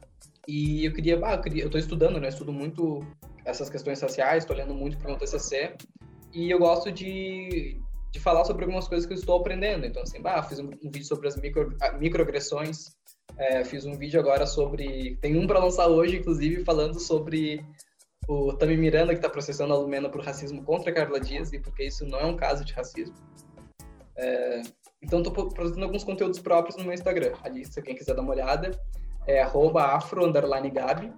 E 0.47 0.85
eu 0.85 0.93
queria, 0.93 1.19
ah, 1.25 1.35
eu, 1.35 1.41
queria, 1.41 1.63
eu 1.63 1.71
tô 1.71 1.79
estudando, 1.79 2.21
né? 2.21 2.29
estudo 2.29 2.53
muito 2.53 3.01
essas 3.45 3.71
questões 3.71 3.99
sociais, 3.99 4.45
tô 4.45 4.53
lendo 4.53 4.75
muito 4.75 4.99
para 4.99 5.13
o 5.13 5.17
TCC, 5.17 5.77
e 6.33 6.51
eu 6.51 6.59
gosto 6.59 6.91
de, 6.91 7.81
de 8.13 8.21
falar 8.21 8.45
sobre 8.45 8.65
algumas 8.65 8.87
coisas 8.87 9.07
que 9.07 9.15
eu 9.15 9.19
estou 9.19 9.41
aprendendo. 9.41 9.87
Então, 9.87 10.03
assim, 10.03 10.21
bah, 10.21 10.43
fiz 10.43 10.59
um, 10.59 10.67
um 10.67 10.91
vídeo 10.91 11.05
sobre 11.05 11.29
as 11.29 11.37
micro, 11.37 11.75
microagressões, 11.99 12.91
é, 13.39 13.65
fiz 13.65 13.87
um 13.87 13.97
vídeo 13.97 14.21
agora 14.21 14.47
sobre. 14.47 15.17
Tem 15.17 15.37
um 15.37 15.47
para 15.47 15.59
lançar 15.59 15.89
hoje, 15.89 16.19
inclusive, 16.19 16.63
falando 16.63 17.01
sobre 17.01 17.65
o 18.29 18.53
Tami 18.53 18.77
Miranda, 18.77 19.13
que 19.13 19.19
está 19.19 19.31
processando 19.31 19.73
a 19.73 19.79
Lumena 19.79 20.11
por 20.11 20.23
racismo 20.23 20.63
contra 20.63 20.91
a 20.91 20.95
Carla 20.95 21.19
Dias, 21.19 21.53
e 21.55 21.59
porque 21.59 21.85
isso 21.85 22.07
não 22.07 22.21
é 22.21 22.27
um 22.27 22.37
caso 22.37 22.65
de 22.65 22.75
racismo. 22.75 23.17
É, 24.15 24.63
então, 25.01 25.23
estou 25.23 25.49
produzindo 25.49 25.85
alguns 25.85 26.05
conteúdos 26.05 26.39
próprios 26.39 26.77
no 26.77 26.85
meu 26.85 26.93
Instagram. 26.93 27.33
Ali, 27.43 27.65
se 27.65 27.81
alguém 27.81 27.97
quiser 27.97 28.15
dar 28.15 28.21
uma 28.21 28.33
olhada, 28.33 28.79
é 29.27 29.41
afro_gabi. 29.43 31.13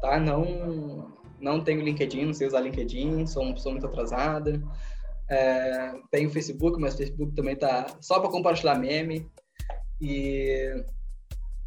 Tá? 0.00 0.18
Não, 0.18 1.12
não 1.38 1.62
tenho 1.62 1.82
LinkedIn, 1.82 2.24
não 2.24 2.34
sei 2.34 2.46
usar 2.46 2.60
LinkedIn, 2.60 3.26
sou 3.26 3.42
uma 3.42 3.54
pessoa 3.54 3.72
muito 3.72 3.86
atrasada. 3.86 4.60
É, 5.32 5.94
tenho 6.10 6.30
Facebook, 6.30 6.78
mas 6.80 6.94
o 6.94 6.98
Facebook 6.98 7.34
também 7.34 7.56
tá 7.56 7.96
só 8.00 8.20
para 8.20 8.30
compartilhar 8.30 8.74
meme. 8.74 9.30
E, 10.00 10.84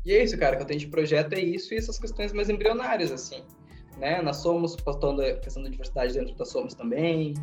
e 0.05 0.13
é 0.13 0.23
isso, 0.23 0.37
cara, 0.37 0.55
que 0.55 0.61
eu 0.61 0.67
tenho 0.67 0.79
de 0.79 0.87
projeto 0.87 1.33
é 1.33 1.39
isso 1.39 1.73
e 1.73 1.77
essas 1.77 1.97
questões 1.97 2.31
mais 2.31 2.49
embrionárias, 2.49 3.11
assim 3.11 3.43
né? 3.97 4.21
Na 4.21 4.33
Somos, 4.33 4.75
postando 4.75 5.21
a 5.21 5.33
questão 5.37 5.63
da 5.63 5.69
diversidade 5.69 6.13
dentro 6.13 6.35
da 6.35 6.45
Somos 6.45 6.73
também, 6.73 7.33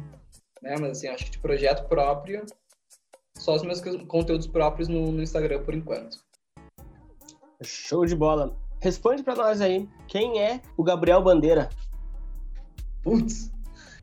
né? 0.63 0.77
Mas, 0.81 0.99
assim, 0.99 1.09
acho 1.09 1.25
que 1.25 1.31
de 1.33 1.39
projeto 1.39 1.89
próprio, 1.89 2.45
só 3.37 3.55
os 3.55 3.63
meus 3.63 3.81
conteúdos 4.07 4.47
próprios 4.47 4.89
no, 4.89 5.11
no 5.13 5.23
Instagram 5.23 5.63
por 5.63 5.75
enquanto. 5.75 6.19
Show 7.63 8.05
de 8.05 8.17
bola. 8.17 8.57
Responde 8.81 9.23
para 9.23 9.37
nós 9.37 9.61
aí, 9.61 9.89
quem 10.09 10.41
é 10.41 10.61
o 10.77 10.83
Gabriel 10.83 11.23
Bandeira? 11.23 11.69
Putz, 13.03 13.53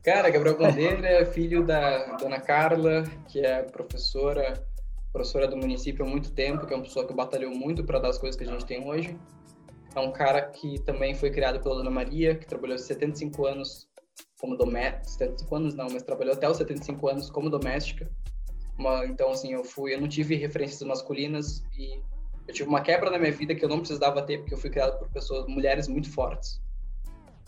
cara, 0.02 0.30
Gabriel 0.30 0.56
Bandeira 0.56 1.08
é 1.08 1.24
filho 1.24 1.64
da 1.64 2.16
dona 2.16 2.40
Carla, 2.40 3.04
que 3.28 3.40
é 3.40 3.62
professora, 3.62 4.54
professora 5.12 5.46
do 5.46 5.56
município 5.56 6.04
há 6.04 6.08
muito 6.08 6.32
tempo, 6.32 6.66
que 6.66 6.72
é 6.72 6.76
uma 6.76 6.84
pessoa 6.84 7.06
que 7.06 7.14
batalhou 7.14 7.54
muito 7.54 7.84
para 7.84 7.98
dar 7.98 8.08
as 8.08 8.18
coisas 8.18 8.36
que 8.36 8.44
a 8.44 8.52
gente 8.52 8.64
tem 8.64 8.86
hoje. 8.86 9.18
É 9.94 10.00
um 10.00 10.12
cara 10.12 10.42
que 10.42 10.80
também 10.82 11.14
foi 11.14 11.30
criado 11.30 11.60
pela 11.60 11.76
Dona 11.76 11.90
Maria, 11.90 12.34
que 12.34 12.46
trabalhou 12.46 12.78
75 12.78 13.44
anos 13.46 13.88
como 14.40 14.56
doméstica, 14.56 15.04
75 15.04 15.56
anos 15.56 15.74
não, 15.74 15.88
mas 15.90 16.02
trabalhou 16.02 16.34
até 16.34 16.48
os 16.48 16.56
75 16.56 17.08
anos 17.08 17.30
como 17.30 17.50
doméstica. 17.50 18.10
Uma, 18.78 19.04
então, 19.04 19.30
assim, 19.30 19.52
eu 19.52 19.62
fui, 19.62 19.94
eu 19.94 20.00
não 20.00 20.08
tive 20.08 20.36
referências 20.36 20.80
masculinas 20.82 21.62
e 21.76 22.00
eu 22.48 22.54
tive 22.54 22.68
uma 22.68 22.80
quebra 22.80 23.10
na 23.10 23.18
minha 23.18 23.32
vida 23.32 23.54
que 23.54 23.64
eu 23.64 23.68
não 23.68 23.78
precisava 23.78 24.22
ter, 24.22 24.38
porque 24.38 24.54
eu 24.54 24.58
fui 24.58 24.70
criado 24.70 24.98
por 24.98 25.10
pessoas, 25.10 25.46
mulheres 25.46 25.86
muito 25.86 26.10
fortes. 26.10 26.60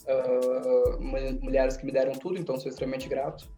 Uh, 0.07 1.01
mulheres 1.43 1.77
que 1.77 1.87
me 1.87 1.93
deram 1.93 2.13
tudo, 2.13 2.39
então 2.39 2.59
sou 2.59 2.69
extremamente 2.69 3.09
grato. 3.09 3.49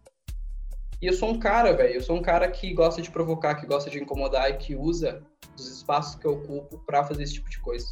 E 1.01 1.07
eu 1.07 1.13
sou 1.13 1.29
um 1.29 1.39
cara, 1.39 1.73
velho, 1.73 1.95
eu 1.95 2.01
sou 2.01 2.15
um 2.15 2.21
cara 2.21 2.49
que 2.49 2.73
gosta 2.73 3.01
de 3.01 3.11
provocar, 3.11 3.55
que 3.55 3.65
gosta 3.65 3.89
de 3.89 4.01
incomodar 4.01 4.49
e 4.49 4.57
que 4.57 4.75
usa 4.75 5.21
os 5.57 5.67
espaços 5.67 6.15
que 6.15 6.25
eu 6.25 6.33
ocupo 6.33 6.77
para 6.85 7.03
fazer 7.03 7.23
esse 7.23 7.33
tipo 7.33 7.49
de 7.49 7.59
coisa 7.59 7.87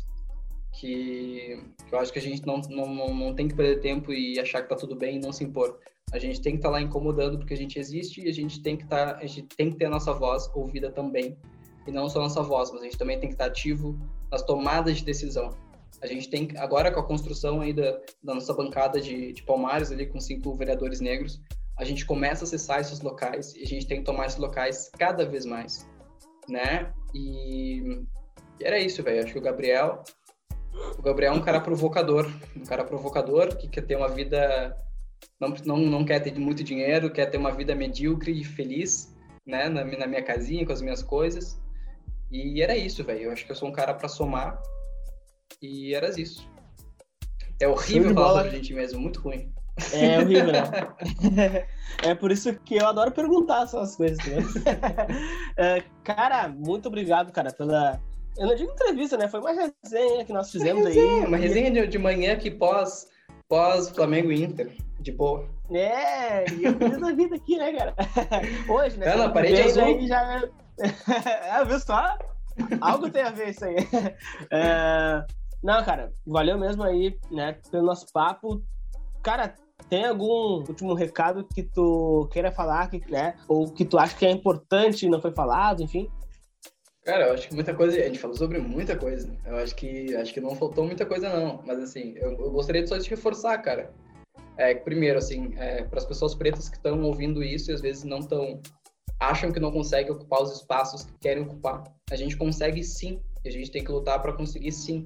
que, 0.73 1.63
que 1.87 1.95
eu 1.95 1.99
acho 1.99 2.11
que 2.11 2.19
a 2.19 2.21
gente 2.21 2.45
não, 2.45 2.57
não, 2.69 3.13
não 3.13 3.35
tem 3.35 3.47
que 3.47 3.55
perder 3.55 3.79
tempo 3.79 4.11
e 4.11 4.39
achar 4.39 4.61
que 4.61 4.69
tá 4.69 4.75
tudo 4.75 4.95
bem 4.95 5.17
e 5.17 5.19
não 5.19 5.31
se 5.31 5.43
impor. 5.43 5.79
A 6.11 6.19
gente 6.19 6.41
tem 6.41 6.53
que 6.53 6.59
estar 6.59 6.69
tá 6.69 6.73
lá 6.73 6.81
incomodando 6.81 7.37
porque 7.37 7.53
a 7.53 7.57
gente 7.57 7.79
existe 7.79 8.21
e 8.21 8.29
a 8.29 8.33
gente 8.33 8.61
tem 8.61 8.75
que 8.75 8.85
tá, 8.85 9.15
a 9.15 9.25
gente 9.25 9.43
tem 9.55 9.71
que 9.71 9.77
ter 9.77 9.85
a 9.85 9.89
nossa 9.89 10.13
voz 10.13 10.49
ouvida 10.53 10.91
também. 10.91 11.37
E 11.85 11.91
não 11.91 12.09
só 12.09 12.19
a 12.19 12.23
nossa 12.23 12.41
voz, 12.41 12.71
mas 12.71 12.81
a 12.81 12.83
gente 12.85 12.97
também 12.97 13.19
tem 13.19 13.29
que 13.29 13.35
estar 13.35 13.45
tá 13.45 13.49
ativo 13.51 13.97
nas 14.31 14.41
tomadas 14.41 14.97
de 14.97 15.05
decisão. 15.05 15.49
A 16.03 16.07
gente 16.07 16.29
tem 16.29 16.49
agora 16.57 16.91
com 16.91 16.99
a 16.99 17.07
construção 17.07 17.61
aí 17.61 17.71
da, 17.71 17.97
da 18.21 18.35
nossa 18.35 18.53
bancada 18.53 18.99
de, 18.99 19.31
de 19.31 19.41
Palmares 19.43 19.89
ali 19.89 20.05
com 20.05 20.19
cinco 20.19 20.53
vereadores 20.53 20.99
negros, 20.99 21.41
a 21.79 21.85
gente 21.85 22.05
começa 22.05 22.43
a 22.43 22.45
acessar 22.45 22.81
esses 22.81 22.99
locais 22.99 23.55
e 23.55 23.63
a 23.63 23.65
gente 23.65 23.87
tem 23.87 23.99
que 23.99 24.03
tomar 24.03 24.25
esses 24.25 24.37
locais 24.37 24.91
cada 24.99 25.25
vez 25.25 25.45
mais, 25.45 25.89
né? 26.49 26.93
E, 27.15 28.03
e 28.59 28.63
era 28.63 28.77
isso, 28.77 29.01
velho. 29.01 29.23
Acho 29.23 29.31
que 29.31 29.39
o 29.39 29.41
Gabriel 29.41 30.03
o 30.97 31.01
Gabriel 31.01 31.33
é 31.33 31.35
um 31.35 31.41
cara 31.41 31.61
provocador, 31.61 32.29
um 32.53 32.65
cara 32.65 32.83
provocador 32.83 33.55
que 33.55 33.69
quer 33.69 33.83
ter 33.83 33.95
uma 33.95 34.09
vida 34.09 34.75
não, 35.39 35.49
não, 35.65 35.77
não 35.77 36.05
quer 36.05 36.19
ter 36.19 36.37
muito 36.37 36.63
dinheiro, 36.65 37.11
quer 37.11 37.27
ter 37.27 37.37
uma 37.37 37.51
vida 37.51 37.73
medíocre 37.73 38.31
e 38.37 38.43
feliz, 38.43 39.15
né, 39.45 39.69
na, 39.69 39.85
na 39.85 40.07
minha 40.07 40.23
casinha 40.23 40.65
com 40.65 40.73
as 40.73 40.81
minhas 40.81 41.01
coisas. 41.01 41.61
E 42.31 42.61
era 42.61 42.75
isso, 42.75 43.03
velho. 43.03 43.23
Eu 43.23 43.31
acho 43.31 43.45
que 43.45 43.51
eu 43.51 43.55
sou 43.55 43.69
um 43.69 43.71
cara 43.71 43.93
para 43.93 44.09
somar 44.09 44.61
E 45.61 45.93
era 45.93 46.09
isso. 46.19 46.47
É 47.59 47.67
horrível 47.67 48.13
falar 48.13 48.43
sobre 48.43 48.49
a 48.49 48.51
gente 48.51 48.73
mesmo, 48.73 48.99
muito 48.99 49.21
ruim. 49.21 49.51
É 49.91 50.19
horrível, 50.19 50.51
né? 50.51 51.65
é 52.03 52.13
por 52.13 52.31
isso 52.31 52.53
que 52.59 52.75
eu 52.75 52.85
adoro 52.85 53.11
perguntar 53.11 53.63
essas 53.63 53.95
coisas. 53.95 54.19
Né? 54.25 55.83
cara, 56.03 56.47
muito 56.49 56.87
obrigado, 56.87 57.31
cara, 57.31 57.51
pela. 57.51 57.99
Eu 58.37 58.47
não 58.47 58.55
digo 58.55 58.71
entrevista, 58.71 59.17
né? 59.17 59.27
Foi 59.27 59.39
uma 59.39 59.51
resenha 59.51 60.25
que 60.25 60.33
nós 60.33 60.51
fizemos 60.51 60.85
resenha, 60.85 61.21
aí. 61.21 61.25
Uma 61.25 61.37
resenha 61.37 61.71
de, 61.71 61.87
de 61.87 61.97
manhã 61.97 62.35
que 62.35 62.51
pós, 62.51 63.07
pós 63.47 63.89
Flamengo 63.89 64.31
e 64.31 64.43
Inter, 64.43 64.75
de 64.99 65.11
boa. 65.11 65.47
É, 65.71 66.45
e 66.51 66.65
eu 66.65 66.77
fiz 66.77 67.01
a 67.01 67.11
vida 67.13 67.35
aqui, 67.35 67.57
né, 67.57 67.73
cara? 67.73 67.95
Hoje, 68.69 68.97
né? 68.97 69.07
Ela, 69.07 69.29
parede 69.29 69.61
azul. 69.61 69.83
Aí 69.83 70.07
já... 70.07 70.43
é, 70.79 71.65
viu 71.65 71.79
só? 71.79 72.17
Algo 72.81 73.09
tem 73.09 73.23
a 73.23 73.31
ver 73.31 73.49
isso 73.49 73.65
aí. 73.65 73.75
É... 74.51 75.25
Não, 75.63 75.83
cara, 75.83 76.11
valeu 76.25 76.57
mesmo 76.57 76.83
aí, 76.83 77.17
né, 77.31 77.57
pelo 77.71 77.85
nosso 77.85 78.05
papo. 78.11 78.61
Cara, 79.23 79.55
tem 79.89 80.05
algum 80.05 80.63
último 80.67 80.93
recado 80.93 81.47
que 81.53 81.63
tu 81.63 82.27
queira 82.31 82.51
falar, 82.51 82.89
que, 82.89 82.99
né? 83.09 83.35
Ou 83.47 83.71
que 83.71 83.85
tu 83.85 83.97
acha 83.97 84.15
que 84.15 84.25
é 84.25 84.31
importante 84.31 85.05
e 85.05 85.09
não 85.09 85.21
foi 85.21 85.31
falado, 85.31 85.81
enfim? 85.81 86.09
Cara, 87.05 87.27
eu 87.27 87.33
acho 87.33 87.47
que 87.47 87.55
muita 87.55 87.73
coisa, 87.73 87.97
a 87.97 88.03
gente 88.03 88.19
falou 88.19 88.35
sobre 88.35 88.59
muita 88.59 88.97
coisa. 88.97 89.29
Eu 89.45 89.57
acho 89.57 89.75
que 89.75 90.15
acho 90.15 90.33
que 90.33 90.41
não 90.41 90.55
faltou 90.55 90.85
muita 90.85 91.05
coisa 91.05 91.29
não, 91.29 91.61
mas 91.65 91.79
assim, 91.79 92.13
eu, 92.17 92.31
eu 92.31 92.51
gostaria 92.51 92.85
só 92.85 92.97
de 92.97 93.09
reforçar, 93.09 93.57
cara. 93.59 93.93
É, 94.57 94.75
primeiro, 94.75 95.17
assim, 95.17 95.53
é, 95.57 95.83
para 95.83 95.99
as 95.99 96.05
pessoas 96.05 96.35
pretas 96.35 96.69
que 96.69 96.77
estão 96.77 97.01
ouvindo 97.03 97.43
isso 97.43 97.71
e 97.71 97.73
às 97.73 97.81
vezes 97.81 98.03
não 98.03 98.19
estão 98.19 98.61
acham 99.19 99.51
que 99.51 99.59
não 99.59 99.71
conseguem 99.71 100.11
ocupar 100.11 100.41
os 100.41 100.51
espaços 100.51 101.03
que 101.03 101.13
querem 101.19 101.43
ocupar. 101.43 101.83
A 102.11 102.15
gente 102.15 102.37
consegue 102.37 102.83
sim, 102.83 103.21
e 103.43 103.49
a 103.49 103.51
gente 103.51 103.71
tem 103.71 103.83
que 103.83 103.91
lutar 103.91 104.21
para 104.21 104.33
conseguir 104.33 104.71
sim. 104.71 105.05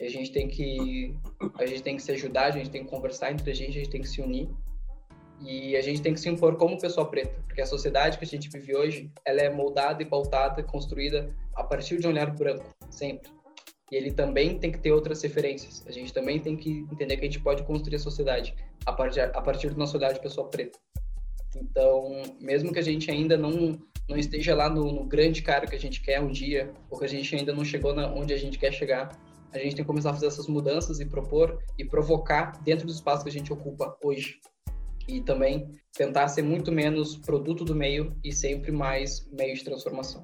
E 0.00 0.04
a 0.04 0.10
gente 0.10 0.30
tem 0.30 0.48
que 0.48 1.14
a 1.58 1.66
gente 1.66 1.82
tem 1.82 1.96
que 1.96 2.02
se 2.02 2.12
ajudar, 2.12 2.46
a 2.46 2.50
gente 2.50 2.70
tem 2.70 2.84
que 2.84 2.90
conversar 2.90 3.32
entre 3.32 3.50
a 3.50 3.54
gente, 3.54 3.70
a 3.70 3.82
gente 3.82 3.90
tem 3.90 4.00
que 4.00 4.08
se 4.08 4.20
unir. 4.20 4.48
E 5.40 5.76
a 5.76 5.82
gente 5.82 6.02
tem 6.02 6.12
que 6.12 6.20
se 6.20 6.28
impor 6.28 6.56
como 6.56 6.78
pessoa 6.78 7.08
preta, 7.08 7.40
porque 7.46 7.60
a 7.60 7.66
sociedade 7.66 8.18
que 8.18 8.24
a 8.24 8.26
gente 8.26 8.48
vive 8.48 8.74
hoje, 8.74 9.10
ela 9.24 9.40
é 9.40 9.48
moldada 9.48 10.02
e 10.02 10.06
pautada, 10.06 10.62
construída 10.64 11.32
a 11.54 11.62
partir 11.62 11.98
de 11.98 12.06
um 12.06 12.10
olhar 12.10 12.34
branco, 12.34 12.64
sempre. 12.90 13.30
E 13.90 13.96
ele 13.96 14.10
também 14.10 14.58
tem 14.58 14.70
que 14.70 14.78
ter 14.78 14.92
outras 14.92 15.22
referências. 15.22 15.84
A 15.86 15.92
gente 15.92 16.12
também 16.12 16.40
tem 16.40 16.56
que 16.56 16.86
entender 16.92 17.16
que 17.16 17.22
a 17.22 17.28
gente 17.28 17.40
pode 17.40 17.62
construir 17.62 17.96
a 17.96 18.00
sociedade 18.00 18.54
a 18.84 18.92
partir, 18.92 19.20
a 19.20 19.40
partir 19.40 19.70
do 19.70 19.78
nosso 19.78 19.96
olhar 19.96 20.12
de 20.12 20.20
pessoa 20.20 20.48
preta. 20.48 20.78
Então, 21.56 22.22
mesmo 22.40 22.72
que 22.72 22.78
a 22.78 22.82
gente 22.82 23.10
ainda 23.10 23.36
não, 23.36 23.78
não 24.08 24.16
esteja 24.16 24.54
lá 24.54 24.68
no, 24.68 24.92
no 24.92 25.04
grande 25.04 25.40
cara 25.40 25.66
que 25.66 25.74
a 25.74 25.80
gente 25.80 26.00
quer 26.00 26.20
um 26.20 26.30
dia, 26.30 26.72
ou 26.90 26.98
que 26.98 27.04
a 27.04 27.08
gente 27.08 27.34
ainda 27.34 27.54
não 27.54 27.64
chegou 27.64 27.94
na, 27.94 28.12
onde 28.12 28.34
a 28.34 28.36
gente 28.36 28.58
quer 28.58 28.72
chegar, 28.72 29.10
a 29.60 29.64
gente 29.64 29.76
tem 29.76 29.84
que 29.84 29.88
começar 29.88 30.10
a 30.10 30.14
fazer 30.14 30.26
essas 30.26 30.46
mudanças 30.46 31.00
e 31.00 31.06
propor 31.06 31.58
e 31.78 31.84
provocar 31.84 32.60
dentro 32.62 32.86
do 32.86 32.92
espaço 32.92 33.24
que 33.24 33.30
a 33.30 33.32
gente 33.32 33.52
ocupa 33.52 33.96
hoje. 34.02 34.40
E 35.06 35.20
também 35.20 35.70
tentar 35.94 36.28
ser 36.28 36.42
muito 36.42 36.70
menos 36.70 37.16
produto 37.16 37.64
do 37.64 37.74
meio 37.74 38.16
e 38.22 38.32
sempre 38.32 38.70
mais 38.70 39.26
meio 39.32 39.54
de 39.54 39.64
transformação. 39.64 40.22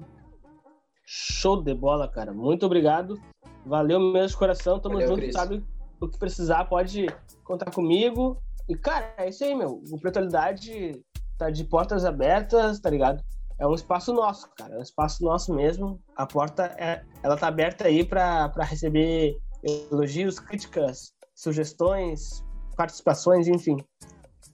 Show 1.05 1.61
de 1.61 1.73
bola, 1.73 2.07
cara. 2.07 2.33
Muito 2.33 2.65
obrigado. 2.65 3.19
Valeu 3.65 3.99
mesmo 3.99 4.29
de 4.29 4.37
coração. 4.37 4.79
Tamo 4.79 4.95
Valeu, 4.95 5.09
junto, 5.09 5.19
Chris. 5.21 5.33
sabe? 5.33 5.63
O 5.99 6.07
que 6.07 6.19
precisar 6.19 6.65
pode 6.65 7.07
contar 7.43 7.71
comigo. 7.71 8.37
E, 8.67 8.75
cara, 8.75 9.13
é 9.17 9.29
isso 9.29 9.43
aí, 9.43 9.55
meu. 9.55 9.81
O 9.91 9.99
Pretualidade 9.99 11.03
tá 11.37 11.49
de 11.49 11.63
portas 11.63 12.05
abertas, 12.05 12.79
tá 12.79 12.89
ligado? 12.89 13.23
É 13.57 13.65
um 13.65 13.73
espaço 13.73 14.13
nosso, 14.13 14.49
cara. 14.57 14.75
É 14.75 14.77
um 14.77 14.81
espaço 14.81 15.23
nosso 15.23 15.53
mesmo. 15.53 16.01
A 16.15 16.25
porta, 16.25 16.65
é, 16.77 17.03
ela 17.23 17.37
tá 17.37 17.47
aberta 17.47 17.87
aí 17.87 18.03
para 18.03 18.51
receber 18.63 19.37
elogios, 19.63 20.39
críticas, 20.39 21.13
sugestões, 21.33 22.43
participações, 22.75 23.47
enfim. 23.47 23.77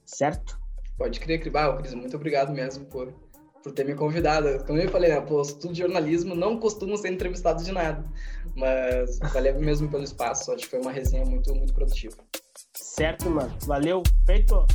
Certo? 0.06 0.58
Pode 0.96 1.18
crer, 1.18 1.40
Cribal. 1.40 1.76
Cris, 1.78 1.94
muito 1.94 2.16
obrigado 2.16 2.52
mesmo 2.52 2.84
por, 2.86 3.12
por 3.62 3.72
ter 3.72 3.84
me 3.84 3.94
convidado. 3.94 4.64
Como 4.64 4.78
eu 4.78 4.88
falei, 4.88 5.10
né, 5.10 5.20
pô, 5.20 5.42
estudo 5.42 5.72
de 5.72 5.80
jornalismo 5.80 6.34
não 6.34 6.58
costumo 6.58 6.96
ser 6.96 7.12
entrevistado 7.12 7.62
de 7.64 7.72
nada. 7.72 8.04
Mas 8.54 9.18
valeu 9.32 9.58
mesmo 9.60 9.90
pelo 9.90 10.04
espaço. 10.04 10.52
Acho 10.52 10.64
que 10.64 10.70
foi 10.70 10.80
uma 10.80 10.92
resenha 10.92 11.24
muito, 11.24 11.52
muito 11.54 11.74
produtiva. 11.74 12.16
Certo, 12.74 13.28
mano. 13.28 13.56
Valeu. 13.66 14.02
Feito. 14.26 14.66